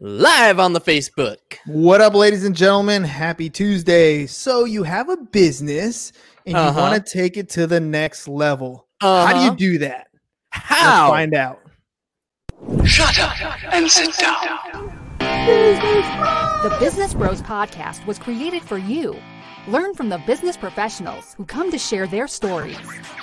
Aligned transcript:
live 0.00 0.58
on 0.58 0.72
the 0.72 0.80
Facebook. 0.80 1.36
What 1.66 2.00
up, 2.00 2.14
ladies 2.14 2.44
and 2.44 2.56
gentlemen? 2.56 3.04
Happy 3.04 3.50
Tuesday. 3.50 4.26
So, 4.26 4.64
you 4.64 4.82
have 4.82 5.08
a 5.08 5.16
business 5.16 6.12
and 6.46 6.54
you 6.54 6.58
Uh-huh. 6.60 6.80
want 6.80 7.06
to 7.06 7.12
take 7.12 7.36
it 7.36 7.48
to 7.50 7.66
the 7.66 7.80
next 7.80 8.26
level. 8.26 8.86
How 9.00 9.28
do 9.28 9.34
Uh-huh. 9.34 9.44
you 9.44 9.56
do 9.56 9.78
that? 9.78 10.06
Let's 10.54 10.64
How? 10.66 11.08
find 11.10 11.34
out. 11.34 11.60
Shut 12.84 13.18
up 13.18 13.34
and 13.72 13.90
sit 13.90 14.16
down. 14.18 14.58
The 16.62 16.76
Business 16.78 17.14
Bros 17.14 17.40
Podcast 17.42 18.04
was 18.06 18.18
created 18.18 18.62
for 18.62 18.76
you. 18.78 19.16
Learn 19.68 19.92
from 19.92 20.08
the 20.08 20.16
business 20.26 20.56
professionals 20.56 21.34
who 21.34 21.44
come 21.44 21.70
to 21.70 21.76
share 21.76 22.06
their 22.06 22.26
stories. 22.26 22.78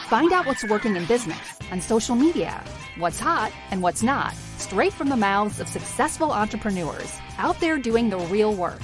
Find 0.07 0.31
out 0.31 0.45
what's 0.45 0.63
working 0.63 0.95
in 0.95 1.03
business 1.05 1.57
and 1.71 1.81
social 1.81 2.15
media, 2.15 2.63
what's 2.99 3.19
hot 3.19 3.51
and 3.71 3.81
what's 3.81 4.03
not, 4.03 4.35
straight 4.57 4.93
from 4.93 5.09
the 5.09 5.17
mouths 5.17 5.59
of 5.59 5.67
successful 5.67 6.31
entrepreneurs 6.31 7.17
out 7.39 7.59
there 7.59 7.79
doing 7.79 8.11
the 8.11 8.19
real 8.19 8.53
work. 8.53 8.81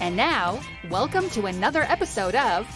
And 0.00 0.16
now, 0.16 0.60
welcome 0.90 1.30
to 1.30 1.46
another 1.46 1.82
episode 1.82 2.34
of 2.34 2.66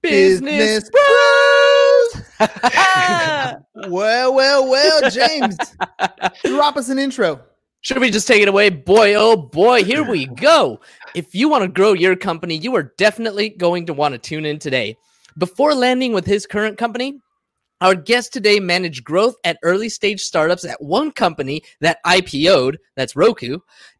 Business 0.00 0.88
Bros. 0.88 2.24
well, 3.90 4.34
well, 4.34 4.70
well, 4.70 5.10
James, 5.10 5.58
drop 6.46 6.78
us 6.78 6.88
an 6.88 6.98
intro. 6.98 7.42
Should 7.80 8.00
we 8.00 8.10
just 8.10 8.26
take 8.26 8.42
it 8.42 8.48
away? 8.48 8.70
Boy, 8.70 9.14
oh 9.14 9.36
boy, 9.36 9.84
here 9.84 10.02
we 10.02 10.26
go. 10.26 10.80
If 11.18 11.34
you 11.34 11.48
want 11.48 11.62
to 11.62 11.68
grow 11.68 11.94
your 11.94 12.14
company, 12.14 12.56
you 12.56 12.76
are 12.76 12.92
definitely 12.96 13.48
going 13.48 13.86
to 13.86 13.92
want 13.92 14.12
to 14.12 14.18
tune 14.18 14.44
in 14.44 14.60
today. 14.60 14.96
Before 15.36 15.74
landing 15.74 16.12
with 16.12 16.24
his 16.24 16.46
current 16.46 16.78
company, 16.78 17.18
our 17.80 17.96
guest 17.96 18.32
today 18.32 18.60
managed 18.60 19.02
growth 19.02 19.34
at 19.42 19.58
early 19.64 19.88
stage 19.88 20.20
startups 20.20 20.64
at 20.64 20.80
one 20.80 21.10
company 21.10 21.62
that 21.80 21.98
IPO'd, 22.06 22.78
that's 22.94 23.16
Roku, 23.16 23.58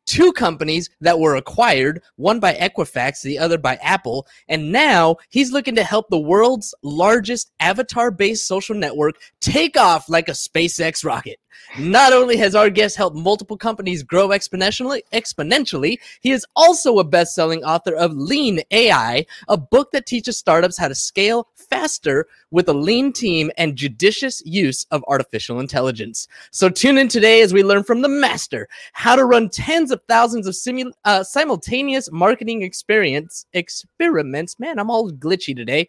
two 0.08 0.32
companies 0.32 0.88
that 1.02 1.20
were 1.20 1.36
acquired, 1.36 2.02
one 2.16 2.40
by 2.40 2.54
Equifax, 2.54 3.20
the 3.22 3.38
other 3.38 3.58
by 3.58 3.76
Apple, 3.76 4.26
and 4.48 4.72
now 4.72 5.16
he's 5.28 5.52
looking 5.52 5.74
to 5.74 5.84
help 5.84 6.08
the 6.08 6.18
world's 6.18 6.74
largest 6.82 7.52
avatar 7.60 8.10
based 8.10 8.46
social 8.46 8.74
network 8.74 9.16
take 9.40 9.76
off 9.76 10.08
like 10.08 10.28
a 10.28 10.32
SpaceX 10.32 11.04
rocket. 11.04 11.38
Not 11.78 12.12
only 12.14 12.36
has 12.38 12.54
our 12.54 12.70
guest 12.70 12.96
helped 12.96 13.16
multiple 13.16 13.58
companies 13.58 14.02
grow 14.02 14.28
exponentially, 14.28 15.02
exponentially, 15.12 15.98
he 16.20 16.30
is 16.30 16.46
also 16.56 16.98
a 16.98 17.04
best-selling 17.04 17.62
author 17.62 17.94
of 17.94 18.12
Lean 18.12 18.60
AI, 18.70 19.26
a 19.48 19.56
book 19.58 19.90
that 19.92 20.06
teaches 20.06 20.38
startups 20.38 20.78
how 20.78 20.88
to 20.88 20.94
scale 20.94 21.48
faster 21.54 22.26
with 22.50 22.68
a 22.68 22.72
lean 22.72 23.12
team 23.12 23.50
and 23.58 23.76
judicious 23.76 24.42
use 24.44 24.86
of 24.90 25.04
artificial 25.08 25.60
intelligence. 25.60 26.28
So 26.50 26.68
tune 26.68 26.98
in 26.98 27.08
today 27.08 27.42
as 27.42 27.52
we 27.52 27.62
learn 27.62 27.84
from 27.84 28.02
the 28.02 28.08
master 28.08 28.68
how 28.92 29.16
to 29.16 29.24
run 29.24 29.48
tens 29.48 29.90
of 29.90 30.00
thousands 30.08 30.46
of 30.46 30.56
uh, 31.04 31.22
simultaneous 31.22 32.10
marketing 32.10 32.62
experience 32.62 33.46
experiments. 33.52 34.58
Man, 34.58 34.78
I'm 34.78 34.90
all 34.90 35.10
glitchy 35.10 35.54
today. 35.54 35.88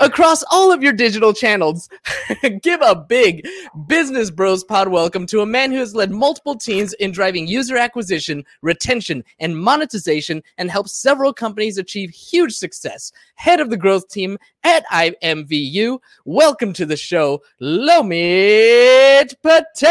Across 0.00 0.44
all 0.50 0.72
of 0.72 0.82
your 0.82 0.92
digital 0.92 1.32
channels. 1.32 1.88
Give 2.62 2.80
a 2.82 2.94
big 2.94 3.46
Business 3.86 4.30
Bros 4.30 4.64
Pod 4.64 4.88
welcome 4.88 5.26
to 5.26 5.40
a 5.40 5.46
man 5.46 5.72
who 5.72 5.78
has 5.78 5.94
led 5.94 6.10
multiple 6.10 6.56
teams 6.56 6.92
in 6.94 7.12
driving 7.12 7.46
user 7.46 7.76
acquisition, 7.76 8.44
retention, 8.62 9.24
and 9.40 9.58
monetization 9.58 10.42
and 10.56 10.70
helped 10.70 10.90
several 10.90 11.32
companies 11.32 11.78
achieve 11.78 12.10
huge 12.10 12.54
success. 12.54 13.12
Head 13.34 13.60
of 13.60 13.70
the 13.70 13.76
growth 13.76 14.08
team 14.08 14.38
at 14.64 14.86
IMVU. 14.88 15.97
Welcome 16.24 16.72
to 16.74 16.86
the 16.86 16.96
show, 16.96 17.42
Lomit 17.60 19.36
Patel. 19.42 19.88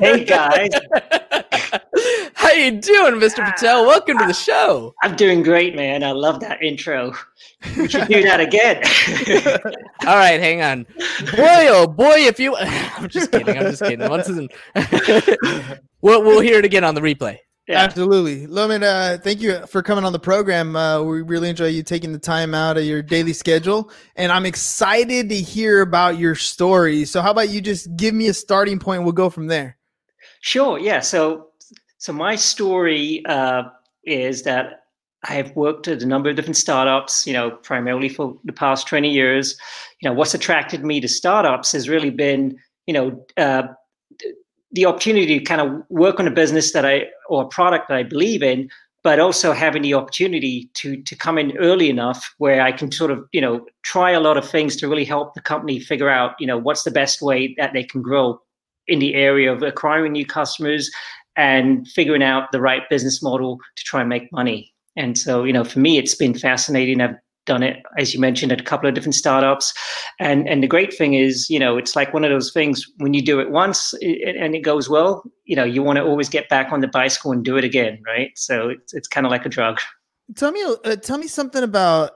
Hey 0.00 0.24
guys, 0.24 0.70
How 2.34 2.52
you 2.52 2.72
doing, 2.72 3.14
Mr. 3.14 3.44
Patel? 3.44 3.86
Welcome 3.86 4.18
to 4.18 4.26
the 4.26 4.34
show. 4.34 4.94
I'm 5.02 5.16
doing 5.16 5.42
great, 5.42 5.74
man. 5.74 6.04
I 6.04 6.12
love 6.12 6.40
that 6.40 6.62
intro. 6.62 7.14
We 7.76 7.88
should 7.88 8.08
do 8.08 8.22
that 8.22 8.40
again. 8.40 8.82
All 10.06 10.16
right, 10.16 10.40
hang 10.40 10.62
on. 10.62 10.84
Boy, 11.34 11.66
oh 11.68 11.86
boy, 11.86 12.16
if 12.18 12.38
you 12.38 12.54
I'm 12.58 13.08
just 13.08 13.32
kidding. 13.32 13.56
I'm 13.56 13.70
just 13.70 13.82
kidding. 13.82 14.08
Once 14.08 14.28
isn't 14.28 14.52
we'll, 16.04 16.22
we'll 16.22 16.40
hear 16.40 16.58
it 16.58 16.64
again 16.64 16.84
on 16.84 16.94
the 16.94 17.00
replay. 17.00 17.38
yeah. 17.66 17.80
Absolutely. 17.80 18.46
Lomit, 18.46 18.82
uh, 18.82 19.18
thank 19.18 19.40
you 19.40 19.66
for 19.66 19.82
coming 19.82 20.04
on 20.04 20.12
the 20.12 20.18
program. 20.18 20.76
Uh, 20.76 21.02
we 21.02 21.22
really 21.22 21.48
enjoy 21.48 21.66
you 21.66 21.82
taking 21.82 22.12
the 22.12 22.18
time 22.18 22.54
out 22.54 22.76
of 22.76 22.84
your 22.84 23.02
daily 23.02 23.32
schedule. 23.32 23.90
And 24.14 24.30
I'm 24.30 24.46
excited 24.46 25.28
to 25.30 25.36
hear 25.36 25.80
about 25.80 26.18
your 26.18 26.34
story. 26.34 27.04
So, 27.06 27.22
how 27.22 27.30
about 27.30 27.48
you 27.48 27.60
just 27.60 27.96
give 27.96 28.14
me 28.14 28.28
a 28.28 28.34
starting 28.34 28.78
point? 28.78 29.02
We'll 29.02 29.12
go 29.12 29.30
from 29.30 29.46
there. 29.46 29.78
Sure. 30.42 30.78
Yeah. 30.78 31.00
So, 31.00 31.48
so 31.96 32.12
my 32.12 32.36
story 32.36 33.24
uh, 33.26 33.64
is 34.04 34.42
that 34.42 34.82
I've 35.26 35.56
worked 35.56 35.88
at 35.88 36.02
a 36.02 36.06
number 36.06 36.28
of 36.28 36.36
different 36.36 36.58
startups. 36.58 37.26
You 37.26 37.32
know, 37.32 37.50
primarily 37.50 38.10
for 38.10 38.38
the 38.44 38.52
past 38.52 38.86
20 38.88 39.10
years. 39.10 39.56
You 40.02 40.10
know, 40.10 40.14
what's 40.14 40.34
attracted 40.34 40.84
me 40.84 41.00
to 41.00 41.08
startups 41.08 41.72
has 41.72 41.88
really 41.88 42.10
been, 42.10 42.58
you 42.86 42.92
know, 42.92 43.26
uh, 43.38 43.68
the 44.74 44.84
opportunity 44.86 45.38
to 45.38 45.44
kind 45.44 45.60
of 45.60 45.82
work 45.88 46.20
on 46.20 46.26
a 46.26 46.30
business 46.30 46.72
that 46.72 46.84
I 46.84 47.06
or 47.28 47.44
a 47.44 47.48
product 47.48 47.88
that 47.88 47.96
I 47.96 48.02
believe 48.02 48.42
in, 48.42 48.68
but 49.02 49.20
also 49.20 49.52
having 49.52 49.82
the 49.82 49.94
opportunity 49.94 50.68
to 50.74 51.00
to 51.02 51.16
come 51.16 51.38
in 51.38 51.56
early 51.58 51.88
enough 51.88 52.34
where 52.38 52.60
I 52.60 52.72
can 52.72 52.90
sort 52.90 53.10
of 53.10 53.24
you 53.32 53.40
know 53.40 53.64
try 53.82 54.10
a 54.10 54.20
lot 54.20 54.36
of 54.36 54.48
things 54.48 54.76
to 54.76 54.88
really 54.88 55.04
help 55.04 55.34
the 55.34 55.40
company 55.40 55.78
figure 55.78 56.08
out 56.08 56.32
you 56.40 56.46
know 56.46 56.58
what's 56.58 56.82
the 56.82 56.90
best 56.90 57.22
way 57.22 57.54
that 57.56 57.72
they 57.72 57.84
can 57.84 58.02
grow 58.02 58.40
in 58.88 58.98
the 58.98 59.14
area 59.14 59.52
of 59.52 59.62
acquiring 59.62 60.12
new 60.12 60.26
customers 60.26 60.90
and 61.36 61.88
figuring 61.88 62.22
out 62.22 62.52
the 62.52 62.60
right 62.60 62.82
business 62.90 63.22
model 63.22 63.58
to 63.76 63.84
try 63.84 64.00
and 64.00 64.08
make 64.08 64.30
money. 64.32 64.72
And 64.96 65.16
so 65.16 65.44
you 65.44 65.52
know 65.52 65.64
for 65.64 65.78
me 65.78 65.98
it's 65.98 66.16
been 66.16 66.34
fascinating. 66.34 67.00
I've 67.00 67.16
done 67.46 67.62
it 67.62 67.82
as 67.98 68.14
you 68.14 68.20
mentioned 68.20 68.52
at 68.52 68.60
a 68.60 68.64
couple 68.64 68.88
of 68.88 68.94
different 68.94 69.14
startups 69.14 69.74
and 70.18 70.48
and 70.48 70.62
the 70.62 70.66
great 70.66 70.92
thing 70.92 71.14
is 71.14 71.48
you 71.50 71.58
know 71.58 71.76
it's 71.76 71.94
like 71.94 72.12
one 72.14 72.24
of 72.24 72.30
those 72.30 72.52
things 72.52 72.86
when 72.98 73.14
you 73.14 73.22
do 73.22 73.40
it 73.40 73.50
once 73.50 73.92
and 74.02 74.54
it 74.54 74.62
goes 74.62 74.88
well 74.88 75.22
you 75.44 75.54
know 75.54 75.64
you 75.64 75.82
want 75.82 75.96
to 75.96 76.02
always 76.02 76.28
get 76.28 76.48
back 76.48 76.72
on 76.72 76.80
the 76.80 76.88
bicycle 76.88 77.32
and 77.32 77.44
do 77.44 77.56
it 77.56 77.64
again 77.64 78.00
right 78.06 78.30
so 78.34 78.68
it's, 78.68 78.94
it's 78.94 79.08
kind 79.08 79.26
of 79.26 79.30
like 79.30 79.44
a 79.44 79.48
drug 79.48 79.80
Tell 80.36 80.52
me, 80.52 80.64
uh, 80.84 80.96
tell 80.96 81.18
me 81.18 81.28
something 81.28 81.62
about. 81.62 82.12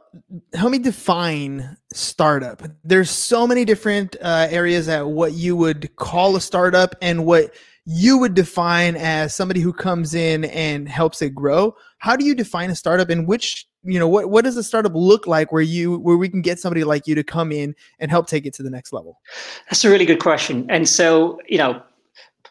Help 0.55 0.72
me 0.72 0.78
define 0.78 1.77
startup. 1.93 2.62
There's 2.83 3.11
so 3.11 3.47
many 3.47 3.67
different 3.67 4.17
uh, 4.22 4.47
areas 4.50 4.88
at 4.88 5.09
what 5.09 5.34
you 5.34 5.55
would 5.56 5.94
call 5.97 6.34
a 6.34 6.41
startup 6.41 6.94
and 7.03 7.27
what 7.27 7.55
you 7.91 8.19
would 8.19 8.34
define 8.34 8.97
as 8.97 9.34
somebody 9.34 9.60
who 9.60 9.72
comes 9.72 10.15
in 10.15 10.44
and 10.44 10.87
helps 10.87 11.22
it 11.22 11.34
grow. 11.34 11.75
How 11.97 12.16
do 12.16 12.25
you 12.26 12.34
define 12.34 12.69
a 12.69 12.75
startup, 12.75 13.09
and 13.09 13.26
which 13.26 13.66
you 13.82 13.99
know 13.99 14.06
what 14.06 14.28
what 14.28 14.44
does 14.44 14.59
a 14.59 14.62
startup 14.62 14.93
look 14.94 15.26
like 15.26 15.53
where 15.53 15.62
you 15.62 15.99
where 16.00 16.19
we 16.19 16.28
can 16.28 16.43
get 16.43 16.59
somebody 16.59 16.84
like 16.84 17.06
you 17.06 17.15
to 17.15 17.25
come 17.25 17.50
in 17.50 17.75
and 17.99 18.10
help 18.10 18.26
take 18.26 18.44
it 18.44 18.53
to 18.54 18.62
the 18.62 18.69
next 18.69 18.93
level? 18.93 19.19
That's 19.71 19.87
a 19.87 19.91
really 19.91 20.04
good 20.04 20.21
question. 20.21 20.66
And 20.69 20.87
so, 20.87 21.41
you 21.49 21.56
know, 21.56 21.81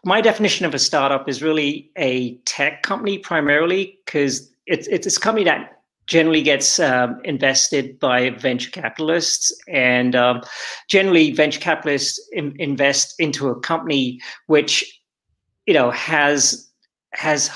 my 0.03 0.21
definition 0.21 0.65
of 0.65 0.73
a 0.73 0.79
startup 0.79 1.29
is 1.29 1.43
really 1.43 1.91
a 1.97 2.35
tech 2.45 2.81
company 2.81 3.19
primarily 3.19 3.99
because 4.05 4.51
it's 4.65 4.87
it's 4.87 5.17
a 5.17 5.19
company 5.19 5.45
that 5.45 5.77
generally 6.07 6.41
gets 6.41 6.79
um, 6.79 7.19
invested 7.25 7.99
by 7.99 8.29
venture 8.31 8.71
capitalists, 8.71 9.51
and 9.67 10.15
um, 10.15 10.41
generally 10.87 11.31
venture 11.31 11.59
capitalists 11.59 12.17
in, 12.31 12.55
invest 12.59 13.13
into 13.19 13.49
a 13.49 13.59
company 13.59 14.19
which, 14.47 14.96
you 15.67 15.73
know, 15.73 15.91
has 15.91 16.67
has 17.13 17.49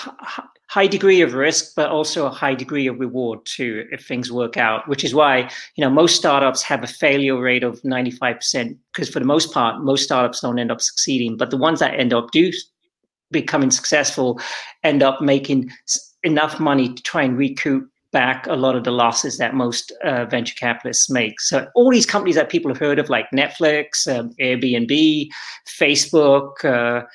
high 0.71 0.87
degree 0.87 1.19
of 1.19 1.33
risk, 1.33 1.73
but 1.75 1.89
also 1.89 2.25
a 2.25 2.29
high 2.29 2.55
degree 2.55 2.87
of 2.87 2.97
reward 2.97 3.39
too 3.45 3.85
if 3.91 4.05
things 4.05 4.31
work 4.31 4.55
out. 4.55 4.87
Which 4.87 5.03
is 5.03 5.15
why 5.15 5.49
you 5.75 5.83
know 5.83 5.89
most 5.89 6.15
startups 6.15 6.61
have 6.63 6.83
a 6.83 6.87
failure 6.87 7.39
rate 7.39 7.63
of 7.63 7.81
95% 7.81 8.77
because 8.93 9.09
for 9.09 9.19
the 9.19 9.25
most 9.25 9.53
part 9.53 9.83
most 9.83 10.03
startups 10.03 10.41
don't 10.41 10.59
end 10.59 10.71
up 10.71 10.81
succeeding 10.81 11.37
but 11.37 11.49
the 11.49 11.57
ones 11.57 11.79
that 11.79 11.99
end 11.99 12.13
up 12.13 12.31
do 12.31 12.51
becoming 13.31 13.71
successful 13.71 14.39
end 14.83 15.01
up 15.01 15.21
making 15.21 15.71
enough 16.23 16.59
money 16.59 16.93
to 16.93 17.01
try 17.03 17.23
and 17.23 17.37
recoup 17.37 17.87
back 18.11 18.45
a 18.47 18.55
lot 18.55 18.75
of 18.75 18.83
the 18.83 18.91
losses 18.91 19.37
that 19.37 19.55
most 19.55 19.93
uh, 20.03 20.25
venture 20.25 20.55
capitalists 20.55 21.09
make 21.09 21.39
so 21.39 21.65
all 21.75 21.89
these 21.89 22.05
companies 22.05 22.35
that 22.35 22.49
people 22.49 22.69
have 22.69 22.77
heard 22.77 22.99
of 22.99 23.09
like 23.09 23.25
netflix 23.33 24.05
um, 24.13 24.33
airbnb 24.41 25.29
facebook 25.65 26.65
uh, 26.65 27.05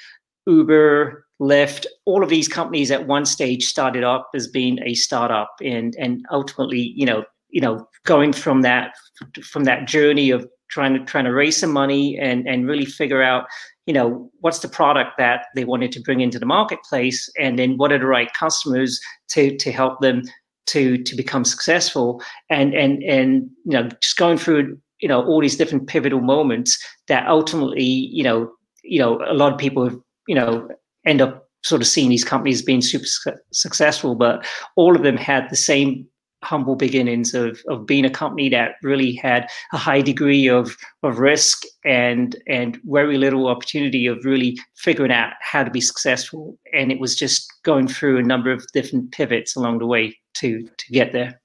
uber 0.46 1.25
lyft 1.40 1.84
all 2.06 2.22
of 2.22 2.31
these 2.31 2.48
companies 2.48 2.90
at 2.90 3.06
one 3.06 3.26
stage 3.26 3.64
started 3.64 4.02
up 4.02 4.31
as 4.34 4.48
being 4.48 4.78
a 4.82 4.94
startup 4.94 5.54
and 5.62 5.94
and 5.98 6.25
ultimately 6.31 6.93
you 6.96 7.04
know 7.04 7.25
you 7.50 7.60
know 7.60 7.87
going 8.04 8.32
from 8.32 8.62
that 8.62 8.94
from 9.43 9.64
that 9.64 9.87
journey 9.87 10.31
of 10.31 10.48
trying 10.69 10.94
to 10.94 11.04
trying 11.04 11.25
to 11.25 11.32
raise 11.32 11.56
some 11.56 11.72
money 11.72 12.19
and 12.19 12.48
and 12.48 12.66
really 12.66 12.87
figure 12.87 13.22
out 13.22 13.46
you 13.84 13.93
know 13.93 14.31
what's 14.40 14.60
the 14.60 14.69
product 14.69 15.10
that 15.19 15.46
they 15.54 15.64
wanted 15.64 15.93
to 15.93 16.00
bring 16.00 16.20
into 16.20 16.38
the 16.38 16.46
marketplace 16.46 17.31
and 17.38 17.58
then 17.58 17.76
what 17.76 17.93
are 17.93 17.98
the 17.98 18.06
right 18.06 18.32
customers 18.32 18.98
to 19.28 19.56
to 19.58 19.70
help 19.70 20.00
them 20.00 20.22
to 20.66 20.98
to 21.04 21.16
become 21.16 21.44
successful. 21.44 22.22
And 22.50 22.75
and 22.75 23.02
and 23.02 23.48
you 23.64 23.72
know 23.72 23.88
just 24.00 24.16
going 24.16 24.38
through 24.38 24.78
you 25.00 25.08
know 25.08 25.25
all 25.25 25.40
these 25.40 25.56
different 25.56 25.87
pivotal 25.88 26.20
moments 26.20 26.84
that 27.08 27.26
ultimately 27.26 27.84
you 27.84 28.22
know 28.22 28.52
you 28.82 28.98
know 28.98 29.20
a 29.26 29.34
lot 29.34 29.52
of 29.52 29.58
people 29.58 29.84
have, 29.84 29.98
you 30.26 30.34
know 30.34 30.69
end 31.05 31.20
up 31.20 31.49
sort 31.62 31.81
of 31.81 31.88
seeing 31.88 32.08
these 32.08 32.25
companies 32.25 32.62
being 32.62 32.82
super 32.82 33.06
su- 33.06 33.32
successful 33.52 34.14
but 34.14 34.46
all 34.76 34.94
of 34.94 35.02
them 35.02 35.17
had 35.17 35.49
the 35.50 35.56
same 35.56 36.06
humble 36.46 36.76
beginnings 36.76 37.34
of 37.34 37.61
of 37.69 37.87
being 37.87 38.05
a 38.05 38.11
company 38.11 38.49
that 38.49 38.76
really 38.82 39.14
had 39.14 39.49
a 39.73 39.76
high 39.76 40.00
degree 40.00 40.49
of 40.49 40.76
of 41.02 41.19
risk 41.19 41.64
and 41.84 42.37
and 42.46 42.78
very 42.84 43.19
little 43.19 43.49
opportunity 43.49 44.06
of 44.06 44.25
really 44.25 44.56
figuring 44.76 45.12
out 45.12 45.32
how 45.40 45.64
to 45.64 45.70
be 45.70 45.81
successful. 45.81 46.56
And 46.72 46.93
it 46.93 47.00
was 47.00 47.17
just 47.17 47.52
going 47.64 47.88
through 47.88 48.19
a 48.19 48.22
number 48.22 48.52
of 48.52 48.64
different 48.72 49.12
pivots 49.12 49.56
along 49.56 49.79
the 49.79 49.87
way 49.87 50.17
to 50.34 50.62
to 50.62 50.93
get 50.93 51.12
there. 51.12 51.40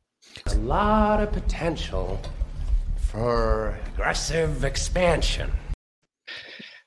A 0.45 0.55
lot 0.55 1.21
of 1.21 1.31
potential 1.31 2.19
for 2.97 3.77
aggressive 3.93 4.63
expansion 4.63 5.51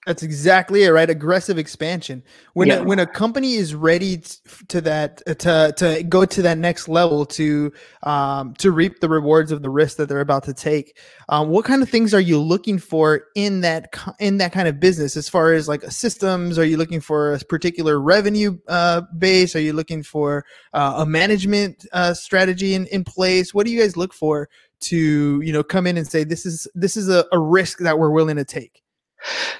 that's 0.06 0.22
exactly 0.22 0.84
it, 0.84 0.90
right? 0.90 1.08
Aggressive 1.08 1.58
expansion. 1.58 2.22
When 2.52 2.68
Yeah. 2.68 2.80
a, 2.80 2.84
when 2.84 2.98
a 2.98 3.06
company 3.06 3.54
is 3.54 3.74
ready 3.74 4.22
to 4.68 4.80
that 4.82 5.22
uh, 5.26 5.34
to 5.34 5.74
to 5.78 6.02
go 6.04 6.24
to 6.24 6.42
that 6.42 6.58
next 6.58 6.88
level 6.88 7.24
to 7.26 7.72
um, 8.02 8.54
to 8.58 8.70
reap 8.70 9.00
the 9.00 9.08
rewards 9.08 9.50
of 9.50 9.62
the 9.62 9.70
risk 9.70 9.96
that 9.96 10.08
they're 10.08 10.20
about 10.20 10.44
to 10.44 10.54
take, 10.54 10.98
um, 11.30 11.48
what 11.48 11.64
kind 11.64 11.82
of 11.82 11.88
things 11.88 12.12
are 12.12 12.20
you 12.20 12.38
looking 12.38 12.78
for 12.78 13.24
in 13.34 13.62
that 13.62 13.94
in 14.20 14.38
that 14.38 14.52
kind 14.52 14.68
of 14.68 14.78
business? 14.78 15.16
As 15.16 15.28
far 15.28 15.52
as 15.52 15.68
like 15.68 15.82
systems, 15.90 16.58
are 16.58 16.64
you 16.64 16.76
looking 16.76 17.00
for 17.00 17.34
a 17.34 17.38
particular 17.38 17.98
revenue 18.00 18.58
uh, 18.68 19.02
base? 19.18 19.56
Are 19.56 19.60
you 19.60 19.72
looking 19.72 20.02
for 20.02 20.44
uh, 20.74 20.96
a 20.98 21.06
management 21.06 21.86
uh, 21.92 22.14
strategy 22.14 22.74
in, 22.74 22.86
in 22.86 23.04
place? 23.04 23.54
What 23.54 23.66
do 23.66 23.72
you 23.72 23.80
guys 23.80 23.96
look 23.96 24.12
for 24.12 24.48
to 24.80 25.40
you 25.40 25.52
know 25.52 25.62
come 25.62 25.86
in 25.86 25.96
and 25.96 26.06
say 26.06 26.24
this 26.24 26.44
is 26.44 26.68
this 26.74 26.96
is 26.96 27.08
a, 27.08 27.24
a 27.32 27.38
risk 27.38 27.78
that 27.78 27.98
we're 27.98 28.10
willing 28.10 28.36
to 28.36 28.44
take? 28.44 28.83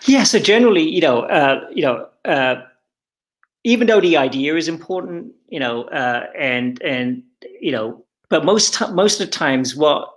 Yeah. 0.07 0.25
So 0.25 0.39
generally, 0.39 0.89
you 0.89 1.01
know, 1.01 1.23
uh, 1.23 1.61
you 1.73 1.83
know, 1.83 2.07
uh, 2.25 2.57
even 3.65 3.87
though 3.87 4.01
the 4.01 4.17
idea 4.17 4.57
is 4.57 4.69
important, 4.69 5.33
you 5.49 5.59
know, 5.59 5.85
uh, 5.85 6.27
and 6.39 6.81
and 6.83 7.23
you 7.61 7.73
know, 7.73 8.05
but 8.29 8.45
most 8.45 8.75
ti 8.75 8.87
most 8.93 9.21
of 9.21 9.27
the 9.27 9.33
times, 9.33 9.75
what 9.75 10.09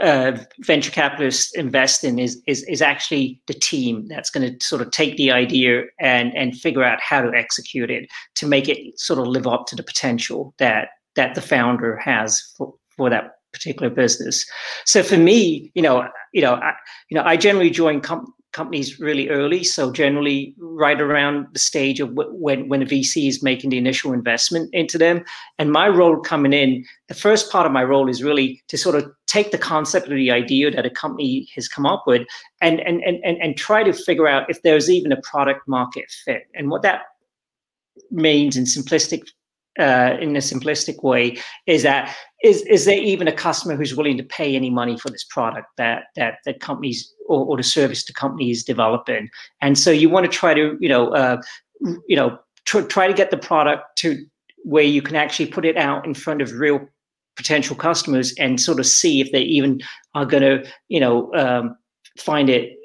uh, 0.00 0.36
venture 0.60 0.90
capitalists 0.90 1.54
invest 1.54 2.04
in 2.04 2.18
is 2.18 2.42
is 2.46 2.62
is 2.64 2.82
actually 2.82 3.40
the 3.46 3.54
team 3.54 4.06
that's 4.08 4.30
going 4.30 4.58
to 4.58 4.64
sort 4.64 4.82
of 4.82 4.90
take 4.90 5.16
the 5.16 5.30
idea 5.30 5.84
and 6.00 6.34
and 6.36 6.56
figure 6.56 6.84
out 6.84 7.00
how 7.00 7.20
to 7.20 7.36
execute 7.36 7.90
it 7.90 8.08
to 8.34 8.46
make 8.46 8.68
it 8.68 8.98
sort 8.98 9.18
of 9.18 9.26
live 9.26 9.46
up 9.46 9.66
to 9.66 9.76
the 9.76 9.82
potential 9.82 10.54
that 10.58 10.88
that 11.16 11.34
the 11.34 11.40
founder 11.40 11.96
has 11.96 12.40
for 12.56 12.74
for 12.96 13.10
that 13.10 13.36
particular 13.52 13.88
business. 13.88 14.44
So 14.84 15.02
for 15.02 15.16
me, 15.16 15.70
you 15.74 15.82
know, 15.82 16.08
you 16.32 16.42
know, 16.42 16.54
I, 16.54 16.74
you 17.08 17.14
know, 17.16 17.24
I 17.24 17.36
generally 17.36 17.70
join 17.70 18.00
companies 18.54 18.98
really 18.98 19.28
early. 19.28 19.62
So 19.64 19.92
generally, 19.92 20.54
right 20.58 21.00
around 21.00 21.48
the 21.52 21.58
stage 21.58 22.00
of 22.00 22.10
when 22.14 22.68
when 22.68 22.80
a 22.80 22.86
VC 22.86 23.28
is 23.28 23.42
making 23.42 23.70
the 23.70 23.76
initial 23.76 24.14
investment 24.14 24.70
into 24.72 24.96
them. 24.96 25.24
And 25.58 25.70
my 25.70 25.88
role 25.88 26.18
coming 26.20 26.54
in, 26.54 26.84
the 27.08 27.14
first 27.14 27.50
part 27.52 27.66
of 27.66 27.72
my 27.72 27.84
role 27.84 28.08
is 28.08 28.22
really 28.22 28.62
to 28.68 28.78
sort 28.78 28.94
of 28.94 29.10
take 29.26 29.50
the 29.50 29.58
concept 29.58 30.08
or 30.08 30.14
the 30.14 30.30
idea 30.30 30.70
that 30.70 30.86
a 30.86 30.90
company 30.90 31.48
has 31.54 31.68
come 31.68 31.84
up 31.84 32.04
with, 32.06 32.26
and 32.62 32.80
and 32.80 33.02
and 33.02 33.22
and, 33.22 33.36
and 33.42 33.56
try 33.58 33.82
to 33.82 33.92
figure 33.92 34.28
out 34.28 34.48
if 34.48 34.62
there's 34.62 34.88
even 34.88 35.12
a 35.12 35.20
product 35.20 35.68
market 35.68 36.10
fit. 36.24 36.44
And 36.54 36.70
what 36.70 36.82
that 36.82 37.02
means 38.10 38.56
in 38.56 38.64
simplistic 38.64 39.28
uh, 39.78 40.16
in 40.20 40.36
a 40.36 40.40
simplistic 40.40 41.02
way 41.02 41.36
is 41.66 41.82
that 41.82 42.14
is 42.42 42.62
is 42.62 42.84
there 42.84 42.98
even 42.98 43.26
a 43.26 43.32
customer 43.32 43.74
who's 43.74 43.96
willing 43.96 44.16
to 44.16 44.22
pay 44.22 44.54
any 44.54 44.70
money 44.70 44.98
for 44.98 45.10
this 45.10 45.24
product 45.24 45.66
that 45.76 46.04
that 46.16 46.38
that 46.44 46.60
companies 46.60 47.12
or, 47.26 47.44
or 47.44 47.56
the 47.56 47.62
service 47.62 48.04
the 48.04 48.12
company 48.12 48.50
is 48.50 48.62
developing? 48.62 49.28
And 49.60 49.78
so 49.78 49.90
you 49.90 50.08
want 50.08 50.30
to 50.30 50.32
try 50.32 50.54
to 50.54 50.76
you 50.80 50.88
know 50.88 51.08
uh, 51.08 51.40
you 52.06 52.16
know 52.16 52.38
tr- 52.64 52.82
try 52.82 53.06
to 53.06 53.14
get 53.14 53.30
the 53.30 53.36
product 53.36 53.96
to 53.98 54.24
where 54.64 54.84
you 54.84 55.02
can 55.02 55.16
actually 55.16 55.46
put 55.46 55.64
it 55.64 55.76
out 55.76 56.06
in 56.06 56.14
front 56.14 56.40
of 56.40 56.52
real 56.52 56.80
potential 57.36 57.74
customers 57.74 58.32
and 58.38 58.60
sort 58.60 58.78
of 58.78 58.86
see 58.86 59.20
if 59.20 59.32
they 59.32 59.42
even 59.42 59.80
are 60.14 60.26
going 60.26 60.42
to 60.42 60.70
you 60.88 61.00
know 61.00 61.32
um, 61.34 61.76
find 62.18 62.48
it 62.48 62.76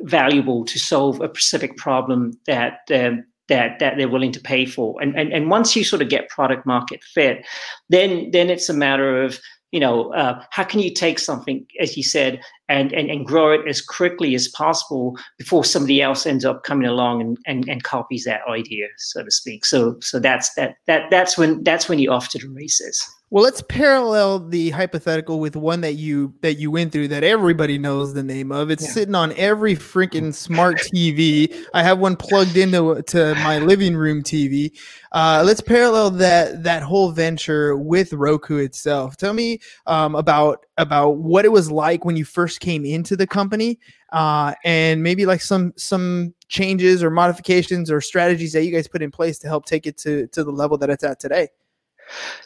valuable 0.00 0.64
to 0.64 0.78
solve 0.78 1.20
a 1.20 1.28
specific 1.28 1.76
problem 1.76 2.32
that 2.46 2.80
um, 2.92 3.24
that 3.48 3.78
that 3.78 3.96
they're 3.96 4.08
willing 4.08 4.32
to 4.32 4.40
pay 4.40 4.66
for. 4.66 5.00
And 5.00 5.16
and 5.18 5.32
and 5.32 5.50
once 5.50 5.74
you 5.76 5.84
sort 5.84 6.02
of 6.02 6.08
get 6.08 6.28
product 6.28 6.66
market 6.66 7.02
fit, 7.02 7.44
then 7.88 8.30
then 8.30 8.50
it's 8.50 8.68
a 8.68 8.74
matter 8.74 9.22
of 9.22 9.38
you 9.72 9.80
know 9.80 10.12
uh, 10.12 10.40
how 10.50 10.62
can 10.62 10.80
you 10.80 10.92
take 10.92 11.18
something 11.18 11.66
as 11.80 11.96
you 11.96 12.02
said 12.02 12.40
and, 12.68 12.92
and 12.92 13.10
and 13.10 13.26
grow 13.26 13.52
it 13.52 13.66
as 13.66 13.80
quickly 13.80 14.34
as 14.34 14.46
possible 14.48 15.18
before 15.38 15.64
somebody 15.64 16.00
else 16.00 16.26
ends 16.26 16.44
up 16.44 16.62
coming 16.62 16.86
along 16.86 17.20
and, 17.20 17.38
and 17.46 17.68
and 17.68 17.82
copies 17.82 18.24
that 18.24 18.42
idea 18.48 18.86
so 18.98 19.24
to 19.24 19.30
speak 19.30 19.64
so 19.64 19.96
so 20.00 20.20
that's 20.20 20.54
that 20.54 20.76
that 20.86 21.10
that's 21.10 21.36
when 21.36 21.62
that's 21.64 21.88
when 21.88 21.98
you're 21.98 22.12
off 22.12 22.28
to 22.28 22.38
the 22.38 22.48
races 22.48 23.10
Well, 23.32 23.44
let's 23.44 23.62
parallel 23.62 24.40
the 24.40 24.68
hypothetical 24.68 25.40
with 25.40 25.56
one 25.56 25.80
that 25.80 25.94
you 25.94 26.34
that 26.42 26.58
you 26.58 26.70
went 26.70 26.92
through 26.92 27.08
that 27.08 27.24
everybody 27.24 27.78
knows 27.78 28.12
the 28.12 28.22
name 28.22 28.52
of. 28.52 28.70
It's 28.70 28.82
Yeah. 28.82 28.90
sitting 28.90 29.14
on 29.14 29.32
every 29.38 29.74
freaking 29.74 30.34
smart 30.34 30.76
TV. 30.76 31.50
I 31.72 31.82
have 31.82 31.98
one 31.98 32.14
plugged 32.14 32.58
into 32.58 33.00
to 33.00 33.34
my 33.36 33.58
living 33.58 33.96
room 33.96 34.22
TV. 34.22 34.72
Uh, 35.12 35.42
let's 35.46 35.62
parallel 35.62 36.10
that 36.10 36.62
that 36.64 36.82
whole 36.82 37.10
venture 37.10 37.74
with 37.74 38.12
Roku 38.12 38.58
itself. 38.58 39.16
Tell 39.16 39.32
me 39.32 39.60
um, 39.86 40.14
about 40.14 40.66
about 40.76 41.12
what 41.16 41.46
it 41.46 41.52
was 41.52 41.70
like 41.70 42.04
when 42.04 42.18
you 42.18 42.26
first 42.26 42.60
came 42.60 42.84
into 42.84 43.16
the 43.16 43.26
company, 43.26 43.78
uh, 44.12 44.52
and 44.62 45.02
maybe 45.02 45.24
like 45.24 45.40
some 45.40 45.72
some 45.76 46.34
changes 46.48 47.02
or 47.02 47.08
modifications 47.08 47.90
or 47.90 48.02
strategies 48.02 48.52
that 48.52 48.66
you 48.66 48.72
guys 48.72 48.88
put 48.88 49.00
in 49.00 49.10
place 49.10 49.38
to 49.38 49.48
help 49.48 49.64
take 49.64 49.86
it 49.86 49.96
to 49.96 50.26
to 50.26 50.44
the 50.44 50.52
level 50.52 50.76
that 50.76 50.90
it's 50.90 51.02
at 51.02 51.18
today. 51.18 51.48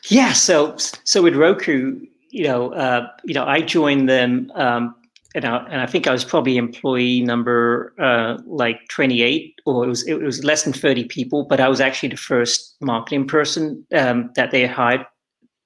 Yeah, 0.09 0.33
so 0.33 0.77
so 1.05 1.23
with 1.23 1.35
Roku, 1.37 2.01
you 2.31 2.45
know, 2.45 2.73
uh, 2.75 3.09
you 3.25 3.35
know, 3.35 3.45
I 3.45 3.61
joined 3.61 4.09
them, 4.09 4.51
um, 4.55 4.95
and 5.35 5.45
I, 5.45 5.57
and 5.71 5.81
I 5.81 5.87
think 5.87 6.07
I 6.07 6.13
was 6.13 6.25
probably 6.25 6.57
employee 6.57 7.21
number 7.23 7.95
uh, 8.01 8.39
like 8.47 8.89
28, 8.89 9.61
or 9.67 9.85
it 9.85 9.89
was 9.89 10.07
it 10.07 10.21
was 10.21 10.45
less 10.45 10.63
than 10.63 10.73
30 10.73 11.05
people, 11.05 11.45
but 11.45 11.61
I 11.61 11.69
was 11.69 11.81
actually 11.81 12.11
the 12.11 12.17
first 12.17 12.77
marketing 12.81 13.27
person 13.27 13.85
um, 13.95 14.31
that 14.37 14.51
they 14.51 14.63
had 14.63 14.71
hired, 14.71 15.07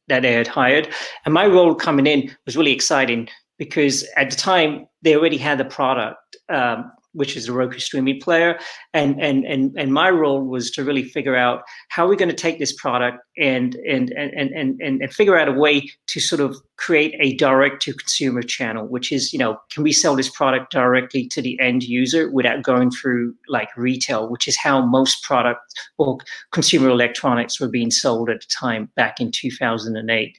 that 0.08 0.20
they 0.22 0.32
had 0.32 0.48
hired, 0.48 0.88
and 1.24 1.34
my 1.34 1.46
role 1.46 1.74
coming 1.74 2.06
in 2.06 2.34
was 2.46 2.56
really 2.56 2.72
exciting 2.72 3.28
because 3.58 4.08
at 4.16 4.30
the 4.30 4.36
time 4.36 4.86
they 5.02 5.14
already 5.14 5.36
had 5.36 5.58
the 5.58 5.64
product. 5.64 6.36
Um, 6.48 6.90
which 7.12 7.36
is 7.36 7.48
a 7.48 7.52
Roku 7.52 7.78
streaming 7.78 8.20
player, 8.20 8.58
and 8.92 9.20
and 9.20 9.44
and 9.44 9.72
and 9.76 9.92
my 9.92 10.10
role 10.10 10.42
was 10.42 10.70
to 10.72 10.84
really 10.84 11.04
figure 11.04 11.36
out 11.36 11.62
how 11.88 12.04
we're 12.04 12.10
we 12.10 12.16
going 12.16 12.28
to 12.28 12.34
take 12.34 12.58
this 12.58 12.74
product 12.74 13.18
and 13.38 13.76
and 13.88 14.10
and 14.10 14.32
and 14.34 14.52
and, 14.52 15.00
and 15.00 15.12
figure 15.14 15.38
out 15.38 15.48
a 15.48 15.52
way 15.52 15.88
to 16.08 16.20
sort 16.20 16.40
of 16.40 16.56
create 16.76 17.14
a 17.20 17.34
direct 17.36 17.80
to 17.82 17.94
consumer 17.94 18.42
channel 18.42 18.86
which 18.86 19.12
is 19.12 19.32
you 19.32 19.38
know 19.38 19.56
can 19.72 19.82
we 19.82 19.92
sell 19.92 20.16
this 20.16 20.28
product 20.28 20.72
directly 20.72 21.26
to 21.28 21.40
the 21.40 21.58
end 21.60 21.84
user 21.84 22.30
without 22.30 22.62
going 22.62 22.90
through 22.90 23.32
like 23.48 23.68
retail 23.76 24.28
which 24.28 24.48
is 24.48 24.56
how 24.56 24.84
most 24.84 25.22
products 25.22 25.72
or 25.98 26.18
consumer 26.50 26.88
electronics 26.88 27.60
were 27.60 27.68
being 27.68 27.90
sold 27.90 28.28
at 28.28 28.40
the 28.40 28.46
time 28.48 28.90
back 28.96 29.20
in 29.20 29.30
2008 29.30 30.36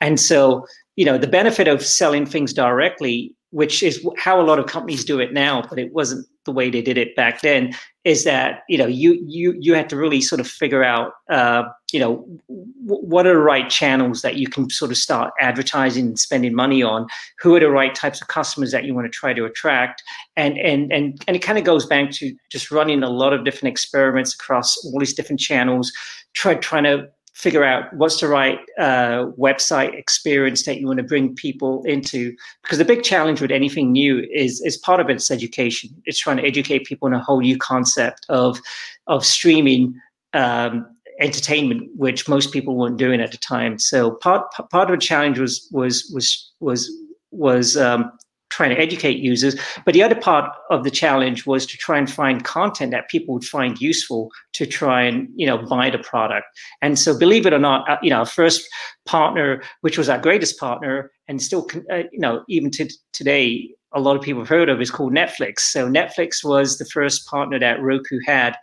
and 0.00 0.18
so 0.18 0.66
you 0.96 1.04
know 1.04 1.16
the 1.16 1.28
benefit 1.28 1.68
of 1.68 1.84
selling 1.84 2.26
things 2.26 2.52
directly 2.52 3.34
which 3.54 3.82
is 3.82 4.04
how 4.18 4.40
a 4.40 4.42
lot 4.42 4.58
of 4.58 4.66
companies 4.66 5.04
do 5.04 5.20
it 5.20 5.32
now 5.32 5.62
but 5.68 5.78
it 5.78 5.92
wasn't 5.92 6.26
the 6.44 6.52
way 6.52 6.68
they 6.68 6.82
did 6.82 6.98
it 6.98 7.14
back 7.16 7.40
then 7.40 7.72
is 8.04 8.24
that 8.24 8.64
you 8.68 8.76
know 8.76 8.86
you 8.86 9.18
you 9.26 9.54
you 9.58 9.74
had 9.74 9.88
to 9.88 9.96
really 9.96 10.20
sort 10.20 10.40
of 10.40 10.46
figure 10.46 10.84
out 10.84 11.12
uh, 11.30 11.62
you 11.92 11.98
know 11.98 12.16
w- 12.48 13.06
what 13.06 13.26
are 13.26 13.32
the 13.32 13.38
right 13.38 13.70
channels 13.70 14.20
that 14.22 14.36
you 14.36 14.46
can 14.46 14.68
sort 14.68 14.90
of 14.90 14.96
start 14.96 15.32
advertising 15.40 16.06
and 16.06 16.18
spending 16.18 16.54
money 16.54 16.82
on? 16.82 17.06
Who 17.40 17.54
are 17.54 17.60
the 17.60 17.70
right 17.70 17.94
types 17.94 18.20
of 18.20 18.28
customers 18.28 18.72
that 18.72 18.84
you 18.84 18.94
want 18.94 19.06
to 19.06 19.10
try 19.10 19.32
to 19.32 19.44
attract? 19.46 20.02
And 20.36 20.58
and 20.58 20.92
and 20.92 21.22
and 21.26 21.36
it 21.36 21.40
kind 21.40 21.58
of 21.58 21.64
goes 21.64 21.86
back 21.86 22.10
to 22.12 22.34
just 22.50 22.70
running 22.70 23.02
a 23.02 23.10
lot 23.10 23.32
of 23.32 23.44
different 23.44 23.72
experiments 23.72 24.34
across 24.34 24.76
all 24.84 24.98
these 24.98 25.14
different 25.14 25.40
channels 25.40 25.90
try 26.34 26.54
trying 26.54 26.84
to 26.84 27.08
figure 27.34 27.64
out 27.64 27.92
what's 27.94 28.20
the 28.20 28.28
right 28.28 28.60
uh, 28.78 29.26
website 29.36 29.92
experience 29.94 30.64
that 30.64 30.78
you 30.78 30.86
want 30.86 30.98
to 30.98 31.02
bring 31.02 31.34
people 31.34 31.82
into 31.84 32.34
because 32.62 32.78
the 32.78 32.84
big 32.84 33.02
challenge 33.02 33.40
with 33.40 33.50
anything 33.50 33.92
new 33.92 34.26
is 34.32 34.60
is 34.62 34.76
part 34.76 35.00
of 35.00 35.10
it's 35.10 35.30
education. 35.30 35.90
It's 36.04 36.18
trying 36.18 36.36
to 36.38 36.44
educate 36.44 36.84
people 36.84 37.06
on 37.06 37.14
a 37.14 37.22
whole 37.22 37.40
new 37.40 37.58
concept 37.58 38.24
of 38.28 38.60
of 39.08 39.26
streaming 39.26 40.00
um, 40.32 40.86
entertainment 41.20 41.90
which 41.96 42.28
most 42.28 42.52
people 42.52 42.76
weren't 42.76 42.98
doing 42.98 43.20
at 43.20 43.32
the 43.32 43.38
time. 43.38 43.78
So 43.78 44.12
part 44.12 44.50
part 44.70 44.90
of 44.90 44.98
the 44.98 45.04
challenge 45.04 45.38
was 45.38 45.68
was 45.72 46.10
was 46.14 46.52
was 46.60 46.88
was 47.32 47.76
um, 47.76 48.12
trying 48.50 48.70
to 48.70 48.80
educate 48.80 49.18
users. 49.18 49.56
But 49.84 49.94
the 49.94 50.02
other 50.02 50.14
part 50.14 50.50
of 50.70 50.84
the 50.84 50.90
challenge 50.90 51.46
was 51.46 51.66
to 51.66 51.76
try 51.76 51.98
and 51.98 52.10
find 52.10 52.44
content 52.44 52.92
that 52.92 53.08
people 53.08 53.34
would 53.34 53.44
find 53.44 53.80
useful 53.80 54.30
to 54.52 54.66
try 54.66 55.02
and 55.02 55.28
you 55.34 55.46
know 55.46 55.58
buy 55.58 55.90
the 55.90 55.98
product. 55.98 56.46
And 56.82 56.98
so, 56.98 57.18
believe 57.18 57.46
it 57.46 57.52
or 57.52 57.58
not, 57.58 57.88
uh, 57.88 57.98
you 58.02 58.10
know, 58.10 58.18
our 58.18 58.26
first 58.26 58.66
partner, 59.06 59.62
which 59.80 59.98
was 59.98 60.08
our 60.08 60.18
greatest 60.18 60.58
partner, 60.58 61.10
and 61.28 61.42
still, 61.42 61.66
uh, 61.90 62.04
you 62.12 62.20
know, 62.20 62.44
even 62.48 62.70
to 62.72 62.88
today, 63.12 63.70
a 63.92 64.00
lot 64.00 64.16
of 64.16 64.22
people 64.22 64.42
have 64.42 64.48
heard 64.48 64.68
of, 64.68 64.80
is 64.80 64.90
called 64.90 65.12
Netflix. 65.12 65.60
So 65.60 65.88
Netflix 65.88 66.44
was 66.44 66.78
the 66.78 66.84
first 66.84 67.26
partner 67.26 67.58
that 67.58 67.80
Roku 67.80 68.18
had. 68.26 68.56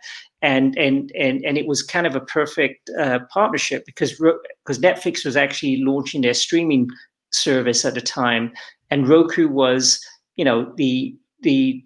And, 0.44 0.76
and 0.76 1.12
and 1.16 1.44
and 1.44 1.56
it 1.56 1.68
was 1.68 1.84
kind 1.84 2.04
of 2.04 2.16
a 2.16 2.20
perfect 2.20 2.90
uh, 2.98 3.20
partnership 3.32 3.86
because 3.86 4.20
because 4.64 4.80
Netflix 4.80 5.24
was 5.24 5.36
actually 5.36 5.76
launching 5.84 6.22
their 6.22 6.34
streaming 6.34 6.88
service 7.30 7.84
at 7.84 7.94
the 7.94 8.00
time, 8.00 8.52
and 8.92 9.08
Roku 9.08 9.48
was, 9.48 9.98
you 10.36 10.44
know, 10.44 10.70
the 10.76 11.16
the 11.40 11.82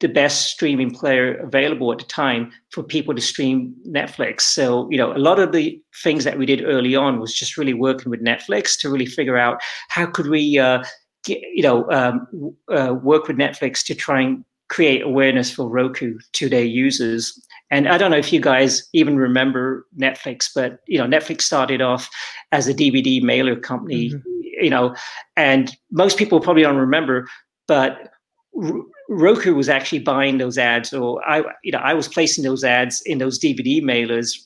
the 0.00 0.08
best 0.08 0.48
streaming 0.48 0.90
player 0.90 1.36
available 1.36 1.90
at 1.92 1.98
the 1.98 2.04
time 2.04 2.50
for 2.70 2.82
people 2.82 3.14
to 3.14 3.20
stream 3.20 3.74
Netflix. 3.88 4.42
So, 4.42 4.90
you 4.90 4.98
know, 4.98 5.16
a 5.16 5.24
lot 5.28 5.38
of 5.38 5.52
the 5.52 5.80
things 6.02 6.24
that 6.24 6.38
we 6.38 6.44
did 6.44 6.64
early 6.64 6.94
on 6.96 7.20
was 7.20 7.32
just 7.32 7.56
really 7.56 7.72
working 7.72 8.10
with 8.10 8.22
Netflix 8.22 8.78
to 8.80 8.90
really 8.90 9.06
figure 9.06 9.38
out 9.38 9.62
how 9.88 10.06
could 10.06 10.26
we, 10.26 10.58
uh, 10.58 10.82
get, 11.24 11.40
you 11.54 11.62
know, 11.62 11.88
um, 11.92 12.26
uh, 12.68 12.94
work 12.94 13.28
with 13.28 13.36
Netflix 13.36 13.84
to 13.86 13.94
try 13.94 14.20
and 14.20 14.44
create 14.68 15.02
awareness 15.02 15.52
for 15.52 15.68
Roku 15.68 16.18
to 16.32 16.48
their 16.48 16.64
users. 16.64 17.40
And 17.70 17.86
I 17.86 17.96
don't 17.96 18.10
know 18.10 18.16
if 18.16 18.32
you 18.32 18.40
guys 18.40 18.88
even 18.92 19.16
remember 19.16 19.86
Netflix, 19.96 20.50
but 20.52 20.80
you 20.88 20.98
know, 20.98 21.06
Netflix 21.06 21.42
started 21.42 21.80
off 21.80 22.10
as 22.50 22.66
a 22.66 22.74
DVD 22.74 23.22
mailer 23.22 23.54
company. 23.54 24.10
Mm-hmm 24.10 24.42
you 24.62 24.70
know, 24.70 24.94
and 25.36 25.76
most 25.90 26.16
people 26.16 26.40
probably 26.40 26.62
don't 26.62 26.76
remember, 26.76 27.26
but 27.66 28.12
R- 28.60 28.82
Roku 29.08 29.54
was 29.54 29.68
actually 29.68 29.98
buying 29.98 30.38
those 30.38 30.58
ads, 30.58 30.92
or 30.92 31.26
I, 31.28 31.42
you 31.62 31.72
know, 31.72 31.78
I 31.78 31.94
was 31.94 32.08
placing 32.08 32.44
those 32.44 32.64
ads 32.64 33.02
in 33.04 33.18
those 33.18 33.38
DVD 33.38 33.82
mailers 33.82 34.38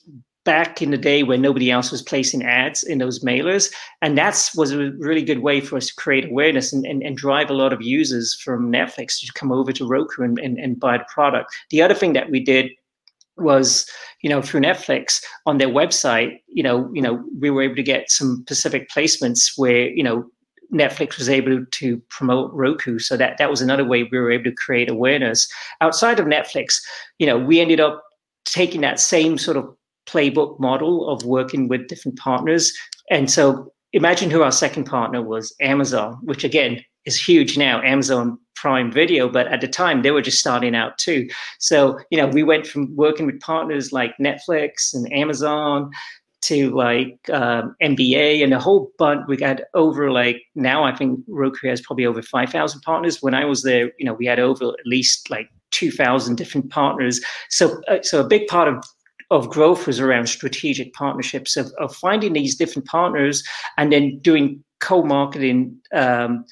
back 0.43 0.81
in 0.81 0.91
the 0.91 0.97
day 0.97 1.23
when 1.23 1.41
nobody 1.41 1.69
else 1.69 1.91
was 1.91 2.01
placing 2.01 2.41
ads 2.43 2.81
in 2.81 2.99
those 2.99 3.23
mailers, 3.23 3.71
and 4.01 4.17
that 4.17 4.49
was 4.55 4.71
a 4.71 4.91
really 4.97 5.21
good 5.21 5.39
way 5.39 5.59
for 5.59 5.75
us 5.75 5.87
to 5.87 5.95
create 5.95 6.29
awareness 6.29 6.71
and, 6.71 6.85
and, 6.85 7.03
and 7.03 7.17
drive 7.17 7.49
a 7.49 7.53
lot 7.53 7.73
of 7.73 7.81
users 7.81 8.33
from 8.33 8.71
Netflix 8.71 9.19
to 9.19 9.31
come 9.33 9.51
over 9.51 9.73
to 9.73 9.85
Roku 9.85 10.23
and, 10.23 10.39
and, 10.39 10.57
and 10.57 10.79
buy 10.79 10.97
the 10.97 11.05
product. 11.13 11.53
The 11.69 11.81
other 11.81 11.93
thing 11.93 12.13
that 12.13 12.29
we 12.29 12.39
did 12.39 12.71
was 13.37 13.89
you 14.21 14.29
know 14.29 14.41
through 14.41 14.61
netflix 14.61 15.21
on 15.45 15.57
their 15.57 15.67
website 15.67 16.39
you 16.47 16.63
know 16.63 16.89
you 16.93 17.01
know 17.01 17.23
we 17.39 17.49
were 17.49 17.61
able 17.61 17.75
to 17.75 17.83
get 17.83 18.09
some 18.09 18.41
specific 18.41 18.89
placements 18.89 19.51
where 19.57 19.89
you 19.89 20.03
know 20.03 20.25
netflix 20.73 21.17
was 21.17 21.29
able 21.29 21.65
to 21.71 21.97
promote 22.09 22.51
roku. 22.53 22.99
So 22.99 23.15
that 23.15 23.37
that 23.37 23.49
was 23.49 23.61
another 23.61 23.85
way 23.85 24.03
we 24.03 24.19
were 24.19 24.31
able 24.31 24.45
to 24.45 24.55
create 24.55 24.89
awareness. 24.89 25.47
Outside 25.81 26.19
of 26.19 26.25
netflix 26.25 26.75
you 27.19 27.27
know 27.27 27.37
we 27.37 27.59
ended 27.59 27.79
up 27.79 28.03
taking 28.45 28.81
that 28.81 28.99
same 28.99 29.37
sort 29.37 29.57
of 29.57 29.65
playbook 30.07 30.59
model 30.59 31.09
of 31.09 31.23
working 31.23 31.67
with 31.67 31.87
different 31.87 32.17
partners. 32.17 32.73
And 33.09 33.29
so 33.31 33.71
imagine 33.93 34.29
who 34.29 34.41
our 34.41 34.51
second 34.51 34.83
partner 34.83 35.21
was 35.21 35.55
amazon 35.61 36.19
which 36.23 36.43
again 36.43 36.83
is 37.07 37.17
huge 37.19 37.57
now. 37.57 37.81
Amazon 37.81 38.37
Prime 38.59 38.91
Video, 38.91 39.29
but 39.29 39.47
at 39.47 39.61
the 39.61 39.67
time 39.67 40.01
they 40.01 40.11
were 40.11 40.21
just 40.21 40.39
starting 40.39 40.75
out 40.75 40.97
too. 40.97 41.27
So, 41.59 41.99
you 42.09 42.17
know, 42.17 42.27
we 42.27 42.43
went 42.43 42.67
from 42.67 42.95
working 42.95 43.25
with 43.25 43.39
partners 43.39 43.91
like 43.91 44.13
Netflix 44.19 44.93
and 44.93 45.11
Amazon 45.13 45.91
to 46.41 46.69
like 46.75 47.17
um, 47.31 47.75
NBA 47.81 48.43
and 48.43 48.53
a 48.53 48.59
whole 48.59 48.91
bunch. 48.97 49.25
We 49.27 49.37
got 49.37 49.61
over 49.73 50.11
like 50.11 50.43
now 50.55 50.83
I 50.83 50.95
think 50.95 51.19
Roku 51.27 51.67
has 51.67 51.81
probably 51.81 52.05
over 52.05 52.21
5,000 52.21 52.81
partners. 52.81 53.21
When 53.21 53.33
I 53.33 53.45
was 53.45 53.63
there, 53.63 53.91
you 53.97 54.05
know, 54.05 54.13
we 54.13 54.25
had 54.25 54.39
over 54.39 54.65
at 54.65 54.85
least 54.85 55.29
like 55.29 55.49
2,000 55.71 56.35
different 56.35 56.69
partners. 56.69 57.19
So, 57.49 57.81
uh, 57.87 58.01
so 58.01 58.21
a 58.21 58.27
big 58.27 58.47
part 58.47 58.67
of 58.67 58.83
of 59.29 59.49
growth 59.49 59.87
was 59.87 59.99
around 59.99 60.27
strategic 60.27 60.93
partnerships 60.93 61.57
of, 61.57 61.69
of 61.79 61.93
finding 61.93 62.31
these 62.31 62.55
different 62.55 62.87
partners 62.87 63.43
and 63.77 63.91
then 63.91 64.17
doing 64.19 64.63
co-marketing 64.79 65.75
um, 65.93 66.45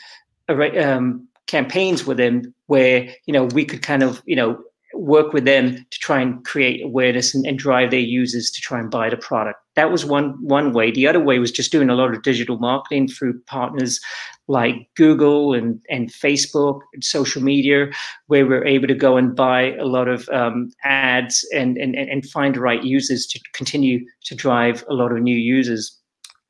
um, 0.49 1.27
campaigns 1.47 2.05
with 2.05 2.17
them 2.17 2.53
where 2.67 3.07
you 3.25 3.33
know 3.33 3.45
we 3.45 3.65
could 3.65 3.81
kind 3.81 4.03
of 4.03 4.21
you 4.25 4.35
know 4.35 4.57
work 4.95 5.33
with 5.33 5.45
them 5.45 5.75
to 5.91 5.99
try 5.99 6.21
and 6.21 6.43
create 6.45 6.83
awareness 6.83 7.35
and, 7.35 7.45
and, 7.45 7.59
drive 7.59 7.91
their 7.91 7.99
users 7.99 8.49
to 8.49 8.61
try 8.61 8.79
and 8.79 8.89
buy 8.89 9.09
the 9.09 9.17
product. 9.17 9.59
That 9.75 9.91
was 9.91 10.05
one 10.05 10.35
one 10.41 10.71
way. 10.71 10.91
The 10.91 11.07
other 11.07 11.19
way 11.19 11.37
was 11.37 11.51
just 11.51 11.71
doing 11.71 11.89
a 11.89 11.95
lot 11.95 12.13
of 12.13 12.23
digital 12.23 12.57
marketing 12.57 13.09
through 13.09 13.41
partners 13.41 13.99
like 14.47 14.75
Google 14.95 15.53
and 15.53 15.81
and 15.89 16.11
Facebook 16.11 16.79
and 16.93 17.03
social 17.03 17.41
media, 17.41 17.87
where 18.27 18.45
we're 18.45 18.65
able 18.65 18.87
to 18.87 18.95
go 18.95 19.17
and 19.17 19.35
buy 19.35 19.73
a 19.73 19.85
lot 19.85 20.07
of 20.07 20.29
um, 20.29 20.71
ads 20.83 21.45
and, 21.53 21.77
and 21.77 21.95
and 21.95 22.25
find 22.29 22.55
the 22.55 22.61
right 22.61 22.83
users 22.83 23.27
to 23.27 23.39
continue 23.53 23.99
to 24.23 24.35
drive 24.35 24.85
a 24.89 24.93
lot 24.93 25.11
of 25.11 25.21
new 25.21 25.37
users. 25.37 25.99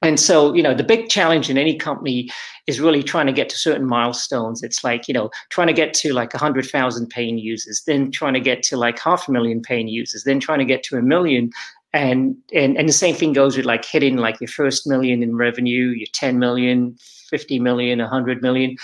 And 0.06 0.20
so, 0.20 0.54
you 0.54 0.62
know, 0.62 0.76
the 0.76 0.84
big 0.84 1.10
challenge 1.10 1.50
in 1.50 1.58
any 1.58 1.76
company 1.76 2.30
is 2.68 2.80
really 2.80 3.02
trying 3.02 3.26
to 3.26 3.34
get 3.34 3.50
to 3.50 3.58
certain 3.58 3.88
milestones. 3.88 4.62
It's 4.62 4.84
like, 4.84 5.08
you 5.08 5.16
know, 5.16 5.32
trying 5.50 5.66
to 5.66 5.74
get 5.74 5.96
to 5.96 6.14
like 6.14 6.32
100,000 6.32 7.10
paying 7.10 7.40
users, 7.40 7.82
then 7.88 8.12
trying 8.12 8.36
to 8.36 8.40
get 8.40 8.62
to 8.64 8.78
like 8.78 9.00
half 9.00 9.28
a 9.28 9.32
million 9.32 9.64
paying 9.64 9.88
users, 9.88 10.24
then 10.24 10.40
trying 10.40 10.60
to 10.60 10.66
get 10.66 10.84
to 10.84 10.98
a 10.98 11.02
million. 11.02 11.50
And, 11.92 12.38
and, 12.54 12.78
and 12.78 12.88
the 12.88 12.94
same 12.94 13.16
thing 13.16 13.34
goes 13.34 13.58
with 13.58 13.66
like 13.66 13.84
hitting 13.84 14.18
like 14.18 14.40
your 14.40 14.48
first 14.48 14.86
million 14.86 15.24
in 15.24 15.36
revenue, 15.36 15.88
your 15.88 16.08
10 16.14 16.38
million, 16.38 16.96
50 17.32 17.58
million, 17.58 17.98
100 17.98 18.44
million. 18.44 18.78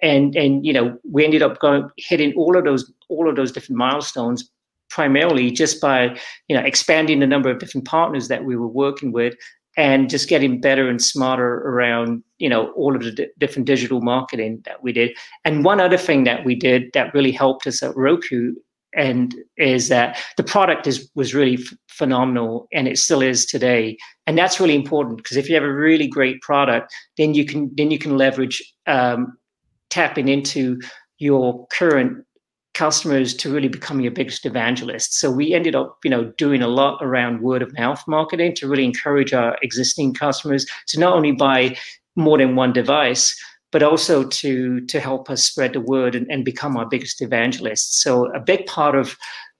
And, 0.00 0.36
and, 0.36 0.64
you 0.64 0.72
know, 0.72 0.96
we 1.10 1.24
ended 1.24 1.42
up 1.42 1.58
going, 1.58 1.90
hitting 1.96 2.34
all 2.36 2.56
of 2.56 2.62
those, 2.62 2.88
all 3.08 3.28
of 3.28 3.34
those 3.34 3.50
different 3.50 3.78
milestones 3.78 4.48
primarily 4.90 5.50
just 5.50 5.80
by, 5.80 6.16
you 6.46 6.56
know, 6.56 6.62
expanding 6.62 7.18
the 7.18 7.26
number 7.26 7.50
of 7.50 7.58
different 7.58 7.84
partners 7.84 8.28
that 8.28 8.44
we 8.44 8.54
were 8.54 8.68
working 8.68 9.10
with 9.10 9.34
and 9.76 10.10
just 10.10 10.28
getting 10.28 10.60
better 10.60 10.88
and 10.88 11.02
smarter 11.02 11.54
around 11.68 12.22
you 12.38 12.48
know 12.48 12.72
all 12.72 12.94
of 12.94 13.02
the 13.02 13.12
d- 13.12 13.28
different 13.38 13.66
digital 13.66 14.00
marketing 14.00 14.62
that 14.64 14.82
we 14.82 14.92
did. 14.92 15.16
And 15.44 15.64
one 15.64 15.80
other 15.80 15.98
thing 15.98 16.24
that 16.24 16.44
we 16.44 16.54
did 16.54 16.90
that 16.94 17.14
really 17.14 17.32
helped 17.32 17.66
us 17.66 17.82
at 17.82 17.96
roku 17.96 18.54
and 18.94 19.34
is 19.56 19.88
that 19.88 20.18
the 20.36 20.42
product 20.42 20.86
is 20.86 21.10
was 21.14 21.34
really 21.34 21.54
f- 21.54 21.74
phenomenal 21.88 22.68
and 22.72 22.86
it 22.86 22.98
still 22.98 23.22
is 23.22 23.46
today. 23.46 23.96
And 24.26 24.36
that's 24.36 24.60
really 24.60 24.74
important 24.74 25.16
because 25.16 25.36
if 25.36 25.48
you 25.48 25.54
have 25.54 25.64
a 25.64 25.72
really 25.72 26.06
great 26.06 26.40
product 26.42 26.92
then 27.16 27.34
you 27.34 27.44
can 27.44 27.70
then 27.76 27.90
you 27.90 27.98
can 27.98 28.18
leverage 28.18 28.62
um, 28.86 29.36
tapping 29.90 30.28
into 30.28 30.80
your 31.18 31.66
current 31.68 32.24
customers 32.74 33.34
to 33.34 33.52
really 33.52 33.68
become 33.68 34.00
your 34.00 34.12
biggest 34.12 34.46
evangelist. 34.46 35.18
So 35.18 35.30
we 35.30 35.52
ended 35.52 35.74
up, 35.74 35.98
you 36.04 36.10
know, 36.10 36.32
doing 36.38 36.62
a 36.62 36.68
lot 36.68 36.98
around 37.02 37.42
word 37.42 37.62
of 37.62 37.72
mouth 37.78 38.02
marketing 38.06 38.54
to 38.56 38.68
really 38.68 38.84
encourage 38.84 39.34
our 39.34 39.58
existing 39.62 40.14
customers 40.14 40.64
to 40.88 40.98
not 40.98 41.12
only 41.12 41.32
buy 41.32 41.76
more 42.16 42.38
than 42.38 42.56
one 42.56 42.72
device, 42.72 43.38
but 43.70 43.82
also 43.82 44.24
to 44.24 44.80
to 44.86 45.00
help 45.00 45.30
us 45.30 45.44
spread 45.44 45.72
the 45.72 45.80
word 45.80 46.14
and, 46.14 46.26
and 46.30 46.44
become 46.44 46.76
our 46.76 46.88
biggest 46.88 47.22
evangelists. 47.22 48.02
So 48.02 48.32
a 48.34 48.40
big 48.40 48.66
part 48.66 48.94
of, 48.94 49.16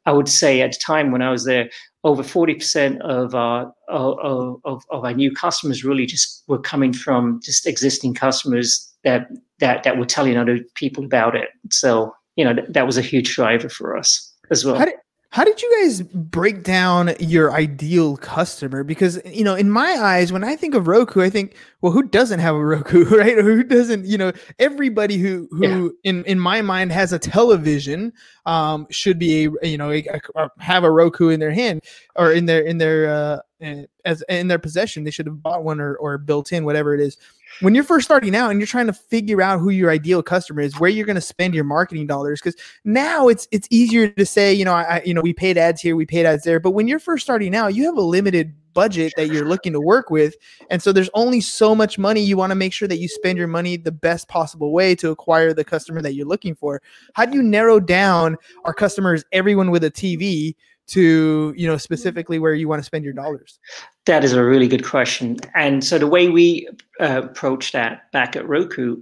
I 0.06 0.12
would 0.12 0.28
say, 0.28 0.60
at 0.60 0.72
the 0.72 0.78
time 0.78 1.12
when 1.12 1.22
I 1.22 1.30
was 1.30 1.44
there, 1.44 1.70
over 2.04 2.22
forty 2.22 2.54
percent 2.54 3.00
of 3.02 3.34
our 3.34 3.72
of, 3.88 4.58
of, 4.64 4.82
of 4.90 5.04
our 5.04 5.14
new 5.14 5.32
customers 5.32 5.84
really 5.84 6.06
just 6.06 6.44
were 6.48 6.58
coming 6.60 6.92
from 6.92 7.40
just 7.42 7.66
existing 7.66 8.14
customers 8.14 8.90
that 9.04 9.28
that 9.60 9.82
that 9.82 9.98
were 9.98 10.06
telling 10.06 10.36
other 10.36 10.60
people 10.74 11.04
about 11.04 11.34
it. 11.34 11.48
So 11.70 12.14
you 12.36 12.44
know, 12.44 12.54
th- 12.54 12.68
that 12.70 12.86
was 12.86 12.98
a 12.98 13.02
huge 13.02 13.34
driver 13.34 13.68
for 13.68 13.96
us 13.96 14.32
as 14.50 14.64
well. 14.64 14.76
How 14.76 14.84
did, 14.86 14.94
how 15.32 15.44
did 15.44 15.62
you 15.62 15.80
guys 15.80 16.02
break 16.02 16.62
down 16.62 17.14
your 17.18 17.52
ideal 17.52 18.18
customer? 18.18 18.84
Because 18.84 19.18
you 19.24 19.44
know, 19.44 19.54
in 19.54 19.70
my 19.70 19.92
eyes, 19.92 20.30
when 20.30 20.44
I 20.44 20.56
think 20.56 20.74
of 20.74 20.86
Roku, 20.86 21.22
I 21.22 21.30
think, 21.30 21.56
well, 21.80 21.90
who 21.90 22.02
doesn't 22.02 22.40
have 22.40 22.54
a 22.54 22.62
Roku, 22.62 23.04
right? 23.16 23.38
Or 23.38 23.42
who 23.42 23.62
doesn't? 23.62 24.04
You 24.04 24.18
know, 24.18 24.32
everybody 24.58 25.16
who 25.16 25.48
who 25.50 25.96
yeah. 26.04 26.10
in 26.10 26.24
in 26.24 26.38
my 26.38 26.60
mind 26.60 26.92
has 26.92 27.14
a 27.14 27.18
television 27.18 28.12
um, 28.44 28.86
should 28.90 29.18
be 29.18 29.48
a 29.62 29.66
you 29.66 29.78
know 29.78 29.90
a, 29.90 30.06
a, 30.34 30.50
have 30.58 30.84
a 30.84 30.90
Roku 30.90 31.30
in 31.30 31.40
their 31.40 31.52
hand 31.52 31.82
or 32.14 32.30
in 32.30 32.44
their 32.44 32.60
in 32.60 32.76
their 32.76 33.08
uh, 33.08 33.38
eh, 33.62 33.86
as 34.04 34.22
in 34.28 34.48
their 34.48 34.58
possession. 34.58 35.04
They 35.04 35.10
should 35.10 35.26
have 35.26 35.42
bought 35.42 35.64
one 35.64 35.80
or 35.80 35.96
or 35.96 36.18
built 36.18 36.52
in 36.52 36.66
whatever 36.66 36.94
it 36.94 37.00
is 37.00 37.16
when 37.60 37.74
you're 37.74 37.84
first 37.84 38.04
starting 38.04 38.34
out 38.34 38.50
and 38.50 38.60
you're 38.60 38.66
trying 38.66 38.86
to 38.86 38.92
figure 38.92 39.42
out 39.42 39.60
who 39.60 39.70
your 39.70 39.90
ideal 39.90 40.22
customer 40.22 40.60
is, 40.60 40.78
where 40.78 40.90
you're 40.90 41.06
going 41.06 41.16
to 41.16 41.20
spend 41.20 41.54
your 41.54 41.64
marketing 41.64 42.06
dollars, 42.06 42.40
because 42.40 42.60
now 42.84 43.28
it's 43.28 43.46
it's 43.50 43.68
easier 43.70 44.08
to 44.08 44.26
say, 44.26 44.52
you 44.52 44.64
know, 44.64 44.74
I 44.74 45.02
you 45.04 45.14
know 45.14 45.20
we 45.20 45.32
paid 45.32 45.58
ads 45.58 45.80
here, 45.80 45.96
we 45.96 46.06
paid 46.06 46.26
ads 46.26 46.44
there, 46.44 46.60
but 46.60 46.72
when 46.72 46.88
you're 46.88 46.98
first 46.98 47.24
starting 47.24 47.54
out, 47.54 47.74
you 47.74 47.84
have 47.84 47.96
a 47.96 48.02
limited 48.02 48.54
budget 48.74 49.12
that 49.16 49.28
you're 49.28 49.44
looking 49.44 49.72
to 49.74 49.80
work 49.80 50.10
with, 50.10 50.34
and 50.70 50.82
so 50.82 50.92
there's 50.92 51.10
only 51.14 51.40
so 51.40 51.74
much 51.74 51.98
money. 51.98 52.20
You 52.20 52.36
want 52.36 52.50
to 52.50 52.56
make 52.56 52.72
sure 52.72 52.88
that 52.88 52.98
you 52.98 53.08
spend 53.08 53.38
your 53.38 53.48
money 53.48 53.76
the 53.76 53.92
best 53.92 54.28
possible 54.28 54.72
way 54.72 54.94
to 54.96 55.10
acquire 55.10 55.52
the 55.52 55.64
customer 55.64 56.02
that 56.02 56.14
you're 56.14 56.26
looking 56.26 56.54
for. 56.54 56.80
How 57.14 57.26
do 57.26 57.36
you 57.36 57.42
narrow 57.42 57.80
down 57.80 58.36
our 58.64 58.74
customers, 58.74 59.24
everyone 59.32 59.70
with 59.70 59.84
a 59.84 59.90
TV? 59.90 60.54
to 60.88 61.54
you 61.56 61.66
know 61.66 61.76
specifically 61.76 62.38
where 62.38 62.54
you 62.54 62.68
want 62.68 62.80
to 62.80 62.84
spend 62.84 63.04
your 63.04 63.12
dollars 63.12 63.60
that 64.06 64.24
is 64.24 64.32
a 64.32 64.44
really 64.44 64.68
good 64.68 64.84
question 64.84 65.36
and 65.54 65.84
so 65.84 65.98
the 65.98 66.06
way 66.06 66.28
we 66.28 66.68
uh, 67.00 67.22
approach 67.24 67.72
that 67.72 68.10
back 68.12 68.36
at 68.36 68.48
roku 68.48 68.96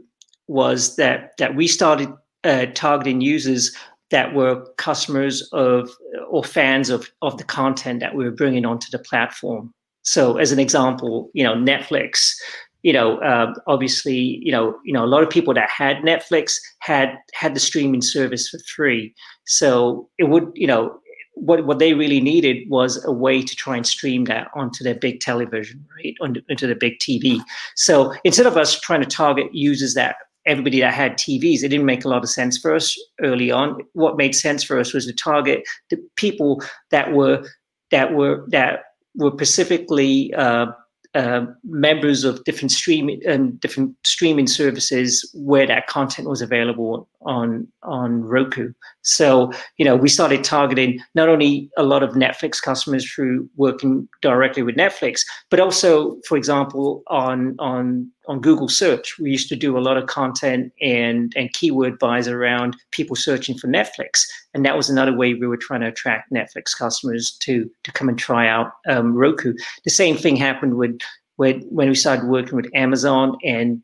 was 0.49 0.97
that 0.97 1.33
that 1.38 1.54
we 1.54 1.66
started 1.66 2.12
uh, 2.45 2.66
targeting 2.75 3.21
users 3.21 3.75
that 4.11 4.35
were 4.35 4.64
customers 4.76 5.49
of 5.52 5.90
or 6.28 6.45
fans 6.45 6.90
of 6.90 7.09
of 7.23 7.38
the 7.38 7.45
content 7.45 8.00
that 8.00 8.14
we 8.14 8.25
were 8.25 8.30
bringing 8.30 8.66
onto 8.66 8.90
the 8.90 8.99
platform. 8.99 9.73
So, 10.02 10.37
as 10.37 10.52
an 10.52 10.59
example, 10.59 11.30
you 11.33 11.45
know, 11.45 11.54
Netflix. 11.54 12.35
You 12.83 12.95
know, 12.95 13.19
uh, 13.19 13.52
obviously, 13.66 14.40
you 14.42 14.50
know, 14.50 14.75
you 14.87 14.92
know, 14.95 15.04
a 15.04 15.07
lot 15.07 15.23
of 15.23 15.28
people 15.28 15.52
that 15.52 15.69
had 15.69 15.99
Netflix 15.99 16.54
had 16.78 17.14
had 17.35 17.54
the 17.54 17.61
streaming 17.61 18.00
service 18.00 18.49
for 18.49 18.59
free. 18.75 19.12
So 19.45 20.09
it 20.16 20.30
would, 20.30 20.50
you 20.54 20.66
know, 20.66 20.99
what 21.40 21.66
what 21.66 21.78
they 21.78 21.94
really 21.94 22.20
needed 22.20 22.68
was 22.68 23.02
a 23.04 23.12
way 23.12 23.42
to 23.42 23.56
try 23.56 23.76
and 23.76 23.87
stream 23.87 24.25
that 24.25 24.49
onto 24.54 24.85
their 24.85 24.94
big 24.94 25.20
television, 25.20 25.85
right, 25.97 26.14
onto, 26.20 26.40
into 26.49 26.66
the 26.66 26.75
big 26.75 26.99
TV. 26.99 27.40
So 27.76 28.14
instead 28.25 28.47
of 28.47 28.56
us 28.56 28.78
trying 28.78 29.00
to 29.00 29.06
target 29.06 29.54
users 29.54 29.94
that 29.94 30.16
everybody 30.47 30.80
that 30.80 30.94
had 30.94 31.18
TVs. 31.18 31.62
It 31.62 31.68
didn't 31.68 31.87
make 31.87 32.04
a 32.04 32.09
lot 32.09 32.23
of 32.23 32.30
sense 32.30 32.59
for 32.59 32.75
us 32.75 32.99
early 33.20 33.50
on. 33.50 33.78
What 33.92 34.16
made 34.16 34.35
sense 34.35 34.64
for 34.64 34.78
us 34.78 34.92
was 34.92 35.06
to 35.06 35.12
target 35.12 35.62
the 35.90 35.99
people 36.16 36.62
that 36.90 37.12
were 37.12 37.47
that 37.90 38.14
were 38.14 38.44
that 38.49 38.85
were 39.16 39.32
specifically 39.32 40.32
uh, 40.35 40.66
uh, 41.14 41.44
members 41.64 42.25
of 42.25 42.42
different 42.44 42.70
streaming 42.70 43.20
and 43.26 43.59
different 43.61 43.97
streaming 44.04 44.47
services 44.47 45.28
where 45.35 45.66
that 45.66 45.88
content 45.88 46.28
was 46.28 46.40
available 46.40 47.09
on 47.22 47.66
on 47.82 48.22
Roku. 48.22 48.72
So 49.02 49.52
you 49.76 49.84
know 49.84 49.96
we 49.96 50.08
started 50.08 50.44
targeting 50.44 51.00
not 51.14 51.28
only 51.28 51.70
a 51.76 51.82
lot 51.82 52.02
of 52.02 52.10
Netflix 52.10 52.60
customers 52.62 53.10
through 53.10 53.48
working 53.56 54.08
directly 54.22 54.62
with 54.62 54.76
Netflix, 54.76 55.22
but 55.50 55.60
also, 55.60 56.16
for 56.26 56.36
example, 56.36 57.02
on 57.08 57.56
on 57.58 58.10
on 58.26 58.40
Google 58.40 58.68
search, 58.68 59.18
we 59.18 59.30
used 59.30 59.48
to 59.48 59.56
do 59.56 59.76
a 59.76 59.80
lot 59.80 59.96
of 59.96 60.06
content 60.06 60.72
and 60.80 61.32
and 61.36 61.52
keyword 61.52 61.98
buys 61.98 62.28
around 62.28 62.76
people 62.92 63.16
searching 63.16 63.56
for 63.58 63.68
Netflix, 63.68 64.24
and 64.54 64.64
that 64.64 64.76
was 64.76 64.88
another 64.88 65.16
way 65.16 65.34
we 65.34 65.46
were 65.46 65.56
trying 65.56 65.80
to 65.80 65.88
attract 65.88 66.32
Netflix 66.32 66.76
customers 66.76 67.36
to 67.40 67.70
to 67.84 67.92
come 67.92 68.08
and 68.08 68.18
try 68.18 68.48
out 68.48 68.72
um, 68.88 69.14
Roku. 69.14 69.54
The 69.84 69.90
same 69.90 70.16
thing 70.16 70.36
happened 70.36 70.76
with 70.76 70.98
when 71.36 71.60
when 71.62 71.88
we 71.88 71.94
started 71.94 72.26
working 72.26 72.56
with 72.56 72.68
Amazon 72.74 73.36
and 73.42 73.82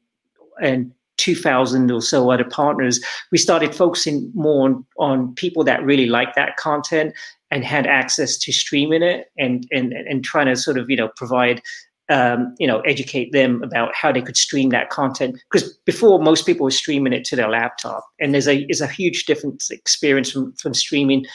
and 0.60 0.92
2000 1.26 1.90
or 1.90 2.00
so 2.00 2.30
other 2.30 2.45
partners, 2.45 3.00
we 3.33 3.38
started 3.38 3.75
focusing 3.75 4.30
more 4.35 4.66
on, 4.68 4.87
on 4.99 5.35
people 5.35 5.64
that 5.64 5.83
really 5.83 6.06
like 6.06 6.35
that 6.37 6.56
content 6.56 7.12
and 7.50 7.64
had 7.64 7.87
access 7.87 8.38
to 8.38 8.52
streaming 8.52 9.02
it 9.02 9.26
and 9.37 9.66
and 9.73 9.92
and 9.92 10.25
trying 10.25 10.47
to 10.47 10.56
sort 10.56 10.78
of 10.78 10.88
you 10.88 10.97
know 10.97 11.09
provide 11.16 11.61
um, 12.09 12.54
you 12.61 12.68
know, 12.68 12.80
educate 12.83 13.33
them 13.33 13.61
about 13.64 13.92
how 13.92 14.12
they 14.12 14.23
could 14.23 14.37
stream 14.37 14.71
that 14.71 14.90
content. 14.90 15.42
Because 15.50 15.76
before, 15.85 16.21
most 16.21 16.47
people 16.47 16.62
were 16.62 16.71
streaming 16.71 17.12
it 17.12 17.25
to 17.25 17.35
their 17.35 17.49
laptop, 17.49 18.04
and 18.21 18.33
there's 18.33 18.47
a 18.47 18.64
is 18.68 18.80
a 18.80 18.87
huge 18.87 19.25
difference 19.25 19.71
experience 19.71 20.30
from 20.30 20.52
from 20.52 20.73
streaming 20.73 21.26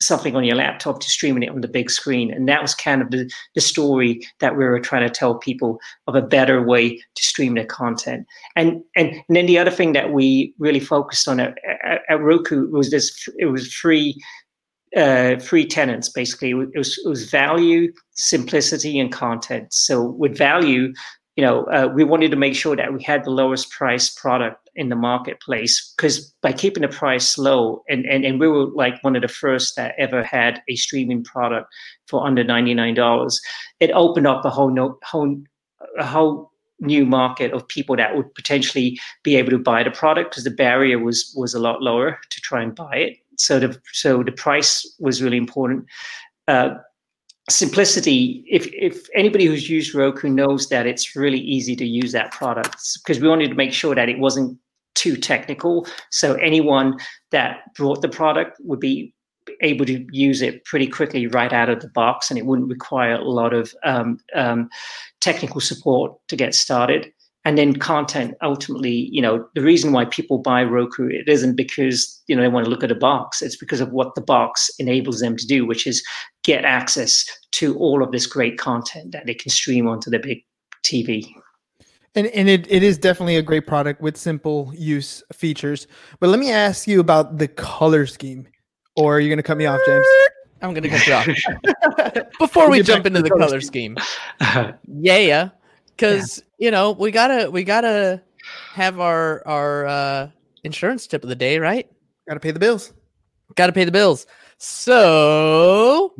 something 0.00 0.36
on 0.36 0.44
your 0.44 0.56
laptop 0.56 1.00
to 1.00 1.10
streaming 1.10 1.42
it 1.42 1.50
on 1.50 1.60
the 1.60 1.68
big 1.68 1.90
screen. 1.90 2.32
And 2.32 2.48
that 2.48 2.62
was 2.62 2.74
kind 2.74 3.02
of 3.02 3.10
the, 3.10 3.30
the 3.54 3.60
story 3.60 4.26
that 4.40 4.56
we 4.56 4.64
were 4.64 4.80
trying 4.80 5.06
to 5.06 5.12
tell 5.12 5.36
people 5.36 5.80
of 6.06 6.14
a 6.14 6.22
better 6.22 6.62
way 6.62 6.96
to 6.96 7.22
stream 7.22 7.54
their 7.54 7.66
content. 7.66 8.26
And 8.56 8.82
and, 8.96 9.14
and 9.28 9.36
then 9.36 9.46
the 9.46 9.58
other 9.58 9.70
thing 9.70 9.92
that 9.92 10.12
we 10.12 10.54
really 10.58 10.80
focused 10.80 11.26
on 11.28 11.40
at, 11.40 11.58
at, 11.84 12.02
at 12.08 12.20
Roku 12.20 12.68
was 12.70 12.90
this 12.90 13.28
it 13.38 13.46
was 13.46 13.72
free 13.72 14.20
uh, 14.96 15.36
three 15.38 15.66
tenants 15.66 16.08
basically. 16.08 16.50
It 16.50 16.78
was, 16.78 16.98
it 17.04 17.08
was 17.08 17.30
value, 17.30 17.92
simplicity, 18.12 18.98
and 18.98 19.12
content. 19.12 19.72
So 19.72 20.02
with 20.02 20.36
value, 20.36 20.92
you 21.38 21.44
know, 21.44 21.62
uh, 21.66 21.88
we 21.94 22.02
wanted 22.02 22.32
to 22.32 22.36
make 22.36 22.56
sure 22.56 22.74
that 22.74 22.92
we 22.92 23.00
had 23.00 23.22
the 23.22 23.30
lowest 23.30 23.70
price 23.70 24.10
product 24.10 24.68
in 24.74 24.88
the 24.88 24.96
marketplace 24.96 25.94
because 25.96 26.34
by 26.42 26.50
keeping 26.50 26.80
the 26.80 26.88
price 26.88 27.38
low, 27.38 27.84
and, 27.88 28.04
and 28.06 28.24
and 28.24 28.40
we 28.40 28.48
were 28.48 28.66
like 28.74 28.94
one 29.04 29.14
of 29.14 29.22
the 29.22 29.28
first 29.28 29.76
that 29.76 29.94
ever 29.98 30.24
had 30.24 30.60
a 30.68 30.74
streaming 30.74 31.22
product 31.22 31.72
for 32.08 32.26
under 32.26 32.42
ninety 32.42 32.74
nine 32.74 32.94
dollars, 32.94 33.40
it 33.78 33.92
opened 33.92 34.26
up 34.26 34.44
a 34.44 34.50
whole 34.50 34.70
no, 34.70 34.98
whole 35.04 35.40
a 35.96 36.04
whole 36.04 36.50
new 36.80 37.06
market 37.06 37.52
of 37.52 37.68
people 37.68 37.94
that 37.94 38.16
would 38.16 38.34
potentially 38.34 38.98
be 39.22 39.36
able 39.36 39.50
to 39.50 39.58
buy 39.58 39.84
the 39.84 39.92
product 39.92 40.32
because 40.32 40.42
the 40.42 40.50
barrier 40.50 40.98
was 40.98 41.32
was 41.36 41.54
a 41.54 41.60
lot 41.60 41.80
lower 41.80 42.18
to 42.30 42.40
try 42.40 42.60
and 42.60 42.74
buy 42.74 42.96
it 42.96 43.16
so 43.36 43.60
the 43.60 43.80
so 43.92 44.24
the 44.24 44.32
price 44.32 44.84
was 44.98 45.22
really 45.22 45.36
important. 45.36 45.86
Uh, 46.48 46.74
simplicity. 47.48 48.44
If 48.46 48.66
if 48.72 49.08
anybody 49.14 49.46
who's 49.46 49.68
used 49.68 49.94
Roku 49.94 50.28
knows 50.28 50.68
that 50.68 50.86
it's 50.86 51.16
really 51.16 51.40
easy 51.40 51.74
to 51.76 51.86
use 51.86 52.12
that 52.12 52.32
product 52.32 52.76
because 53.02 53.20
we 53.20 53.28
wanted 53.28 53.48
to 53.48 53.54
make 53.54 53.72
sure 53.72 53.94
that 53.94 54.08
it 54.08 54.18
wasn't 54.18 54.58
too 54.94 55.16
technical. 55.16 55.86
So 56.10 56.34
anyone 56.34 56.98
that 57.30 57.60
brought 57.76 58.02
the 58.02 58.08
product 58.08 58.58
would 58.64 58.80
be 58.80 59.14
able 59.62 59.86
to 59.86 60.06
use 60.12 60.42
it 60.42 60.64
pretty 60.64 60.86
quickly 60.86 61.26
right 61.26 61.52
out 61.52 61.70
of 61.70 61.80
the 61.80 61.88
box, 61.88 62.30
and 62.30 62.38
it 62.38 62.46
wouldn't 62.46 62.68
require 62.68 63.14
a 63.14 63.24
lot 63.24 63.54
of 63.54 63.74
um, 63.84 64.18
um, 64.34 64.68
technical 65.20 65.60
support 65.60 66.14
to 66.28 66.36
get 66.36 66.54
started 66.54 67.12
and 67.48 67.56
then 67.56 67.74
content 67.74 68.34
ultimately 68.42 69.08
you 69.10 69.22
know 69.22 69.48
the 69.54 69.62
reason 69.62 69.90
why 69.90 70.04
people 70.04 70.36
buy 70.36 70.62
roku 70.62 71.08
it 71.08 71.26
isn't 71.26 71.56
because 71.56 72.22
you 72.26 72.36
know 72.36 72.42
they 72.42 72.48
want 72.48 72.64
to 72.64 72.70
look 72.70 72.84
at 72.84 72.90
a 72.90 72.94
box. 72.94 73.40
It's 73.40 73.56
because 73.56 73.80
of 73.80 73.90
what 73.90 74.14
the 74.14 74.20
box 74.20 74.70
enables 74.78 75.20
them 75.20 75.34
to 75.36 75.46
do 75.46 75.66
which 75.66 75.86
is 75.86 76.04
get 76.44 76.66
access 76.66 77.24
to 77.52 77.74
all 77.78 78.02
of 78.02 78.12
this 78.12 78.26
great 78.26 78.58
content 78.58 79.12
that 79.12 79.24
they 79.24 79.32
can 79.32 79.50
stream 79.50 79.88
onto 79.88 80.10
their 80.10 80.20
big 80.20 80.44
tv 80.84 81.26
and, 82.14 82.26
and 82.28 82.48
it, 82.50 82.70
it 82.70 82.82
is 82.82 82.98
definitely 82.98 83.36
a 83.36 83.42
great 83.42 83.66
product 83.66 84.00
with 84.00 84.16
simple 84.16 84.72
use 84.74 85.22
features. 85.32 85.86
But 86.20 86.30
let 86.30 86.40
me 86.40 86.50
ask 86.50 86.88
you 86.88 87.00
about 87.00 87.38
the 87.38 87.48
color 87.48 88.06
scheme 88.06 88.46
or 88.96 89.16
are 89.16 89.20
you 89.20 89.28
going 89.28 89.38
to 89.38 89.42
cut 89.42 89.56
me 89.56 89.66
off 89.66 89.80
james? 89.86 90.06
I'm 90.60 90.74
going 90.74 90.82
to 90.82 90.88
cut 90.88 91.06
you 91.06 91.14
off. 91.14 92.28
Before 92.38 92.68
we 92.68 92.82
jump 92.82 93.06
into 93.06 93.22
the 93.22 93.30
color 93.30 93.60
scheme, 93.60 93.96
scheme. 94.40 94.74
yeah 95.00 95.50
because 95.98 96.42
yeah. 96.58 96.66
you 96.66 96.70
know 96.70 96.92
we 96.92 97.10
gotta 97.10 97.50
we 97.50 97.64
gotta 97.64 98.22
have 98.72 99.00
our 99.00 99.42
our 99.46 99.86
uh, 99.86 100.30
insurance 100.64 101.06
tip 101.06 101.22
of 101.22 101.28
the 101.28 101.36
day, 101.36 101.58
right? 101.58 101.90
Gotta 102.28 102.40
pay 102.40 102.52
the 102.52 102.60
bills. 102.60 102.92
Gotta 103.56 103.72
pay 103.72 103.84
the 103.84 103.92
bills. 103.92 104.26
So 104.58 106.14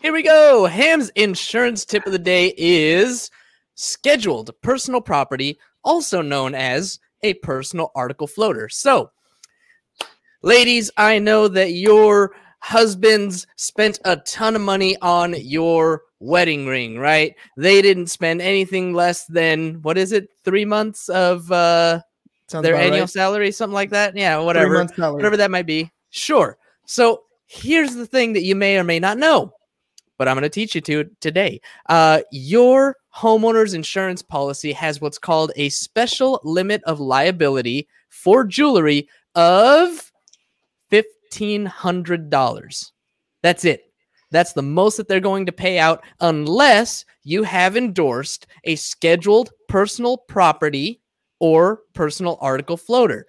here 0.00 0.12
we 0.12 0.22
go. 0.22 0.66
Ham's 0.66 1.10
insurance 1.10 1.84
tip 1.84 2.06
of 2.06 2.12
the 2.12 2.18
day 2.18 2.54
is 2.56 3.30
scheduled 3.74 4.50
personal 4.62 5.00
property, 5.00 5.58
also 5.82 6.22
known 6.22 6.54
as 6.54 7.00
a 7.22 7.34
personal 7.34 7.90
article 7.94 8.26
floater. 8.26 8.68
So, 8.68 9.10
ladies, 10.42 10.90
I 10.96 11.18
know 11.18 11.48
that 11.48 11.72
your 11.72 12.34
husbands 12.64 13.46
spent 13.56 14.00
a 14.06 14.16
ton 14.16 14.56
of 14.56 14.62
money 14.62 14.96
on 15.02 15.34
your 15.38 16.00
wedding 16.18 16.66
ring, 16.66 16.98
right? 16.98 17.34
They 17.58 17.82
didn't 17.82 18.06
spend 18.06 18.40
anything 18.40 18.94
less 18.94 19.26
than 19.26 19.82
what 19.82 19.98
is 19.98 20.12
it, 20.12 20.30
three 20.44 20.64
months 20.64 21.10
of 21.10 21.52
uh 21.52 22.00
Sounds 22.48 22.62
their 22.62 22.74
annual 22.74 23.00
right. 23.00 23.10
salary, 23.10 23.52
something 23.52 23.74
like 23.74 23.90
that. 23.90 24.16
Yeah, 24.16 24.38
whatever, 24.38 24.82
whatever 24.96 25.36
that 25.36 25.50
might 25.50 25.66
be. 25.66 25.92
Sure. 26.08 26.56
So 26.86 27.24
here's 27.46 27.94
the 27.94 28.06
thing 28.06 28.32
that 28.32 28.44
you 28.44 28.54
may 28.54 28.78
or 28.78 28.84
may 28.84 28.98
not 28.98 29.18
know, 29.18 29.52
but 30.16 30.26
I'm 30.26 30.34
going 30.34 30.42
to 30.42 30.48
teach 30.48 30.74
you 30.74 30.80
to 30.82 31.04
today. 31.20 31.60
Uh, 31.90 32.20
your 32.32 32.96
homeowner's 33.14 33.74
insurance 33.74 34.22
policy 34.22 34.72
has 34.72 35.02
what's 35.02 35.18
called 35.18 35.52
a 35.56 35.68
special 35.68 36.40
limit 36.44 36.82
of 36.84 36.98
liability 36.98 37.88
for 38.08 38.44
jewelry 38.44 39.06
of 39.34 40.10
fifteen 41.34 41.66
hundred 41.66 42.30
dollars. 42.30 42.92
That's 43.42 43.64
it. 43.64 43.92
That's 44.30 44.52
the 44.52 44.62
most 44.62 44.96
that 44.96 45.08
they're 45.08 45.18
going 45.18 45.46
to 45.46 45.52
pay 45.52 45.80
out 45.80 46.04
unless 46.20 47.04
you 47.24 47.42
have 47.42 47.76
endorsed 47.76 48.46
a 48.62 48.76
scheduled 48.76 49.50
personal 49.68 50.16
property 50.16 51.00
or 51.40 51.80
personal 51.92 52.38
article 52.40 52.76
floater. 52.76 53.26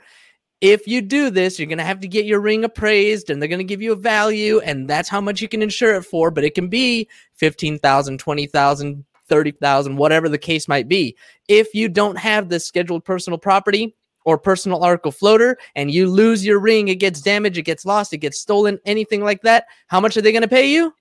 If 0.61 0.87
you 0.87 1.01
do 1.01 1.31
this, 1.31 1.57
you're 1.57 1.67
going 1.67 1.79
to 1.79 1.83
have 1.83 1.99
to 2.01 2.07
get 2.07 2.25
your 2.25 2.39
ring 2.39 2.63
appraised 2.63 3.31
and 3.31 3.41
they're 3.41 3.49
going 3.49 3.57
to 3.57 3.63
give 3.63 3.81
you 3.81 3.93
a 3.93 3.97
value 3.97 4.59
and 4.59 4.87
that's 4.87 5.09
how 5.09 5.19
much 5.19 5.41
you 5.41 5.47
can 5.47 5.63
insure 5.63 5.95
it 5.95 6.03
for, 6.03 6.29
but 6.29 6.43
it 6.43 6.53
can 6.53 6.67
be 6.67 7.09
15,000, 7.33 8.19
20,000, 8.19 9.05
30,000, 9.27 9.95
whatever 9.95 10.29
the 10.29 10.37
case 10.37 10.67
might 10.67 10.87
be. 10.87 11.17
If 11.47 11.73
you 11.73 11.89
don't 11.89 12.17
have 12.17 12.49
this 12.49 12.67
scheduled 12.67 13.03
personal 13.03 13.39
property, 13.39 13.95
or 14.25 14.37
personal 14.37 14.83
article 14.83 15.11
floater 15.11 15.57
and 15.75 15.91
you 15.91 16.07
lose 16.07 16.45
your 16.45 16.59
ring, 16.59 16.89
it 16.89 16.95
gets 16.95 17.21
damaged, 17.21 17.57
it 17.57 17.63
gets 17.63 17.85
lost, 17.85 18.13
it 18.13 18.17
gets 18.17 18.39
stolen, 18.39 18.79
anything 18.85 19.23
like 19.23 19.41
that, 19.43 19.65
how 19.87 19.99
much 19.99 20.17
are 20.17 20.21
they 20.21 20.31
going 20.31 20.41
to 20.41 20.47
pay 20.47 20.69
you? 20.69 20.93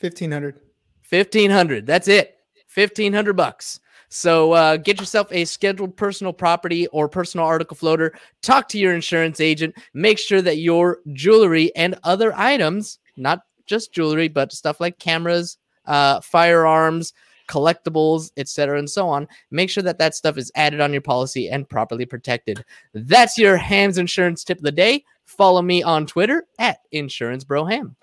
1500 0.00 0.60
1500 1.08 1.86
That's 1.86 2.08
it. 2.08 2.36
1500 2.72 3.36
bucks. 3.36 3.80
So 4.08 4.52
uh, 4.52 4.76
get 4.76 4.98
yourself 4.98 5.28
a 5.30 5.44
scheduled 5.44 5.96
personal 5.96 6.32
property 6.32 6.88
or 6.88 7.08
personal 7.08 7.46
article 7.46 7.76
floater. 7.76 8.12
Talk 8.42 8.68
to 8.68 8.78
your 8.78 8.92
insurance 8.92 9.40
agent. 9.40 9.74
Make 9.94 10.18
sure 10.18 10.42
that 10.42 10.58
your 10.58 10.98
jewelry 11.12 11.74
and 11.76 11.96
other 12.02 12.32
items, 12.36 12.98
not 13.16 13.42
just 13.66 13.92
jewelry, 13.92 14.28
but 14.28 14.52
stuff 14.52 14.80
like 14.80 14.98
cameras, 14.98 15.58
uh, 15.86 16.20
firearms, 16.20 17.12
collectibles, 17.50 18.30
etc., 18.36 18.78
and 18.78 18.88
so 18.88 19.08
on. 19.08 19.26
Make 19.50 19.68
sure 19.68 19.82
that 19.82 19.98
that 19.98 20.14
stuff 20.14 20.38
is 20.38 20.52
added 20.54 20.80
on 20.80 20.92
your 20.92 21.02
policy 21.02 21.50
and 21.50 21.68
properly 21.68 22.06
protected. 22.06 22.64
That's 22.94 23.36
your 23.36 23.56
hams 23.56 23.98
insurance 23.98 24.44
tip 24.44 24.58
of 24.58 24.64
the 24.64 24.72
day. 24.72 25.04
Follow 25.26 25.60
me 25.60 25.82
on 25.82 26.06
Twitter 26.06 26.46
at 26.58 26.78
Insurance 26.92 27.44
Bro 27.44 27.66
Ham. 27.66 27.96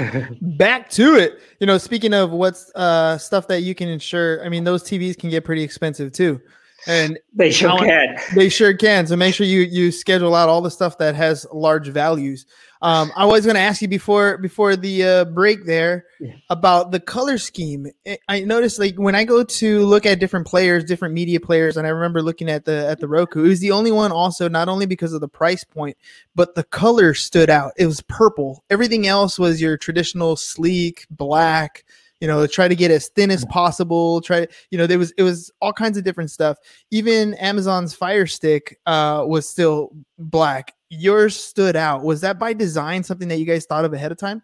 Back 0.40 0.90
to 0.90 1.16
it. 1.16 1.38
You 1.60 1.66
know, 1.66 1.78
speaking 1.78 2.14
of 2.14 2.30
what's 2.30 2.70
uh 2.74 3.18
stuff 3.18 3.46
that 3.48 3.60
you 3.60 3.74
can 3.74 3.88
insure, 3.88 4.44
I 4.44 4.48
mean 4.48 4.64
those 4.64 4.82
TVs 4.82 5.18
can 5.18 5.30
get 5.30 5.44
pretty 5.44 5.62
expensive 5.62 6.12
too. 6.12 6.40
And 6.86 7.18
they 7.32 7.50
sure 7.52 7.70
how- 7.70 7.78
can. 7.78 8.16
They 8.34 8.48
sure 8.48 8.74
can. 8.74 9.06
So 9.06 9.16
make 9.16 9.34
sure 9.34 9.46
you 9.46 9.60
you 9.60 9.92
schedule 9.92 10.34
out 10.34 10.48
all 10.48 10.60
the 10.60 10.70
stuff 10.70 10.98
that 10.98 11.14
has 11.14 11.46
large 11.52 11.88
values. 11.88 12.46
Um, 12.82 13.12
I 13.14 13.24
was 13.26 13.44
going 13.44 13.54
to 13.54 13.60
ask 13.60 13.80
you 13.80 13.86
before 13.86 14.38
before 14.38 14.74
the 14.74 15.04
uh, 15.04 15.24
break 15.26 15.64
there 15.64 16.06
Yeah. 16.18 16.32
about 16.50 16.90
the 16.90 16.98
color 16.98 17.38
scheme. 17.38 17.86
I 18.28 18.40
noticed 18.40 18.80
like 18.80 18.96
when 18.96 19.14
I 19.14 19.22
go 19.22 19.44
to 19.44 19.86
look 19.86 20.04
at 20.04 20.18
different 20.18 20.48
players, 20.48 20.82
different 20.82 21.14
media 21.14 21.38
players, 21.38 21.76
and 21.76 21.86
I 21.86 21.90
remember 21.90 22.20
looking 22.22 22.50
at 22.50 22.64
the 22.64 22.88
at 22.88 22.98
the 22.98 23.06
Roku. 23.06 23.44
It 23.44 23.48
was 23.48 23.60
the 23.60 23.70
only 23.70 23.92
one 23.92 24.10
also 24.10 24.48
not 24.48 24.68
only 24.68 24.86
because 24.86 25.12
of 25.12 25.20
the 25.20 25.28
price 25.28 25.62
point, 25.62 25.96
but 26.34 26.56
the 26.56 26.64
color 26.64 27.14
stood 27.14 27.48
out. 27.50 27.72
It 27.76 27.86
was 27.86 28.00
purple. 28.02 28.64
Everything 28.70 29.06
else 29.06 29.38
was 29.38 29.60
your 29.62 29.76
traditional 29.76 30.34
sleek 30.34 31.06
black. 31.10 31.84
You 32.22 32.28
know, 32.28 32.46
try 32.46 32.68
to 32.68 32.76
get 32.76 32.92
as 32.92 33.08
thin 33.08 33.32
as 33.32 33.44
possible. 33.46 34.20
Try, 34.20 34.46
you 34.70 34.78
know, 34.78 34.86
there 34.86 34.96
was 34.96 35.10
it 35.18 35.24
was 35.24 35.50
all 35.60 35.72
kinds 35.72 35.98
of 35.98 36.04
different 36.04 36.30
stuff. 36.30 36.56
Even 36.92 37.34
Amazon's 37.34 37.94
Fire 37.94 38.28
Stick 38.28 38.78
uh, 38.86 39.24
was 39.26 39.48
still 39.48 39.90
black. 40.20 40.72
Yours 40.88 41.34
stood 41.34 41.74
out. 41.74 42.04
Was 42.04 42.20
that 42.20 42.38
by 42.38 42.52
design? 42.52 43.02
Something 43.02 43.26
that 43.26 43.38
you 43.38 43.44
guys 43.44 43.66
thought 43.66 43.84
of 43.84 43.92
ahead 43.92 44.12
of 44.12 44.18
time? 44.18 44.40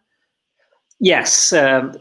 Yes, 0.98 1.52
um, 1.52 1.94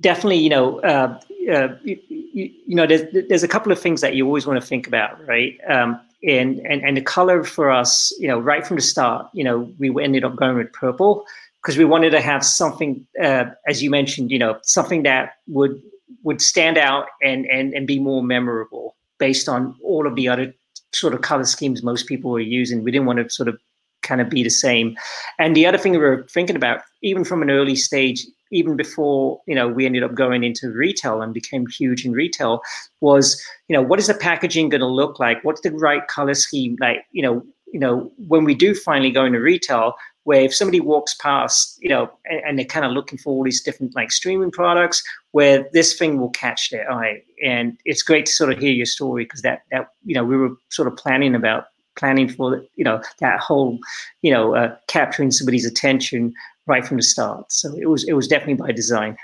definitely. 0.00 0.38
You 0.38 0.48
know, 0.48 0.80
uh, 0.80 1.20
uh, 1.52 1.68
you, 1.84 2.00
you, 2.08 2.50
you 2.68 2.74
know, 2.74 2.86
there's 2.86 3.02
there's 3.28 3.42
a 3.42 3.48
couple 3.48 3.70
of 3.70 3.78
things 3.78 4.00
that 4.00 4.14
you 4.14 4.24
always 4.24 4.46
want 4.46 4.58
to 4.58 4.66
think 4.66 4.86
about, 4.86 5.22
right? 5.26 5.58
Um, 5.68 6.00
and 6.26 6.60
and 6.60 6.82
and 6.82 6.96
the 6.96 7.02
color 7.02 7.44
for 7.44 7.70
us, 7.70 8.14
you 8.18 8.28
know, 8.28 8.38
right 8.38 8.66
from 8.66 8.76
the 8.76 8.82
start, 8.82 9.28
you 9.34 9.44
know, 9.44 9.70
we 9.78 10.02
ended 10.02 10.24
up 10.24 10.36
going 10.36 10.56
with 10.56 10.72
purple 10.72 11.26
because 11.62 11.76
we 11.76 11.84
wanted 11.84 12.10
to 12.10 12.20
have 12.20 12.44
something, 12.44 13.06
uh, 13.22 13.44
as 13.68 13.82
you 13.82 13.90
mentioned, 13.90 14.30
you 14.30 14.38
know, 14.38 14.58
something 14.62 15.02
that 15.02 15.32
would 15.46 15.80
would 16.22 16.40
stand 16.40 16.78
out 16.78 17.06
and 17.22 17.46
and 17.46 17.72
and 17.74 17.86
be 17.86 17.98
more 17.98 18.22
memorable 18.22 18.96
based 19.18 19.48
on 19.48 19.76
all 19.84 20.06
of 20.06 20.14
the 20.14 20.28
other 20.28 20.52
sort 20.92 21.14
of 21.14 21.20
color 21.20 21.44
schemes 21.44 21.82
most 21.82 22.06
people 22.06 22.30
were 22.30 22.40
using. 22.40 22.82
We 22.82 22.90
didn't 22.90 23.06
want 23.06 23.18
to 23.18 23.30
sort 23.30 23.48
of 23.48 23.58
kind 24.02 24.20
of 24.20 24.30
be 24.30 24.42
the 24.42 24.50
same. 24.50 24.96
And 25.38 25.54
the 25.54 25.66
other 25.66 25.78
thing 25.78 25.92
we 25.92 25.98
were 25.98 26.26
thinking 26.32 26.56
about, 26.56 26.80
even 27.02 27.24
from 27.24 27.42
an 27.42 27.50
early 27.50 27.76
stage, 27.76 28.26
even 28.50 28.76
before 28.76 29.40
you 29.46 29.54
know 29.54 29.68
we 29.68 29.86
ended 29.86 30.02
up 30.02 30.14
going 30.14 30.42
into 30.42 30.70
retail 30.70 31.22
and 31.22 31.32
became 31.32 31.66
huge 31.66 32.04
in 32.04 32.12
retail, 32.12 32.62
was 33.00 33.40
you 33.68 33.76
know 33.76 33.82
what 33.82 33.98
is 33.98 34.06
the 34.06 34.14
packaging 34.14 34.70
going 34.70 34.80
to 34.80 34.86
look 34.86 35.20
like? 35.20 35.44
What's 35.44 35.60
the 35.60 35.70
right 35.72 36.06
color 36.08 36.34
scheme 36.34 36.76
like? 36.80 37.04
You 37.12 37.22
know, 37.22 37.42
you 37.72 37.78
know 37.78 38.10
when 38.16 38.44
we 38.44 38.54
do 38.54 38.74
finally 38.74 39.10
go 39.10 39.24
into 39.24 39.40
retail, 39.40 39.94
where 40.24 40.42
if 40.42 40.54
somebody 40.54 40.80
walks 40.80 41.14
past, 41.14 41.78
you 41.80 41.88
know, 41.88 42.10
and, 42.26 42.40
and 42.44 42.58
they're 42.58 42.66
kind 42.66 42.84
of 42.84 42.92
looking 42.92 43.18
for 43.18 43.30
all 43.32 43.44
these 43.44 43.62
different 43.62 43.94
like 43.94 44.12
streaming 44.12 44.50
products, 44.50 45.02
where 45.32 45.68
this 45.72 45.94
thing 45.94 46.20
will 46.20 46.30
catch 46.30 46.70
their 46.70 46.90
eye, 46.90 47.22
and 47.44 47.78
it's 47.84 48.02
great 48.02 48.26
to 48.26 48.32
sort 48.32 48.52
of 48.52 48.58
hear 48.58 48.72
your 48.72 48.86
story 48.86 49.24
because 49.24 49.42
that 49.42 49.62
that 49.70 49.88
you 50.04 50.14
know 50.14 50.24
we 50.24 50.36
were 50.36 50.50
sort 50.70 50.88
of 50.88 50.96
planning 50.96 51.34
about 51.34 51.66
planning 51.96 52.28
for 52.28 52.64
you 52.76 52.84
know 52.84 53.00
that 53.20 53.40
whole 53.40 53.78
you 54.22 54.32
know 54.32 54.54
uh, 54.54 54.74
capturing 54.88 55.30
somebody's 55.30 55.66
attention 55.66 56.32
right 56.66 56.86
from 56.86 56.96
the 56.96 57.02
start. 57.02 57.50
So 57.52 57.74
it 57.76 57.86
was 57.86 58.04
it 58.04 58.12
was 58.12 58.28
definitely 58.28 58.54
by 58.54 58.72
design. 58.72 59.16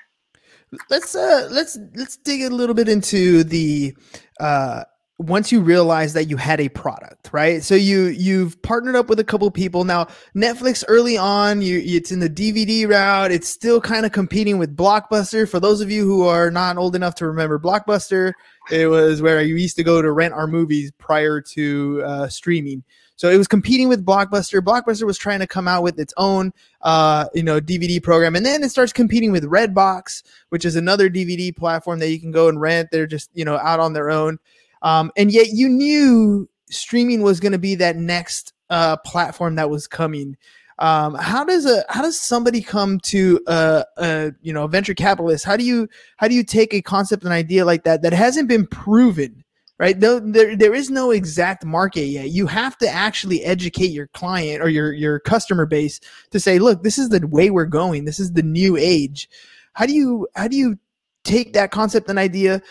let's 0.91 1.15
uh 1.15 1.49
let's 1.51 1.79
let's 1.95 2.17
dig 2.17 2.43
a 2.43 2.51
little 2.51 2.75
bit 2.75 2.89
into 2.89 3.45
the 3.45 3.95
uh 4.41 4.83
once 5.19 5.51
you 5.51 5.61
realize 5.61 6.13
that 6.13 6.25
you 6.27 6.37
had 6.37 6.61
a 6.61 6.69
product 6.69 7.17
right? 7.33 7.63
So 7.63 7.75
you 7.75 8.07
you've 8.07 8.61
partnered 8.63 8.97
up 8.97 9.09
with 9.09 9.19
a 9.19 9.25
couple 9.25 9.51
people. 9.51 9.85
Now 9.85 10.07
netflix 10.35 10.85
early 10.89 11.17
on 11.17 11.63
you 11.63 11.83
it's 11.85 12.13
in 12.13 12.21
the 12.21 12.31
dvd 12.31 12.89
route. 12.89 13.33
It's 13.33 13.49
still 13.49 13.81
kind 13.81 14.07
of 14.07 14.13
competing 14.13 14.59
with 14.59 14.77
blockbuster. 14.77 15.49
For 15.49 15.61
those 15.61 15.81
of 15.81 15.91
you 15.91 16.05
who 16.05 16.27
are 16.27 16.51
not 16.51 16.77
old 16.77 16.95
enough 16.97 17.15
to 17.17 17.27
remember 17.27 17.59
blockbuster 17.59 18.33
it 18.71 18.89
was 18.89 19.23
where 19.23 19.43
you 19.43 19.55
used 19.57 19.77
to 19.77 19.85
go 19.85 20.03
to 20.03 20.11
rent 20.11 20.35
our 20.35 20.47
movies 20.47 20.91
prior 20.99 21.41
to 21.41 22.03
uh, 22.05 22.29
streaming. 22.29 22.83
So 23.15 23.31
it 23.31 23.39
was 23.39 23.47
competing 23.49 23.89
with 23.89 24.05
blockbuster. 24.05 24.61
Blockbuster 24.61 25.05
was 25.05 25.17
trying 25.17 25.39
to 25.39 25.47
come 25.47 25.69
out 25.69 25.83
with 25.83 25.99
its 25.99 26.13
own 26.17 26.53
uh, 26.83 27.27
you 27.35 27.43
know 27.43 27.61
dvd 27.61 28.03
program. 28.03 28.37
And 28.37 28.45
then 28.45 28.63
it 28.63 28.71
starts 28.71 28.93
competing 28.93 29.33
with 29.33 29.45
redbox 29.45 30.23
which 30.51 30.65
is 30.65 30.77
another 30.77 31.11
dvd 31.11 31.57
platform 31.57 31.99
that 32.01 32.11
you 32.11 32.21
can 32.21 32.31
go 32.31 32.49
and 32.49 32.61
rent. 32.61 32.91
They're 32.93 33.07
just 33.07 33.31
you 33.35 33.45
know 33.45 33.57
out 33.59 33.81
on 33.81 33.93
their 33.93 34.11
own 34.11 34.39
um, 34.83 35.11
and 35.17 35.31
yet 35.31 35.49
you 35.53 35.69
knew 35.69 36.49
streaming 36.71 37.23
was 37.23 37.41
going 37.41 37.53
to 37.53 37.59
be 37.59 37.75
that 37.77 37.97
next 37.97 38.53
uh, 38.71 38.97
platform 38.99 39.57
that 39.57 39.71
was 39.71 39.87
coming. 39.87 40.37
Um, 40.79 41.15
how 41.15 41.43
does 41.45 41.65
a 41.65 41.85
how 41.89 42.03
does 42.03 42.21
somebody 42.21 42.61
come 42.61 43.01
to 43.01 43.41
a, 43.47 43.85
a 43.97 44.33
you 44.43 44.53
know 44.53 44.65
a 44.65 44.69
venture 44.69 44.95
capitalist? 44.95 45.45
How 45.45 45.57
do 45.57 45.65
you 45.65 45.89
how 46.19 46.29
do 46.29 46.35
you 46.35 46.45
take 46.45 46.75
a 46.75 46.83
concept 46.83 47.25
an 47.25 47.33
idea 47.33 47.65
like 47.65 47.85
that 47.85 48.03
that 48.03 48.13
hasn't 48.13 48.49
been 48.49 48.67
proven 48.67 49.43
right? 49.79 49.99
Though 49.99 50.21
there, 50.21 50.57
there 50.57 50.75
is 50.75 50.91
no 50.91 51.11
exact 51.11 51.65
market 51.65 52.07
yet. 52.07 52.31
You 52.31 52.47
have 52.47 52.79
to 52.79 52.89
actually 52.89 53.45
educate 53.45 53.91
your 53.91 54.09
client 54.09 54.63
or 54.63 54.69
your 54.69 54.93
your 54.93 55.21
customer 55.21 55.67
base 55.67 56.01
to 56.31 56.41
say 56.41 56.59
look 56.59 56.83
this 56.83 56.99
is 56.99 57.09
the 57.09 57.27
way 57.27 57.51
we're 57.51 57.65
going. 57.67 58.05
This 58.05 58.21
is 58.21 58.33
the 58.33 58.43
new 58.43 58.77
age. 58.77 59.29
How 59.75 59.87
do 59.87 59.95
you 59.95 60.29
how 60.35 60.49
do 60.49 60.57
you 60.57 60.79
take 61.25 61.53
that 61.55 61.73
concept 61.73 62.09
and 62.09 62.19
idea 62.19 62.63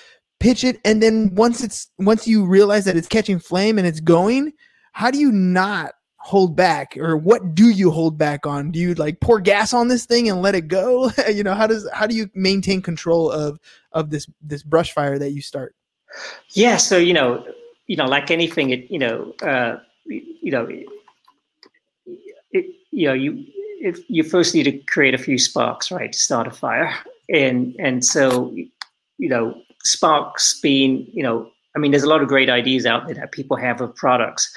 pitch 0.45 0.63
it 0.63 0.79
and 0.85 1.01
then 1.01 1.33
once 1.33 1.63
it's 1.63 1.87
once 1.97 2.27
you 2.27 2.45
realize 2.45 2.85
that 2.85 2.95
it's 2.95 3.07
catching 3.07 3.39
flame 3.39 3.77
and 3.77 3.87
it's 3.87 3.99
going 3.99 4.53
how 4.91 5.09
do 5.11 5.17
you 5.17 5.31
not 5.31 5.93
hold 6.25 6.55
back? 6.55 6.97
Or 6.97 7.15
what 7.15 7.53
do 7.53 7.69
you 7.69 7.91
hold 7.91 8.17
back 8.17 8.47
on? 8.47 8.71
Do 8.71 8.79
you 8.79 8.95
like 8.95 9.19
pour 9.19 9.39
gas 9.39 9.73
on 9.73 9.89
this 9.89 10.05
thing 10.05 10.27
and 10.27 10.41
let 10.41 10.55
it 10.55 10.67
go? 10.67 11.11
You 11.31 11.43
know 11.43 11.53
how 11.53 11.67
does 11.67 11.87
how 11.93 12.07
do 12.07 12.15
you 12.15 12.29
maintain 12.33 12.81
control 12.81 13.29
of 13.29 13.59
of 13.91 14.09
this 14.09 14.25
this 14.41 14.63
brush 14.63 14.91
fire 14.91 15.19
that 15.19 15.31
you 15.31 15.41
start? 15.41 15.75
Yeah, 16.51 16.77
so 16.77 16.97
you 16.97 17.13
know, 17.13 17.45
you 17.87 17.95
know, 17.95 18.05
like 18.05 18.31
anything, 18.31 18.71
it 18.71 18.89
you 18.89 18.99
know, 18.99 19.33
uh, 19.43 19.77
you 20.05 20.51
know, 20.51 20.67
it, 22.51 22.65
you 22.91 23.07
know, 23.07 23.13
you 23.13 23.45
if 23.81 23.99
you 24.07 24.23
first 24.23 24.55
need 24.55 24.63
to 24.63 24.77
create 24.85 25.13
a 25.13 25.19
few 25.19 25.37
sparks, 25.37 25.91
right, 25.91 26.11
to 26.11 26.19
start 26.19 26.47
a 26.47 26.51
fire, 26.51 26.91
and 27.29 27.75
and 27.77 28.03
so 28.03 28.55
you 29.17 29.29
know, 29.29 29.61
sparks 29.85 30.59
being, 30.59 31.07
you 31.13 31.23
know, 31.23 31.49
I 31.75 31.79
mean, 31.79 31.91
there's 31.91 32.03
a 32.03 32.09
lot 32.09 32.21
of 32.21 32.27
great 32.27 32.49
ideas 32.49 32.85
out 32.85 33.05
there 33.05 33.15
that 33.15 33.31
people 33.31 33.57
have 33.57 33.81
of 33.81 33.95
products, 33.95 34.53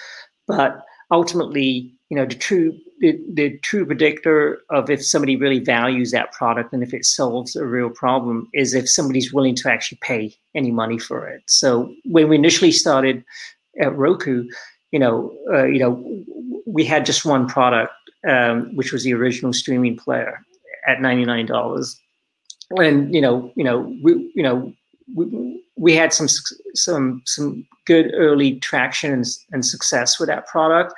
but 0.47 0.85
ultimately, 1.11 1.93
you 2.11 2.17
know, 2.17 2.25
the 2.25 2.35
true 2.35 2.77
the, 3.01 3.19
the 3.33 3.59
true 3.59 3.87
predictor 3.87 4.61
of 4.71 4.91
if 4.91 5.05
somebody 5.05 5.37
really 5.37 5.61
values 5.61 6.11
that 6.11 6.33
product 6.33 6.73
and 6.73 6.83
if 6.83 6.93
it 6.93 7.05
solves 7.05 7.55
a 7.55 7.65
real 7.65 7.91
problem 7.91 8.49
is 8.55 8.75
if 8.75 8.91
somebody's 8.91 9.33
willing 9.33 9.55
to 9.55 9.71
actually 9.71 9.99
pay 10.03 10.35
any 10.57 10.73
money 10.73 10.99
for 10.99 11.29
it. 11.29 11.43
So 11.47 11.95
when 12.07 12.29
we 12.29 12.35
initially 12.35 12.73
started 12.73 13.25
at 13.81 13.97
Roku, 13.97 14.49
you 14.91 14.99
know, 14.99 15.33
uh, 15.53 15.67
you 15.67 15.79
know, 15.79 16.25
we 16.67 16.85
had 16.85 17.07
just 17.07 17.25
one 17.25 17.47
product, 17.47 17.93
um, 18.29 18.75
which 18.75 18.93
was 18.93 19.05
the 19.05 19.15
original 19.15 19.53
streaming 19.53 19.97
player 19.97 20.41
at 20.87 21.01
ninety 21.01 21.25
nine 21.25 21.47
dollars, 21.47 22.01
and 22.71 23.15
you 23.15 23.21
know, 23.21 23.53
you 23.55 23.65
know, 23.65 23.95
we, 24.03 24.33
you 24.35 24.43
know, 24.43 24.73
we, 25.15 25.63
we 25.77 25.95
had 25.95 26.13
some 26.13 26.29
some 26.75 27.23
some 27.27 27.67
good 27.87 28.13
early 28.15 28.59
traction 28.61 29.13
and, 29.13 29.25
and 29.53 29.65
success 29.65 30.19
with 30.19 30.29
that 30.29 30.47
product. 30.47 30.95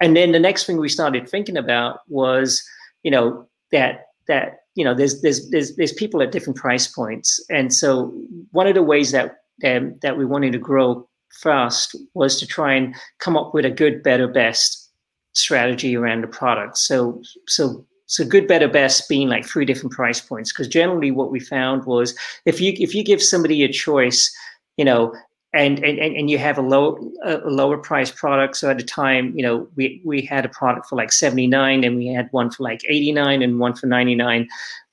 And 0.00 0.16
then 0.16 0.32
the 0.32 0.38
next 0.38 0.64
thing 0.64 0.76
we 0.76 0.88
started 0.88 1.28
thinking 1.28 1.56
about 1.56 2.00
was 2.08 2.62
you 3.02 3.10
know 3.10 3.48
that 3.72 4.06
that 4.28 4.60
you 4.74 4.84
know 4.84 4.94
there's 4.94 5.22
there's 5.22 5.50
there's, 5.50 5.76
there's 5.76 5.92
people 5.92 6.22
at 6.22 6.32
different 6.32 6.58
price 6.58 6.86
points. 6.86 7.44
And 7.50 7.74
so 7.74 8.12
one 8.52 8.66
of 8.66 8.74
the 8.74 8.82
ways 8.82 9.12
that 9.12 9.38
um, 9.64 9.94
that 10.02 10.16
we 10.16 10.24
wanted 10.24 10.52
to 10.52 10.58
grow 10.58 11.08
fast 11.42 11.96
was 12.14 12.38
to 12.40 12.46
try 12.46 12.74
and 12.74 12.94
come 13.18 13.36
up 13.36 13.54
with 13.54 13.64
a 13.64 13.70
good 13.70 14.02
better 14.02 14.28
best 14.28 14.90
strategy 15.32 15.96
around 15.96 16.22
the 16.22 16.28
product. 16.28 16.78
So 16.78 17.20
so 17.46 17.84
so 18.08 18.24
good 18.24 18.48
better 18.48 18.68
best 18.68 19.08
being 19.08 19.28
like 19.28 19.46
three 19.46 19.64
different 19.64 19.92
price 19.92 20.20
points. 20.20 20.52
Because 20.52 20.66
generally 20.66 21.10
what 21.10 21.30
we 21.30 21.38
found 21.38 21.84
was 21.84 22.14
if 22.44 22.60
you 22.60 22.74
if 22.76 22.94
you 22.94 23.04
give 23.04 23.22
somebody 23.22 23.62
a 23.62 23.72
choice 23.72 24.34
you 24.78 24.84
know 24.84 25.14
and 25.52 25.78
and 25.84 25.98
and 25.98 26.30
you 26.30 26.38
have 26.38 26.56
a 26.56 26.62
low 26.62 27.10
a 27.24 27.38
lower 27.44 27.76
price 27.76 28.10
product 28.10 28.56
so 28.56 28.70
at 28.70 28.78
the 28.78 28.84
time 28.84 29.32
you 29.36 29.42
know 29.42 29.68
we 29.76 30.00
we 30.04 30.22
had 30.22 30.44
a 30.44 30.48
product 30.48 30.86
for 30.86 30.96
like 30.96 31.12
79 31.12 31.84
and 31.84 31.96
we 31.96 32.06
had 32.06 32.28
one 32.32 32.50
for 32.50 32.62
like 32.62 32.82
89 32.88 33.42
and 33.42 33.58
one 33.58 33.74
for 33.74 33.86
99 33.86 34.48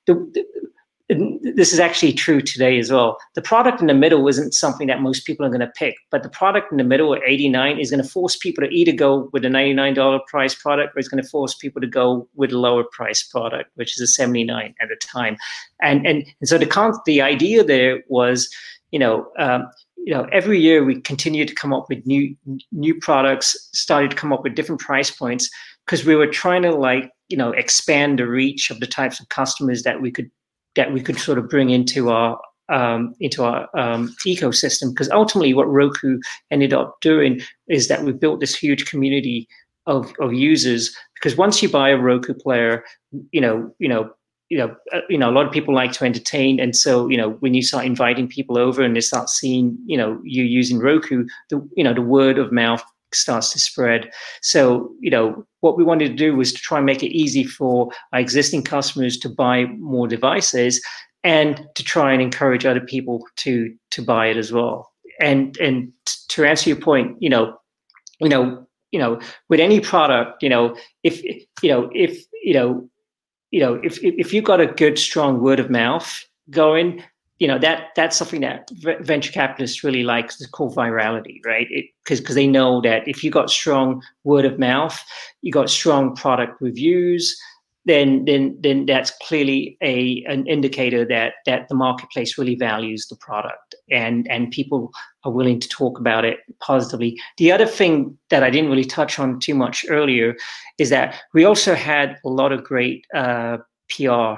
the, 0.08 0.14
the, 0.14 0.46
this 1.08 1.72
is 1.72 1.80
actually 1.80 2.14
true 2.14 2.42
today 2.42 2.80
as 2.80 2.92
well. 2.92 3.18
The 3.36 3.42
product 3.42 3.80
in 3.80 3.88
the 3.88 3.94
middle 3.94 4.28
isn't 4.28 4.54
something 4.54 4.88
that 4.88 5.02
most 5.02 5.26
people 5.26 5.46
are 5.46 5.50
going 5.50 5.60
to 5.60 5.72
pick, 5.78 5.96
but 6.10 6.24
the 6.24 6.30
product 6.30 6.72
in 6.72 6.80
the 6.80 6.84
middle 6.84 7.14
at 7.14 7.22
89 7.26 7.80
is 7.80 7.92
going 7.92 8.02
to 8.02 8.10
force 8.10 8.36
people 8.36 8.64
to 8.64 8.74
either 8.74 8.92
go 8.92 9.30
with 9.32 9.46
a 9.46 9.50
$99 9.50 10.20
price 10.26 10.56
product 10.56 10.96
or 10.96 11.00
it's 11.00 11.08
going 11.08 11.22
to 11.22 11.30
force 11.30 11.54
people 11.54 11.80
to 11.80 11.88
go 11.88 12.28
with 12.36 12.52
a 12.52 12.58
lower 12.58 12.84
price 12.92 13.22
product, 13.22 13.70
which 13.76 13.96
is 13.96 14.02
a 14.02 14.08
79 14.08 14.74
at 14.82 14.90
the 14.90 14.96
time. 15.06 15.38
And 15.82 16.08
and, 16.08 16.26
and 16.40 16.50
so 16.50 16.58
the 16.58 16.66
con- 16.66 17.00
the 17.06 17.22
idea 17.22 17.64
there 17.64 18.04
was, 18.08 18.50
you 18.90 18.98
know, 18.98 19.28
um, 19.38 19.70
you 19.98 20.14
know, 20.14 20.28
every 20.32 20.60
year 20.60 20.84
we 20.84 21.02
continue 21.02 21.46
to 21.46 21.54
come 21.54 21.74
up 21.74 21.86
with 21.88 22.04
new 22.08 22.36
new 22.72 22.96
products, 23.00 23.56
started 23.74 24.10
to 24.10 24.18
come 24.18 24.34
up 24.34 24.44
with 24.44 24.56
different 24.56 24.82
price 24.82 25.12
points 25.12 25.52
because 25.86 26.04
we 26.04 26.16
were 26.16 26.28
trying 26.28 26.64
to 26.64 26.72
like 26.72 27.12
you 27.30 27.38
know 27.38 27.52
expand 27.52 28.18
the 28.18 28.28
reach 28.28 28.72
of 28.72 28.80
the 28.80 28.88
types 28.88 29.20
of 29.20 29.30
customers 29.30 29.84
that 29.84 30.02
we 30.02 30.12
could 30.12 30.30
that 30.76 30.94
we 30.94 31.02
could 31.02 31.18
sort 31.18 31.38
of 31.38 31.50
bring 31.50 31.70
into 31.70 32.10
our 32.10 32.40
um, 32.70 33.14
into 33.20 33.44
our 33.44 33.70
um, 33.78 34.16
ecosystem. 34.26 34.90
Because 34.90 35.10
ultimately, 35.12 35.54
what 35.54 35.70
Roku 35.70 36.20
ended 36.52 36.74
up 36.74 36.98
doing 37.02 37.42
is 37.68 37.88
that 37.88 38.04
we 38.04 38.12
built 38.12 38.40
this 38.40 38.56
huge 38.56 38.86
community 38.86 39.48
of 39.86 40.14
of 40.20 40.34
users. 40.34 40.96
Because 41.16 41.38
once 41.38 41.62
you 41.62 41.70
buy 41.70 41.90
a 41.90 41.98
Roku 41.98 42.34
player, 42.34 42.84
you 43.32 43.42
know, 43.42 43.74
you 43.80 43.88
know. 43.88 44.12
You 44.50 44.60
know, 44.60 44.76
uh, 44.94 45.02
you 45.10 45.18
know, 45.18 45.28
a 45.28 45.34
lot 45.34 45.48
of 45.48 45.52
people 45.52 45.74
like 45.74 45.92
to 45.94 46.06
entertain, 46.06 46.60
and 46.60 46.76
so 46.76 47.10
you 47.10 47.18
know, 47.18 47.32
when 47.40 47.56
you 47.56 47.64
start 47.64 47.84
inviting 47.84 48.28
people 48.28 48.60
over 48.60 48.84
and 48.84 48.96
they 48.96 49.02
start 49.02 49.28
seeing, 49.28 49.76
you 49.88 49.98
know, 49.98 50.22
you 50.24 50.44
using 50.44 50.78
Roku, 50.78 51.26
the 51.50 51.68
you 51.76 51.84
know, 51.84 51.96
the 51.96 52.04
word 52.04 52.38
of 52.38 52.52
mouth 52.52 52.84
starts 53.14 53.52
to 53.54 53.60
spread. 53.60 54.12
So, 54.42 54.92
you 55.00 55.10
know, 55.10 55.46
what 55.62 55.78
we 55.78 55.84
wanted 55.84 56.10
to 56.10 56.16
do 56.16 56.36
was 56.36 56.52
to 56.54 56.60
try 56.60 56.78
and 56.78 56.86
make 56.86 57.04
it 57.04 57.16
easy 57.16 57.44
for 57.44 57.90
our 58.14 58.20
existing 58.20 58.64
customers 58.64 59.18
to 59.20 59.30
buy 59.30 59.66
more 59.66 60.08
devices 60.08 60.82
and 61.24 61.68
to 61.76 61.84
try 61.84 62.14
and 62.14 62.22
encourage 62.22 62.66
other 62.66 62.82
people 62.82 63.26
to 63.38 63.74
to 63.92 64.02
buy 64.02 64.28
it 64.28 64.38
as 64.38 64.52
well. 64.52 64.92
And 65.20 65.58
and 65.58 65.92
to 66.30 66.46
answer 66.46 66.70
your 66.70 66.80
point, 66.80 67.18
you 67.20 67.30
know, 67.30 67.58
you 68.20 68.30
know, 68.30 68.66
you 68.92 69.00
know, 69.00 69.20
with 69.50 69.60
any 69.60 69.80
product, 69.80 70.44
you 70.44 70.50
know, 70.50 70.76
if 71.04 71.24
you 71.24 71.70
know, 71.70 71.90
if 71.94 72.24
you 72.44 72.54
know, 72.54 72.90
you 73.52 73.60
know, 73.60 73.80
if 73.84 74.04
if 74.04 74.34
you've 74.34 74.44
got 74.44 74.62
a 74.62 74.68
good 74.68 75.00
strong 75.00 75.42
word 75.42 75.60
of 75.60 75.70
mouth 75.70 76.24
going, 76.50 77.04
you 77.40 77.48
know 77.48 77.60
that 77.60 77.90
that's 77.96 78.18
something 78.18 78.42
that 78.42 78.70
venture 79.02 79.32
capitalists 79.32 79.84
really 79.84 80.04
like 80.04 80.28
is 80.40 80.48
called 80.48 80.76
virality 80.76 81.40
right? 81.46 81.68
Because 82.04 82.20
because 82.20 82.36
they 82.36 82.48
know 82.48 82.82
that 82.82 83.08
if 83.08 83.24
you 83.24 83.32
got 83.32 83.50
strong 83.50 84.02
word 84.24 84.46
of 84.46 84.60
mouth 84.60 85.02
you 85.42 85.52
got 85.52 85.70
strong 85.70 86.16
product 86.16 86.62
reviews 86.62 87.38
then 87.86 88.26
then 88.26 88.58
then 88.62 88.86
that's 88.86 89.12
clearly 89.22 89.78
a 89.82 90.24
an 90.26 90.46
indicator 90.48 91.06
that 91.06 91.34
that 91.46 91.68
the 91.70 91.76
marketplace 91.76 92.38
really 92.38 92.56
values 92.56 93.08
the 93.08 93.16
product 93.18 93.76
and 93.92 94.30
and 94.30 94.52
people 94.52 94.92
are 95.24 95.32
willing 95.32 95.60
to 95.60 95.70
talk 95.70 96.00
about 96.00 96.26
it 96.26 96.40
positively. 96.62 97.20
The 97.38 97.52
other 97.52 97.68
thing 97.68 98.18
that 98.30 98.44
i 98.44 98.50
didn't 98.50 98.70
really 98.70 98.86
touch 98.86 99.20
on 99.20 99.40
too 99.40 99.56
much 99.56 99.86
earlier 99.90 100.36
is 100.78 100.90
that 100.90 101.16
we 101.34 101.46
also 101.46 101.76
had 101.76 102.18
a 102.26 102.30
lot 102.30 102.52
of 102.52 102.64
great 102.64 103.06
uh, 103.14 103.58
pr 103.90 104.36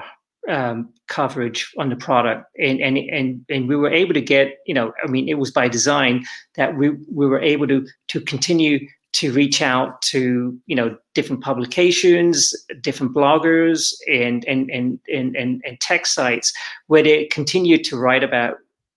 um, 0.48 0.92
coverage 1.08 1.72
on 1.78 1.88
the 1.90 1.96
product. 1.96 2.44
And, 2.58 2.80
and 2.80 2.98
and 2.98 3.44
and 3.48 3.68
we 3.68 3.76
were 3.76 3.90
able 3.90 4.14
to 4.14 4.20
get 4.20 4.58
you 4.66 4.74
know 4.74 4.92
i 5.04 5.06
mean 5.06 5.28
it 5.28 5.38
was 5.38 5.50
by 5.50 5.68
design 5.68 6.24
that 6.56 6.76
we 6.76 6.90
we 7.12 7.26
were 7.26 7.40
able 7.40 7.66
to 7.68 7.86
to 8.08 8.20
continue 8.20 8.80
to 9.12 9.32
reach 9.32 9.62
out 9.62 10.02
to 10.02 10.58
you 10.66 10.76
know 10.76 10.96
different 11.14 11.42
publications 11.42 12.54
different 12.80 13.14
bloggers 13.14 13.94
and 14.10 14.44
and 14.46 14.70
and 14.70 14.98
and 15.12 15.36
and, 15.36 15.62
and 15.64 15.80
tech 15.80 16.06
sites 16.06 16.52
where 16.88 17.02
they 17.02 17.26
continued 17.26 17.84
to 17.84 17.96
write 17.96 18.22
about 18.22 18.56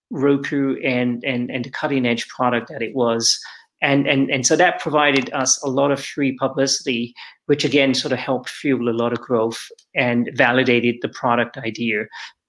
roku 0.10 0.76
and 0.82 1.24
and 1.24 1.50
and 1.50 1.66
the 1.66 1.70
cutting 1.70 2.06
edge 2.06 2.28
product 2.28 2.70
that 2.70 2.82
it 2.82 2.94
was 2.94 3.40
and 3.82 4.08
and 4.08 4.30
and 4.30 4.46
so 4.46 4.56
that 4.56 4.80
provided 4.80 5.32
us 5.34 5.62
a 5.64 5.70
lot 5.70 5.92
of 5.92 6.04
free 6.04 6.36
publicity 6.38 7.14
which 7.46 7.66
again 7.66 7.94
sort 7.94 8.12
of 8.12 8.20
helped 8.20 8.50
fuel 8.50 8.90
a 8.90 8.92
lot 8.92 9.12
of 9.12 9.20
growth 9.20 9.68
and 9.96 10.30
validated 10.36 10.96
the 11.02 11.10
product 11.10 11.58
idea 11.58 12.06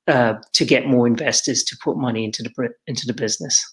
uh, 0.08 0.34
to 0.52 0.64
get 0.64 0.86
more 0.86 1.06
investors 1.06 1.62
to 1.62 1.76
put 1.82 1.96
money 1.96 2.24
into 2.24 2.42
the 2.42 2.68
into 2.86 3.06
the 3.06 3.14
business 3.14 3.64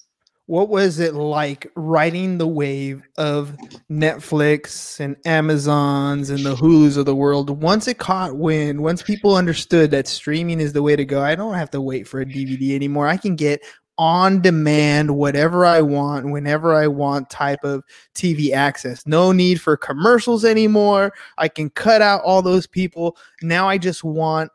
what 0.50 0.70
was 0.70 0.98
it 0.98 1.14
like 1.14 1.72
riding 1.76 2.40
the 2.40 2.48
wave 2.48 3.04
of 3.20 3.56
Netflix 3.88 5.00
and 5.00 5.16
Amazons 5.24 6.32
and 6.32 6.44
the 6.44 6.56
Hulus 6.56 6.98
of 6.98 7.06
the 7.06 7.14
world? 7.14 7.52
Once 7.62 7.88
it 7.88 8.00
caught 8.00 8.36
wind, 8.36 8.82
once 8.82 9.04
people 9.04 9.36
understood 9.36 9.92
that 9.92 10.08
streaming 10.08 10.60
is 10.60 10.74
the 10.74 10.82
way 10.82 10.96
to 10.96 11.06
go, 11.06 11.22
I 11.22 11.36
don't 11.36 11.54
have 11.54 11.70
to 11.70 11.82
wait 11.82 12.08
for 12.08 12.20
a 12.20 12.26
DVD 12.26 12.74
anymore. 12.74 13.08
I 13.08 13.18
can 13.18 13.36
get 13.36 13.62
on 14.00 14.42
demand, 14.42 15.18
whatever 15.18 15.66
I 15.66 15.82
want, 15.82 16.32
whenever 16.32 16.74
I 16.74 16.88
want 16.88 17.30
type 17.30 17.66
of 17.66 17.84
TV 18.16 18.54
access. 18.54 19.06
No 19.06 19.34
need 19.34 19.60
for 19.60 19.76
commercials 19.76 20.46
anymore. 20.46 21.14
I 21.38 21.50
can 21.50 21.70
cut 21.70 22.02
out 22.02 22.22
all 22.24 22.42
those 22.42 22.66
people. 22.66 23.18
Now 23.42 23.68
I 23.68 23.78
just 23.78 24.06
want 24.06 24.52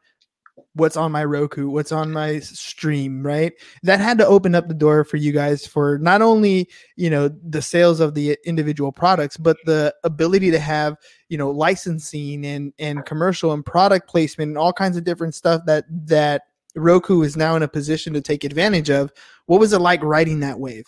what's 0.77 0.97
on 0.97 1.13
my 1.13 1.25
Roku, 1.25 1.69
what's 1.69 1.93
on 1.93 2.11
my 2.11 2.41
stream, 2.41 3.25
right? 3.25 3.53
That 3.83 4.01
had 4.01 4.17
to 4.19 4.27
open 4.27 4.55
up 4.55 4.67
the 4.67 4.75
door 4.75 5.05
for 5.05 5.19
you 5.19 5.31
guys 5.31 5.67
for 5.67 5.99
not 5.99 6.23
only, 6.23 6.69
you 6.97 7.11
know, 7.11 7.29
the 7.29 7.63
sales 7.63 8.01
of 8.01 8.15
the 8.15 8.39
individual 8.47 8.93
products, 8.93 9.37
but 9.37 9.59
the 9.67 9.95
ability 10.05 10.51
to 10.53 10.59
have, 10.59 10.97
you 11.29 11.37
know, 11.37 11.51
licensing 11.51 12.47
and 12.47 12.73
and 12.79 13.05
commercial 13.05 13.53
and 13.53 13.65
product 13.65 14.09
placement 14.09 14.49
and 14.49 14.59
all 14.59 14.73
kinds 14.73 14.97
of 14.97 15.05
different 15.05 15.35
stuff 15.35 15.63
that 15.67 15.85
that 16.07 16.45
Roku 16.77 17.23
is 17.23 17.37
now 17.37 17.57
in 17.57 17.63
a 17.63 17.69
position 17.69 18.13
to 18.15 18.21
take 18.21 18.45
advantage 18.45 18.91
of. 18.91 19.13
What 19.47 19.61
was 19.61 19.73
it 19.73 19.81
like 19.81 20.03
riding 20.03 20.41
that 20.41 20.59
wave? 20.59 20.85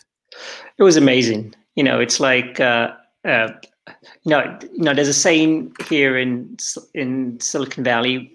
It 0.78 0.82
was 0.82 0.96
amazing. 0.96 1.54
You 1.74 1.84
know, 1.84 2.00
it's 2.00 2.20
like 2.20 2.58
uh, 2.60 2.92
uh, 3.26 3.48
you 4.24 4.30
know, 4.30 4.58
you 4.72 4.82
know, 4.82 4.94
there's 4.94 5.08
a 5.08 5.14
saying 5.14 5.74
here 5.88 6.16
in 6.18 6.56
in 6.94 7.38
Silicon 7.40 7.84
Valley 7.84 8.32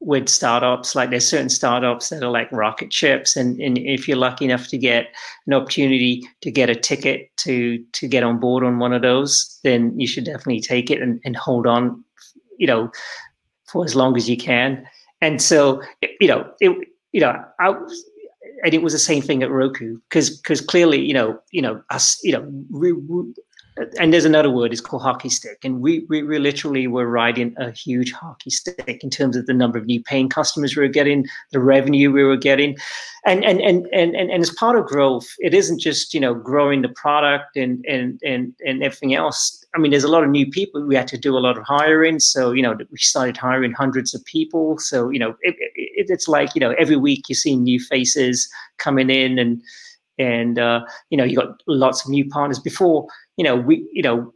with 0.00 0.28
startups. 0.28 0.94
Like 0.94 1.10
there's 1.10 1.28
certain 1.28 1.48
startups 1.48 2.08
that 2.08 2.22
are 2.22 2.30
like 2.30 2.50
rocket 2.52 2.92
ships, 2.92 3.36
and, 3.36 3.60
and 3.60 3.78
if 3.78 4.08
you're 4.08 4.16
lucky 4.16 4.44
enough 4.44 4.68
to 4.68 4.78
get 4.78 5.08
an 5.46 5.54
opportunity 5.54 6.28
to 6.42 6.50
get 6.50 6.70
a 6.70 6.74
ticket 6.74 7.34
to 7.38 7.82
to 7.92 8.08
get 8.08 8.22
on 8.22 8.38
board 8.38 8.64
on 8.64 8.78
one 8.78 8.92
of 8.92 9.02
those, 9.02 9.58
then 9.64 9.98
you 9.98 10.06
should 10.06 10.24
definitely 10.24 10.60
take 10.60 10.90
it 10.90 11.00
and, 11.00 11.20
and 11.24 11.36
hold 11.36 11.66
on, 11.66 12.04
you 12.58 12.66
know, 12.66 12.90
for 13.66 13.84
as 13.84 13.94
long 13.94 14.16
as 14.16 14.28
you 14.28 14.36
can. 14.36 14.84
And 15.22 15.40
so, 15.40 15.80
you 16.20 16.26
know, 16.26 16.52
it, 16.60 16.76
you 17.12 17.20
know, 17.20 17.42
I, 17.60 17.70
was, 17.70 18.04
and 18.64 18.74
it 18.74 18.82
was 18.82 18.92
the 18.92 18.98
same 18.98 19.22
thing 19.22 19.42
at 19.42 19.50
Roku 19.50 19.98
because 20.08 20.36
because 20.36 20.60
clearly, 20.60 21.00
you 21.00 21.14
know, 21.14 21.38
you 21.52 21.62
know, 21.62 21.80
us, 21.90 22.18
you 22.22 22.32
know, 22.32 22.46
we, 22.70 22.92
we, 22.92 23.32
and 23.98 24.12
there's 24.12 24.24
another 24.24 24.50
word, 24.50 24.72
it's 24.72 24.80
called 24.80 25.02
hockey 25.02 25.28
stick. 25.28 25.58
And 25.64 25.80
we, 25.80 26.00
we, 26.08 26.22
we 26.22 26.38
literally 26.38 26.86
were 26.86 27.06
riding 27.06 27.54
a 27.58 27.70
huge 27.70 28.12
hockey 28.12 28.50
stick 28.50 29.00
in 29.02 29.10
terms 29.10 29.36
of 29.36 29.46
the 29.46 29.54
number 29.54 29.78
of 29.78 29.86
new 29.86 30.02
paying 30.02 30.28
customers 30.28 30.76
we 30.76 30.82
were 30.82 30.88
getting, 30.88 31.26
the 31.52 31.60
revenue 31.60 32.12
we 32.12 32.24
were 32.24 32.36
getting. 32.36 32.76
And 33.24 33.44
and 33.44 33.60
and 33.60 33.86
and 33.92 34.14
and, 34.16 34.30
and 34.30 34.42
as 34.42 34.50
part 34.50 34.76
of 34.76 34.86
growth, 34.86 35.28
it 35.38 35.54
isn't 35.54 35.80
just, 35.80 36.12
you 36.12 36.20
know, 36.20 36.34
growing 36.34 36.82
the 36.82 36.88
product 36.90 37.56
and 37.56 37.84
and 37.88 38.20
and 38.24 38.52
and 38.66 38.82
everything 38.82 39.14
else. 39.14 39.64
I 39.74 39.78
mean, 39.78 39.90
there's 39.90 40.04
a 40.04 40.08
lot 40.08 40.24
of 40.24 40.28
new 40.28 40.50
people. 40.50 40.84
We 40.84 40.96
had 40.96 41.08
to 41.08 41.18
do 41.18 41.36
a 41.36 41.40
lot 41.40 41.56
of 41.56 41.64
hiring. 41.64 42.20
So, 42.20 42.52
you 42.52 42.62
know, 42.62 42.76
we 42.90 42.98
started 42.98 43.36
hiring 43.38 43.72
hundreds 43.72 44.14
of 44.14 44.22
people. 44.26 44.78
So, 44.78 45.08
you 45.08 45.18
know, 45.18 45.30
it, 45.40 45.54
it, 45.58 46.10
it's 46.10 46.28
like, 46.28 46.54
you 46.54 46.60
know, 46.60 46.74
every 46.78 46.96
week 46.96 47.28
you 47.28 47.34
see 47.34 47.56
new 47.56 47.80
faces 47.80 48.50
coming 48.76 49.08
in 49.08 49.38
and, 49.38 49.62
and, 50.18 50.58
uh, 50.58 50.80
you 51.08 51.16
know, 51.16 51.24
you 51.24 51.36
got 51.36 51.62
lots 51.66 52.04
of 52.04 52.10
new 52.10 52.28
partners 52.28 52.58
before 52.58 53.06
you 53.36 53.44
know, 53.44 53.56
we, 53.56 53.88
you 53.92 54.02
know, 54.02 54.32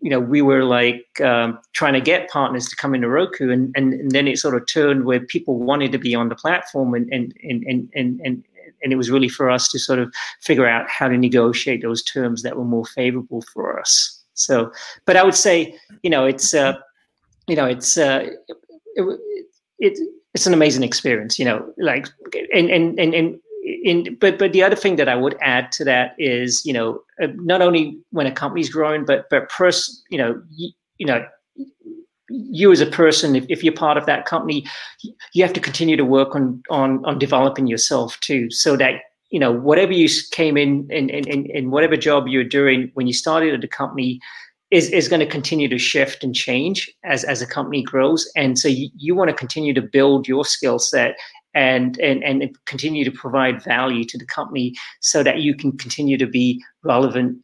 you 0.00 0.10
know, 0.10 0.20
we 0.20 0.42
were 0.42 0.64
like 0.64 1.20
um, 1.20 1.58
trying 1.72 1.94
to 1.94 2.00
get 2.00 2.30
partners 2.30 2.68
to 2.68 2.76
come 2.76 2.94
into 2.94 3.08
Roku, 3.08 3.50
and, 3.50 3.72
and 3.76 3.94
and 3.94 4.10
then 4.10 4.28
it 4.28 4.38
sort 4.38 4.54
of 4.54 4.66
turned 4.66 5.04
where 5.04 5.20
people 5.20 5.58
wanted 5.58 5.90
to 5.92 5.98
be 5.98 6.14
on 6.14 6.28
the 6.28 6.36
platform, 6.36 6.94
and 6.94 7.12
and 7.12 7.34
and 7.42 7.64
and 7.64 7.88
and 7.94 8.20
and, 8.20 8.44
and 8.82 8.92
it 8.92 8.96
was 8.96 9.10
really 9.10 9.28
for 9.28 9.50
us 9.50 9.68
to 9.72 9.78
sort 9.78 9.98
of 9.98 10.12
figure 10.42 10.66
out 10.66 10.88
how 10.88 11.08
to 11.08 11.16
negotiate 11.16 11.82
those 11.82 12.02
terms 12.02 12.42
that 12.42 12.56
were 12.56 12.64
more 12.64 12.84
favorable 12.84 13.42
for 13.52 13.80
us. 13.80 14.22
So, 14.34 14.70
but 15.06 15.16
I 15.16 15.24
would 15.24 15.34
say, 15.34 15.76
you 16.02 16.10
know, 16.10 16.26
it's 16.26 16.54
uh, 16.54 16.74
you 17.48 17.56
know, 17.56 17.64
it's 17.64 17.96
uh, 17.96 18.28
it, 18.94 19.20
it, 19.78 19.98
it's 20.34 20.46
an 20.46 20.54
amazing 20.54 20.82
experience, 20.82 21.38
you 21.38 21.44
know, 21.44 21.72
like 21.78 22.06
and 22.52 22.70
and 22.70 22.98
and 23.00 23.14
and 23.14 23.40
in, 23.86 24.16
but 24.20 24.36
but 24.36 24.52
the 24.52 24.64
other 24.64 24.74
thing 24.74 24.96
that 24.96 25.08
I 25.08 25.14
would 25.14 25.36
add 25.40 25.70
to 25.72 25.84
that 25.84 26.16
is 26.18 26.66
you 26.66 26.72
know 26.72 27.00
uh, 27.22 27.28
not 27.36 27.62
only 27.62 27.96
when 28.10 28.26
a 28.26 28.32
company's 28.32 28.68
growing 28.68 29.04
but 29.04 29.26
but 29.30 29.48
pers- 29.48 30.02
you 30.10 30.18
know 30.18 30.42
you, 30.50 30.70
you 30.98 31.06
know 31.06 31.24
you 32.28 32.72
as 32.72 32.80
a 32.80 32.86
person 32.86 33.36
if, 33.36 33.46
if 33.48 33.62
you're 33.62 33.72
part 33.72 33.96
of 33.96 34.04
that 34.06 34.26
company 34.26 34.66
you 35.32 35.44
have 35.44 35.52
to 35.52 35.60
continue 35.60 35.96
to 35.96 36.04
work 36.04 36.34
on 36.34 36.60
on 36.68 37.04
on 37.04 37.16
developing 37.16 37.68
yourself 37.68 38.18
too 38.20 38.50
so 38.50 38.76
that 38.76 39.02
you 39.30 39.38
know 39.38 39.52
whatever 39.52 39.92
you 39.92 40.08
came 40.32 40.56
in 40.56 40.90
in 40.90 41.08
in, 41.08 41.46
in 41.46 41.70
whatever 41.70 41.96
job 41.96 42.26
you're 42.26 42.42
doing 42.42 42.90
when 42.94 43.06
you 43.06 43.12
started 43.12 43.54
at 43.54 43.60
the 43.60 43.68
company 43.68 44.18
is, 44.72 44.90
is 44.90 45.06
going 45.06 45.20
to 45.20 45.26
continue 45.26 45.68
to 45.68 45.78
shift 45.78 46.24
and 46.24 46.34
change 46.34 46.90
as, 47.04 47.22
as 47.22 47.40
a 47.40 47.46
company 47.46 47.84
grows. 47.84 48.28
And 48.34 48.58
so 48.58 48.66
you, 48.66 48.88
you 48.96 49.14
want 49.14 49.30
to 49.30 49.36
continue 49.36 49.72
to 49.72 49.80
build 49.80 50.26
your 50.26 50.44
skill 50.44 50.80
set 50.80 51.16
and 51.56 51.98
and 51.98 52.22
and 52.22 52.56
continue 52.66 53.04
to 53.04 53.10
provide 53.10 53.64
value 53.64 54.04
to 54.04 54.18
the 54.18 54.26
company 54.26 54.74
so 55.00 55.22
that 55.22 55.40
you 55.40 55.56
can 55.56 55.76
continue 55.76 56.18
to 56.18 56.26
be 56.26 56.62
relevant 56.84 57.38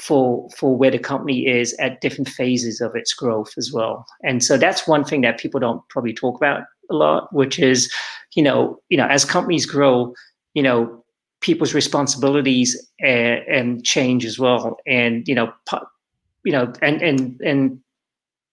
for 0.00 0.48
for 0.56 0.76
where 0.76 0.90
the 0.90 0.98
company 0.98 1.46
is 1.46 1.74
at 1.80 2.00
different 2.00 2.28
phases 2.28 2.80
of 2.80 2.94
its 2.94 3.12
growth 3.12 3.52
as 3.58 3.72
well. 3.72 4.06
And 4.22 4.42
so 4.42 4.56
that's 4.56 4.86
one 4.86 5.04
thing 5.04 5.22
that 5.22 5.38
people 5.38 5.60
don't 5.60 5.86
probably 5.88 6.14
talk 6.14 6.36
about 6.36 6.62
a 6.90 6.94
lot, 6.94 7.32
which 7.32 7.58
is, 7.58 7.92
you 8.34 8.42
know, 8.42 8.78
you 8.88 8.96
know, 8.96 9.06
as 9.06 9.24
companies 9.24 9.66
grow, 9.66 10.14
you 10.54 10.62
know, 10.62 11.04
people's 11.40 11.74
responsibilities 11.74 12.76
and, 13.00 13.40
and 13.48 13.84
change 13.84 14.24
as 14.24 14.38
well. 14.38 14.76
And 14.86 15.26
you 15.26 15.34
know, 15.34 15.52
you 16.44 16.52
know, 16.52 16.72
and 16.82 17.02
and 17.02 17.40
and 17.40 17.80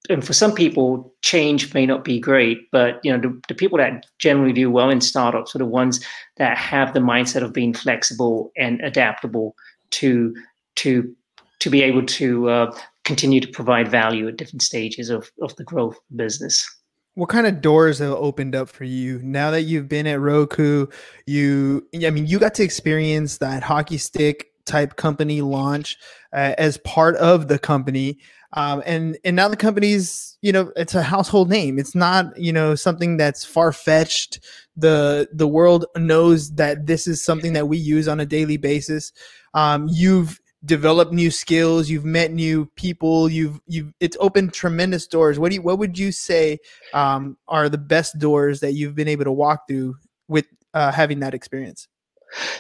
and 0.10 0.26
for 0.26 0.34
some 0.34 0.54
people, 0.54 1.14
change 1.22 1.74
may 1.74 1.86
not 1.86 2.04
be 2.04 2.20
great, 2.20 2.70
but 2.72 3.00
you 3.04 3.12
know, 3.12 3.20
the, 3.20 3.42
the 3.48 3.56
people 3.56 3.78
that 3.78 4.06
generally 4.20 4.54
do 4.54 4.70
well 4.70 4.90
in 4.90 5.00
startups 5.00 5.56
are 5.56 5.60
the 5.60 5.66
ones 5.66 6.06
that 6.38 6.58
have 6.58 6.94
the 6.94 7.00
mindset 7.00 7.44
of 7.44 7.54
being 7.54 7.74
flexible 7.74 8.52
and 8.58 8.82
adaptable 8.82 9.56
to 9.92 10.36
to 10.76 11.16
to 11.60 11.70
be 11.70 11.82
able 11.82 12.06
to 12.06 12.50
uh, 12.50 12.78
continue 13.06 13.40
to 13.40 13.48
provide 13.48 13.88
value 13.88 14.28
at 14.28 14.36
different 14.38 14.62
stages 14.62 15.10
of, 15.10 15.32
of 15.42 15.56
the 15.56 15.64
growth 15.64 15.98
business. 16.16 16.70
What 17.16 17.30
kind 17.30 17.48
of 17.48 17.62
doors 17.62 18.00
have 18.00 18.12
opened 18.12 18.56
up 18.56 18.68
for 18.68 18.84
you 18.84 19.22
now 19.24 19.52
that 19.52 19.62
you've 19.62 19.88
been 19.88 20.08
at 20.08 20.20
Roku? 20.20 20.88
You, 21.26 21.88
I 21.96 22.10
mean, 22.10 22.26
you 22.26 22.40
got 22.40 22.56
to 22.56 22.64
experience 22.64 23.38
that 23.38 23.64
hockey 23.64 23.98
stick 23.98 24.48
type 24.66 24.96
company 24.96 25.42
launch 25.42 25.98
uh, 26.34 26.56
as 26.58 26.78
part 26.78 27.16
of 27.18 27.48
the 27.48 27.60
company. 27.60 28.20
Um, 28.56 28.84
and 28.86 29.18
and 29.24 29.36
now 29.36 29.48
the 29.48 29.58
company's 29.58 30.38
you 30.42 30.52
know 30.52 30.72
it's 30.76 30.96
a 30.96 31.02
household 31.02 31.50
name. 31.50 31.80
It's 31.80 31.96
not 31.96 32.38
you 32.38 32.54
know 32.54 32.76
something 32.76 33.18
that's 33.18 33.44
far 33.44 33.72
fetched. 33.72 34.40
The 34.78 35.28
the 35.34 35.48
world 35.48 35.86
knows 35.98 36.52
that 36.56 36.86
this 36.86 37.08
is 37.08 37.24
something 37.24 37.54
that 37.54 37.68
we 37.68 37.78
use 37.78 38.08
on 38.08 38.20
a 38.20 38.26
daily 38.26 38.58
basis. 38.58 39.12
Um, 39.54 39.88
you've 39.92 40.40
developed 40.66 41.12
new 41.12 41.30
skills 41.30 41.90
you've 41.90 42.06
met 42.06 42.32
new 42.32 42.66
people 42.76 43.30
you've 43.30 43.60
you've 43.68 43.94
it's 44.00 44.16
opened 44.22 44.54
tremendous 44.54 45.08
doors 45.08 45.38
what 45.38 45.50
do 45.50 45.56
you 45.56 45.62
what 45.62 45.78
would 45.78 46.00
you 46.00 46.12
say 46.12 46.58
um, 46.94 47.38
are 47.48 47.68
the 47.68 47.78
best 47.78 48.18
doors 48.18 48.62
that 48.62 48.74
you've 48.74 48.96
been 48.96 49.08
able 49.08 49.26
to 49.26 49.32
walk 49.32 49.68
through 49.68 49.94
with 50.30 50.46
uh, 50.74 50.92
having 50.92 51.20
that 51.20 51.34
experience 51.34 51.88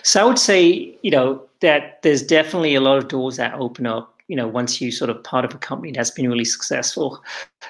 so 0.01 0.21
i 0.21 0.25
would 0.25 0.39
say 0.39 0.97
you 1.01 1.12
know 1.12 1.41
that 1.62 2.01
there's 2.01 2.21
definitely 2.21 2.75
a 2.75 2.82
lot 2.82 2.97
of 2.97 3.08
doors 3.08 3.38
that 3.38 3.53
open 3.53 3.88
up 3.88 4.12
you 4.27 4.36
know 4.36 4.47
once 4.47 4.79
you 4.81 4.91
sort 4.91 5.09
of 5.09 5.23
part 5.23 5.45
of 5.45 5.53
a 5.53 5.57
company 5.57 5.91
that's 5.91 6.12
been 6.12 6.29
really 6.29 6.45
successful 6.45 7.23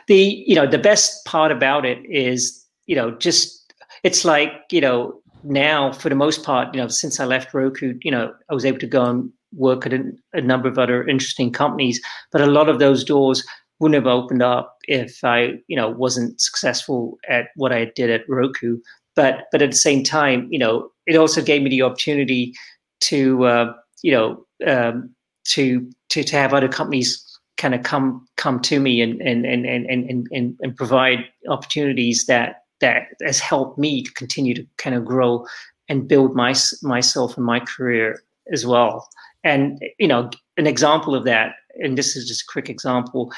the 0.08 0.44
you 0.48 0.56
know 0.56 0.68
the 0.68 0.78
best 0.78 1.26
part 1.26 1.52
about 1.52 1.86
it 1.86 2.00
is 2.10 2.66
you 2.86 2.96
know 2.96 3.12
just 3.12 3.74
it's 4.04 4.26
like 4.26 4.52
you 4.72 4.82
know 4.82 5.20
now 5.44 5.92
for 5.92 6.10
the 6.10 6.16
most 6.16 6.44
part 6.44 6.74
you 6.74 6.82
know 6.82 6.88
since 6.88 7.20
i 7.20 7.26
left 7.26 7.54
roku 7.54 7.98
you 8.02 8.12
know 8.12 8.34
i 8.50 8.54
was 8.54 8.66
able 8.66 8.80
to 8.80 8.88
go 8.88 9.04
and 9.04 9.32
work 9.56 9.86
at 9.86 9.94
a, 9.94 10.04
a, 10.34 10.42
number 10.42 10.68
of 10.68 10.78
other 10.78 11.08
interesting 11.08 11.52
companies, 11.52 12.02
but 12.32 12.42
a 12.42 12.48
lot 12.48 12.70
of 12.70 12.80
those 12.80 13.04
doors 13.04 13.46
wouldn't 13.80 13.96
have 13.96 14.12
opened 14.12 14.42
up 14.42 14.78
if 14.88 15.24
I, 15.24 15.54
you 15.68 15.76
know, 15.76 15.90
wasn't 15.90 16.40
successful 16.40 17.18
at 17.28 17.48
what 17.56 17.72
I 17.72 17.86
did 17.96 18.10
at 18.10 18.28
Roku. 18.28 18.80
But 19.16 19.46
but 19.52 19.62
at 19.62 19.72
the 19.72 19.78
same 19.78 20.04
time, 20.04 20.48
you 20.52 20.60
know, 20.60 20.90
it 21.06 21.16
also 21.16 21.42
gave 21.42 21.62
me 21.62 21.70
the 21.70 21.84
opportunity 21.84 22.54
to, 23.02 23.46
uh, 23.46 23.74
you 24.02 24.12
know, 24.12 24.46
um, 24.66 25.14
to 25.46 25.88
to 26.14 26.24
to 26.24 26.36
have 26.36 26.54
other 26.54 26.68
companies 26.68 27.30
kind 27.58 27.76
of 27.76 27.84
come 27.84 28.26
come 28.38 28.60
to 28.60 28.80
me 28.80 29.02
and 29.02 29.22
and 29.22 29.46
and 29.46 29.66
and 29.66 29.86
and 29.90 30.28
and, 30.32 30.58
and 30.62 30.76
provide 30.76 31.20
opportunities 31.50 32.26
that 32.26 32.64
that 32.82 33.08
has 33.22 33.40
helped 33.40 33.78
me 33.78 34.04
to 34.04 34.12
continue 34.14 34.54
to 34.54 34.66
kind 34.78 34.96
of 34.96 35.06
grow 35.06 35.46
and 35.90 36.08
build 36.08 36.36
my 36.36 36.54
myself 36.82 37.38
and 37.38 37.46
my 37.46 37.60
career 37.60 38.24
as 38.52 38.66
well. 38.66 39.08
And 39.44 39.82
you 40.00 40.08
know, 40.08 40.30
an 40.58 40.68
example 40.68 41.16
of 41.16 41.26
that, 41.26 41.56
and 41.76 41.98
this 41.98 42.16
is 42.16 42.28
just 42.28 42.44
a 42.44 42.52
quick 42.52 42.70
example. 42.70 43.32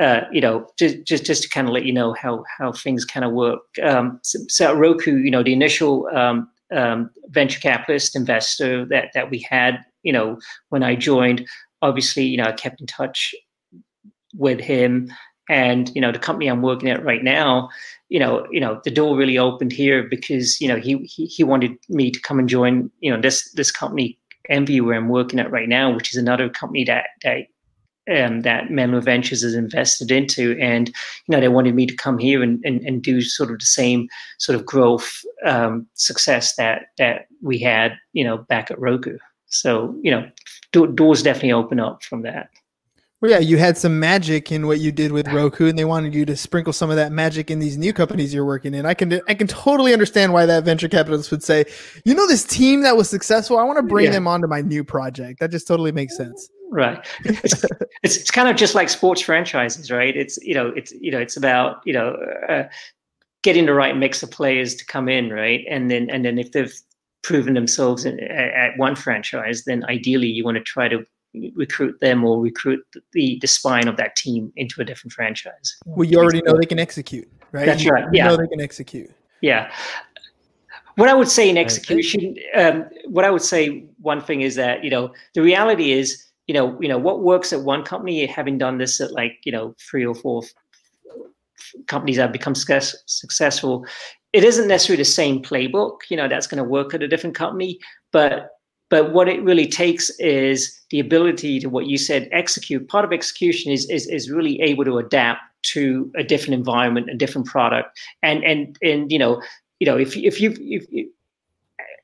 Uh, 0.00 0.22
you 0.32 0.40
know, 0.40 0.66
just 0.76 1.04
just 1.04 1.24
just 1.24 1.42
to 1.44 1.48
kind 1.48 1.68
of 1.68 1.74
let 1.74 1.84
you 1.84 1.92
know 1.92 2.14
how 2.14 2.44
how 2.58 2.72
things 2.72 3.04
kind 3.04 3.24
of 3.24 3.32
work. 3.32 3.60
Um, 3.82 4.18
so, 4.22 4.38
so, 4.48 4.74
Roku, 4.74 5.18
you 5.18 5.30
know, 5.30 5.42
the 5.42 5.52
initial 5.52 6.08
um, 6.14 6.48
um, 6.74 7.10
venture 7.28 7.60
capitalist 7.60 8.16
investor 8.16 8.84
that 8.86 9.10
that 9.14 9.30
we 9.30 9.46
had, 9.48 9.78
you 10.02 10.12
know, 10.12 10.38
when 10.70 10.82
I 10.82 10.96
joined, 10.96 11.46
obviously, 11.84 12.24
you 12.24 12.36
know, 12.36 12.44
I 12.44 12.52
kept 12.52 12.80
in 12.80 12.86
touch 12.86 13.34
with 14.34 14.60
him, 14.60 15.12
and 15.48 15.90
you 15.94 16.00
know, 16.00 16.10
the 16.10 16.18
company 16.18 16.48
I'm 16.48 16.62
working 16.62 16.88
at 16.90 17.04
right 17.04 17.22
now, 17.22 17.68
you 18.08 18.18
know, 18.18 18.46
you 18.50 18.60
know, 18.60 18.80
the 18.84 18.90
door 18.90 19.16
really 19.16 19.38
opened 19.38 19.72
here 19.72 20.02
because 20.02 20.60
you 20.60 20.68
know 20.68 20.76
he 20.76 20.96
he, 21.04 21.26
he 21.26 21.44
wanted 21.44 21.72
me 21.88 22.10
to 22.10 22.20
come 22.20 22.38
and 22.38 22.48
join, 22.48 22.90
you 23.00 23.10
know, 23.10 23.20
this 23.20 23.50
this 23.52 23.70
company 23.70 24.18
Envy, 24.48 24.80
where 24.80 24.96
I'm 24.96 25.08
working 25.08 25.40
at 25.40 25.50
right 25.50 25.68
now, 25.68 25.94
which 25.94 26.10
is 26.12 26.16
another 26.16 26.48
company 26.48 26.84
that 26.84 27.06
that 27.22 27.46
um, 28.14 28.42
that 28.42 28.70
Menlo 28.70 29.00
Ventures 29.00 29.42
is 29.42 29.54
invested 29.54 30.10
into, 30.10 30.58
and 30.60 30.88
you 30.88 31.32
know 31.32 31.40
they 31.40 31.48
wanted 31.48 31.74
me 31.74 31.86
to 31.86 31.96
come 31.96 32.18
here 32.18 32.42
and, 32.42 32.62
and, 32.64 32.82
and 32.82 33.02
do 33.02 33.22
sort 33.22 33.50
of 33.50 33.58
the 33.58 33.64
same 33.64 34.08
sort 34.38 34.56
of 34.56 34.66
growth 34.66 35.22
um, 35.46 35.86
success 35.94 36.56
that 36.56 36.86
that 36.98 37.26
we 37.42 37.58
had, 37.58 37.96
you 38.12 38.24
know, 38.24 38.38
back 38.38 38.70
at 38.70 38.78
Roku. 38.78 39.18
So 39.46 39.96
you 40.02 40.10
know, 40.10 40.28
do- 40.72 40.92
doors 40.92 41.22
definitely 41.22 41.52
open 41.52 41.80
up 41.80 42.02
from 42.02 42.22
that. 42.22 42.50
Well, 43.24 43.30
yeah, 43.30 43.38
you 43.38 43.56
had 43.56 43.78
some 43.78 43.98
magic 43.98 44.52
in 44.52 44.66
what 44.66 44.80
you 44.80 44.92
did 44.92 45.10
with 45.10 45.26
Roku, 45.28 45.66
and 45.66 45.78
they 45.78 45.86
wanted 45.86 46.14
you 46.14 46.26
to 46.26 46.36
sprinkle 46.36 46.74
some 46.74 46.90
of 46.90 46.96
that 46.96 47.10
magic 47.10 47.50
in 47.50 47.58
these 47.58 47.78
new 47.78 47.94
companies 47.94 48.34
you're 48.34 48.44
working 48.44 48.74
in. 48.74 48.84
I 48.84 48.92
can 48.92 49.18
I 49.26 49.32
can 49.32 49.46
totally 49.46 49.94
understand 49.94 50.34
why 50.34 50.44
that 50.44 50.64
venture 50.64 50.90
capitalist 50.90 51.30
would 51.30 51.42
say, 51.42 51.64
you 52.04 52.14
know, 52.14 52.26
this 52.28 52.44
team 52.44 52.82
that 52.82 52.98
was 52.98 53.08
successful, 53.08 53.56
I 53.56 53.62
want 53.62 53.78
to 53.78 53.82
bring 53.82 54.06
yeah. 54.06 54.10
them 54.10 54.28
onto 54.28 54.46
my 54.46 54.60
new 54.60 54.84
project. 54.84 55.40
That 55.40 55.50
just 55.50 55.66
totally 55.66 55.90
makes 55.90 56.14
sense. 56.14 56.50
Right. 56.70 57.06
It's, 57.24 57.64
it's, 58.02 58.16
it's 58.18 58.30
kind 58.30 58.48
of 58.48 58.56
just 58.56 58.74
like 58.74 58.90
sports 58.90 59.22
franchises, 59.22 59.90
right? 59.90 60.14
It's 60.14 60.36
you 60.42 60.52
know 60.52 60.68
it's 60.76 60.92
you 60.92 61.10
know 61.10 61.18
it's 61.18 61.38
about 61.38 61.80
you 61.86 61.94
know 61.94 62.16
uh, 62.48 62.64
getting 63.42 63.64
the 63.64 63.72
right 63.72 63.96
mix 63.96 64.22
of 64.22 64.30
players 64.30 64.74
to 64.74 64.84
come 64.84 65.08
in, 65.08 65.30
right? 65.30 65.64
And 65.70 65.90
then 65.90 66.10
and 66.10 66.26
then 66.26 66.38
if 66.38 66.52
they've 66.52 66.74
proven 67.24 67.54
themselves 67.54 68.04
in, 68.04 68.20
at, 68.20 68.52
at 68.54 68.78
one 68.78 68.94
franchise, 68.94 69.64
then 69.64 69.84
ideally 69.86 70.28
you 70.28 70.44
want 70.44 70.56
to 70.56 70.62
try 70.62 70.86
to 70.86 71.04
recruit 71.56 71.98
them 72.00 72.22
or 72.22 72.40
recruit 72.40 72.80
the 73.12 73.38
the 73.40 73.48
spine 73.48 73.88
of 73.88 73.96
that 73.96 74.14
team 74.14 74.52
into 74.54 74.80
a 74.80 74.84
different 74.84 75.12
franchise. 75.12 75.76
Well, 75.84 76.08
you 76.08 76.18
already 76.18 76.42
know 76.42 76.56
they 76.56 76.66
can 76.66 76.78
execute, 76.78 77.28
right? 77.50 77.66
That's 77.66 77.82
you, 77.82 77.90
right. 77.90 78.04
You 78.04 78.10
yeah, 78.12 78.28
know 78.28 78.36
they 78.36 78.46
can 78.46 78.60
execute. 78.60 79.10
Yeah. 79.40 79.72
What 80.96 81.08
I 81.08 81.14
would 81.14 81.28
say 81.28 81.50
in 81.50 81.58
execution, 81.58 82.36
um, 82.54 82.84
what 83.06 83.24
I 83.24 83.30
would 83.30 83.42
say, 83.42 83.84
one 84.00 84.20
thing 84.20 84.42
is 84.42 84.54
that 84.54 84.84
you 84.84 84.90
know 84.90 85.12
the 85.34 85.42
reality 85.42 85.90
is, 85.90 86.24
you 86.46 86.54
know, 86.54 86.80
you 86.80 86.88
know 86.88 86.98
what 86.98 87.20
works 87.20 87.52
at 87.52 87.62
one 87.62 87.82
company, 87.82 88.24
having 88.26 88.58
done 88.58 88.78
this 88.78 89.00
at 89.00 89.10
like 89.10 89.38
you 89.44 89.50
know 89.50 89.74
three 89.90 90.06
or 90.06 90.14
four 90.14 90.42
companies 91.88 92.16
that 92.16 92.22
have 92.22 92.32
become 92.32 92.54
success, 92.54 92.94
successful, 93.06 93.84
it 94.34 94.42
isn't 94.42 94.66
necessarily 94.66 95.00
the 95.00 95.04
same 95.04 95.40
playbook. 95.40 96.00
You 96.10 96.16
know, 96.16 96.28
that's 96.28 96.48
going 96.48 96.62
to 96.62 96.68
work 96.68 96.92
at 96.92 97.02
a 97.02 97.08
different 97.08 97.36
company, 97.36 97.78
but 98.12 98.50
but 98.90 99.12
what 99.12 99.28
it 99.28 99.42
really 99.42 99.66
takes 99.66 100.10
is 100.18 100.78
the 100.90 101.00
ability 101.00 101.58
to 101.60 101.68
what 101.68 101.86
you 101.86 101.96
said, 101.96 102.28
execute. 102.32 102.86
Part 102.88 103.04
of 103.04 103.12
execution 103.12 103.72
is 103.72 103.88
is, 103.88 104.06
is 104.08 104.30
really 104.30 104.60
able 104.60 104.84
to 104.84 104.98
adapt 104.98 105.40
to 105.72 106.10
a 106.16 106.24
different 106.24 106.54
environment, 106.54 107.08
a 107.10 107.14
different 107.14 107.46
product, 107.46 107.96
and 108.22 108.44
and 108.44 108.76
and 108.82 109.10
you 109.10 109.18
know, 109.18 109.40
you 109.78 109.86
know, 109.86 109.96
if 109.96 110.16
if 110.16 110.40
you 110.40 110.50
if 110.58 110.86
you, 110.90 111.08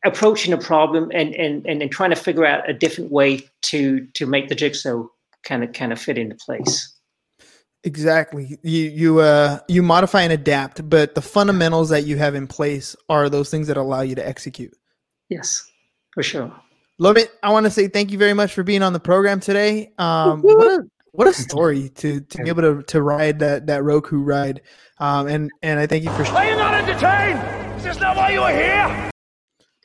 approaching 0.05 0.53
a 0.53 0.59
problem 0.59 1.11
and 1.12 1.35
and 1.35 1.66
and, 1.66 1.83
and 1.83 1.90
trying 1.90 2.11
to 2.11 2.16
figure 2.16 2.47
out 2.47 2.71
a 2.71 2.73
different 2.73 3.11
way 3.11 3.40
to 3.62 4.07
to 4.14 4.25
make 4.25 4.49
the 4.49 4.55
jigsaw 4.55 5.05
kind 5.43 5.64
of 5.64 5.73
kind 5.73 5.93
of 5.93 6.01
fit 6.01 6.16
into 6.16 6.37
place. 6.37 6.95
Exactly. 7.85 8.59
You 8.62 8.90
you 8.90 9.21
uh 9.21 9.61
you 9.66 9.83
modify 9.83 10.23
and 10.23 10.33
adapt, 10.33 10.88
but 10.88 11.14
the 11.14 11.23
fundamentals 11.23 11.88
that 11.88 12.05
you 12.05 12.19
have 12.19 12.35
in 12.35 12.47
place 12.47 12.95
are 13.09 13.31
those 13.31 13.51
things 13.51 13.69
that 13.69 13.79
allow 13.79 14.03
you 14.03 14.14
to 14.14 14.27
execute. 14.27 14.77
Yes, 15.31 15.64
for 16.12 16.23
sure. 16.23 16.53
Love 16.99 17.16
it. 17.16 17.33
I 17.43 17.51
want 17.51 17.64
to 17.64 17.71
say 17.71 17.88
thank 17.88 18.12
you 18.12 18.19
very 18.19 18.35
much 18.35 18.53
for 18.53 18.62
being 18.62 18.83
on 18.83 18.93
the 18.93 19.01
program 19.01 19.40
today. 19.40 19.93
Um, 19.97 20.43
what 20.43 20.66
a 20.66 20.83
what 21.12 21.27
a 21.27 21.33
story 21.33 21.88
to 21.97 22.21
to 22.21 22.43
be 22.43 22.51
able 22.51 22.62
to 22.62 22.83
to 22.83 23.01
ride 23.01 23.38
that 23.38 23.66
that 23.69 23.83
Roku 23.83 24.23
ride. 24.23 24.61
Um, 24.99 25.27
and 25.27 25.51
and 25.62 25.81
I 25.81 25.87
thank 25.87 26.05
you 26.05 26.11
for. 26.11 26.27
Are 26.27 26.45
you 26.45 26.57
not 26.57 26.75
entertained? 26.75 27.79
Is 27.79 27.85
this 27.85 28.01
not 28.01 28.16
why 28.16 28.33
you 28.33 28.43
are 28.43 28.53
here? 28.53 29.11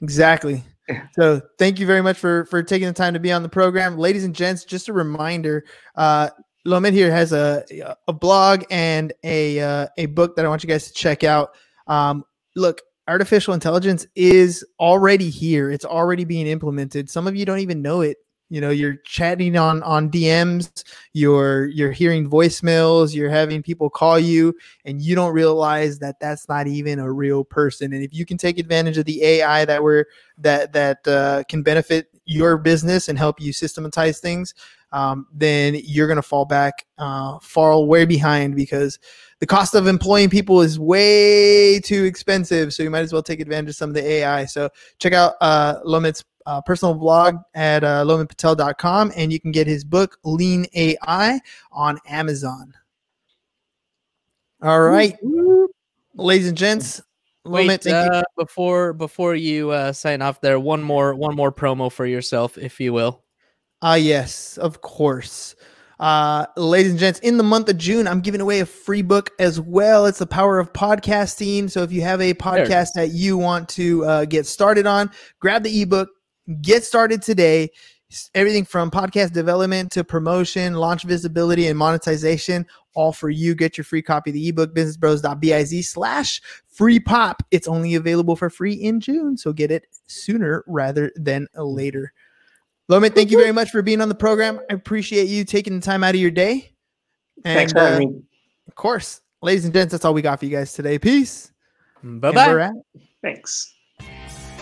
Exactly. 0.01 0.65
So 1.13 1.41
thank 1.57 1.79
you 1.79 1.87
very 1.87 2.01
much 2.01 2.17
for 2.17 2.45
for 2.45 2.61
taking 2.61 2.87
the 2.87 2.93
time 2.93 3.13
to 3.13 3.19
be 3.19 3.31
on 3.31 3.43
the 3.43 3.49
program, 3.49 3.97
ladies 3.97 4.23
and 4.23 4.35
gents. 4.35 4.65
Just 4.65 4.89
a 4.89 4.93
reminder, 4.93 5.65
uh, 5.95 6.29
Lomit 6.65 6.93
here 6.93 7.11
has 7.11 7.31
a 7.31 7.63
a 8.07 8.13
blog 8.13 8.63
and 8.69 9.13
a 9.23 9.59
uh, 9.59 9.87
a 9.97 10.07
book 10.07 10.35
that 10.35 10.45
I 10.45 10.49
want 10.49 10.63
you 10.63 10.67
guys 10.69 10.87
to 10.87 10.93
check 10.93 11.23
out. 11.23 11.51
Um, 11.87 12.23
look, 12.55 12.81
artificial 13.07 13.53
intelligence 13.53 14.07
is 14.15 14.65
already 14.79 15.29
here. 15.29 15.69
It's 15.69 15.85
already 15.85 16.25
being 16.25 16.47
implemented. 16.47 17.09
Some 17.09 17.27
of 17.27 17.35
you 17.35 17.45
don't 17.45 17.59
even 17.59 17.81
know 17.81 18.01
it 18.01 18.17
you 18.49 18.61
know 18.61 18.69
you're 18.69 18.97
chatting 19.05 19.57
on 19.57 19.81
on 19.83 20.09
dms 20.09 20.83
you're 21.13 21.67
you're 21.67 21.91
hearing 21.91 22.29
voicemails 22.29 23.13
you're 23.13 23.29
having 23.29 23.63
people 23.63 23.89
call 23.89 24.19
you 24.19 24.53
and 24.85 25.01
you 25.01 25.15
don't 25.15 25.33
realize 25.33 25.99
that 25.99 26.19
that's 26.19 26.47
not 26.47 26.67
even 26.67 26.99
a 26.99 27.11
real 27.11 27.43
person 27.43 27.93
and 27.93 28.03
if 28.03 28.13
you 28.13 28.25
can 28.25 28.37
take 28.37 28.59
advantage 28.59 28.97
of 28.97 29.05
the 29.05 29.23
ai 29.23 29.65
that 29.65 29.81
we're 29.81 30.05
that 30.37 30.71
that 30.73 31.07
uh, 31.07 31.43
can 31.49 31.63
benefit 31.63 32.07
your 32.25 32.57
business 32.57 33.07
and 33.07 33.17
help 33.17 33.39
you 33.41 33.51
systematize 33.51 34.19
things 34.19 34.53
um, 34.95 35.27
then 35.33 35.75
you're 35.83 36.07
going 36.07 36.15
to 36.15 36.21
fall 36.21 36.45
back 36.45 36.85
uh, 36.97 37.37
fall 37.39 37.85
way 37.85 38.05
behind 38.05 38.55
because 38.55 38.97
the 39.41 39.45
cost 39.45 39.75
of 39.75 39.87
employing 39.87 40.29
people 40.29 40.61
is 40.61 40.79
way 40.79 41.81
too 41.81 42.05
expensive. 42.05 42.73
So 42.73 42.81
you 42.81 42.89
might 42.89 43.01
as 43.01 43.11
well 43.11 43.21
take 43.21 43.41
advantage 43.41 43.71
of 43.71 43.75
some 43.75 43.89
of 43.89 43.95
the 43.95 44.07
ai 44.09 44.45
so 44.45 44.69
check 44.99 45.11
out 45.11 45.33
uh, 45.41 45.79
lomit's 45.83 46.23
uh, 46.45 46.61
personal 46.61 46.93
blog 46.93 47.35
at 47.55 47.83
uh, 47.83 48.05
lomitpatel.com 48.05 49.11
and 49.17 49.33
you 49.33 49.39
can 49.39 49.51
get 49.51 49.67
his 49.67 49.83
book 49.83 50.17
lean 50.23 50.65
ai 50.73 51.41
on 51.73 51.99
amazon. 52.07 52.73
All 54.61 54.81
right. 54.81 55.17
Ladies 56.13 56.47
and 56.47 56.57
gents 56.57 57.01
Wait, 57.43 57.63
Lomit, 57.63 57.83
thank 57.83 58.13
you. 58.13 58.19
uh, 58.19 58.23
before 58.37 58.93
before 58.93 59.35
you 59.35 59.71
uh, 59.71 59.91
sign 59.91 60.21
off, 60.21 60.39
there 60.39 60.59
one 60.59 60.81
more 60.81 61.13
one 61.13 61.35
more 61.35 61.51
promo 61.51 61.91
for 61.91 62.05
yourself, 62.05 62.57
if 62.57 62.79
you 62.79 62.93
will. 62.93 63.24
Ah, 63.87 63.93
yes, 63.93 64.57
of 64.57 64.81
course. 64.81 65.55
Uh, 65.99 66.47
ladies 66.57 66.89
and 66.89 66.99
gents, 66.99 67.19
in 67.19 67.37
the 67.37 67.43
month 67.43 67.69
of 67.69 67.77
June, 67.77 68.07
I'm 68.07 68.19
giving 68.19 68.41
away 68.41 68.61
a 68.61 68.65
free 68.65 69.03
book 69.03 69.29
as 69.37 69.61
well. 69.61 70.07
It's 70.07 70.17
the 70.17 70.25
power 70.25 70.57
of 70.57 70.73
podcasting. 70.73 71.69
So 71.69 71.83
if 71.83 71.91
you 71.91 72.01
have 72.01 72.19
a 72.19 72.33
podcast 72.33 72.93
that 72.93 73.11
you 73.11 73.37
want 73.37 73.69
to 73.69 74.03
uh, 74.05 74.25
get 74.25 74.47
started 74.47 74.87
on, 74.87 75.11
grab 75.39 75.61
the 75.61 75.83
ebook, 75.83 76.09
get 76.63 76.83
started 76.83 77.21
today. 77.21 77.69
Everything 78.33 78.65
from 78.65 78.89
podcast 78.89 79.33
development 79.33 79.91
to 79.91 80.03
promotion, 80.03 80.73
launch 80.73 81.03
visibility, 81.03 81.67
and 81.67 81.77
monetization, 81.77 82.65
all 82.95 83.13
for 83.13 83.29
you. 83.29 83.53
Get 83.53 83.77
your 83.77 83.85
free 83.85 84.01
copy 84.01 84.31
of 84.31 84.33
the 84.33 84.47
ebook, 84.49 84.73
businessbros.biz 84.73 85.87
slash 85.87 86.41
free 86.71 86.99
pop. 86.99 87.43
It's 87.51 87.67
only 87.67 87.93
available 87.93 88.35
for 88.35 88.49
free 88.49 88.73
in 88.73 88.99
June. 88.99 89.37
So 89.37 89.53
get 89.53 89.69
it 89.69 89.85
sooner 90.07 90.63
rather 90.65 91.11
than 91.15 91.47
later. 91.55 92.13
Lomit, 92.87 93.15
thank 93.15 93.31
you 93.31 93.39
very 93.39 93.51
much 93.51 93.71
for 93.71 93.81
being 93.81 94.01
on 94.01 94.09
the 94.09 94.15
program. 94.15 94.59
I 94.69 94.73
appreciate 94.73 95.27
you 95.27 95.43
taking 95.43 95.79
the 95.79 95.85
time 95.85 96.03
out 96.03 96.13
of 96.13 96.21
your 96.21 96.31
day. 96.31 96.71
Thanks 97.43 97.71
And 97.73 97.79
for 97.79 97.79
uh, 97.79 97.91
having 97.91 98.09
me. 98.09 98.21
of 98.67 98.75
course, 98.75 99.21
ladies 99.41 99.65
and 99.65 99.73
gents, 99.73 99.91
that's 99.91 100.05
all 100.05 100.13
we 100.13 100.21
got 100.21 100.39
for 100.39 100.45
you 100.45 100.51
guys 100.51 100.73
today. 100.73 100.99
Peace. 100.99 101.51
Bye 102.03 102.31
bye. 102.31 102.69
Thanks. 103.23 103.73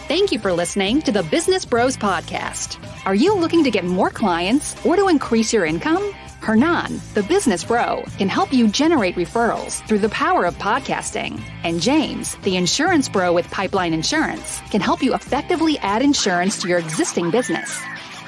Thank 0.08 0.32
you 0.32 0.40
for 0.40 0.54
listening 0.54 1.02
to 1.04 1.12
the 1.12 1.24
Business 1.24 1.66
Bros 1.66 1.98
Podcast. 1.98 2.78
Are 3.06 3.16
you 3.16 3.36
looking 3.36 3.64
to 3.64 3.72
get 3.72 3.84
more 3.86 4.10
clients 4.10 4.76
or 4.86 4.96
to 4.96 5.08
increase 5.08 5.52
your 5.54 5.66
income? 5.66 6.12
Hernan, 6.42 7.02
the 7.14 7.24
business 7.24 7.64
bro, 7.64 8.04
can 8.18 8.28
help 8.28 8.52
you 8.52 8.68
generate 8.68 9.16
referrals 9.16 9.86
through 9.88 10.00
the 10.00 10.10
power 10.10 10.46
of 10.46 10.56
podcasting. 10.56 11.42
And 11.64 11.82
James, 11.82 12.36
the 12.44 12.58
insurance 12.58 13.08
bro 13.08 13.32
with 13.32 13.50
Pipeline 13.50 13.94
Insurance, 13.94 14.60
can 14.70 14.82
help 14.82 15.02
you 15.02 15.14
effectively 15.14 15.78
add 15.80 16.02
insurance 16.02 16.62
to 16.62 16.68
your 16.68 16.80
existing 16.80 17.32
business. 17.32 17.82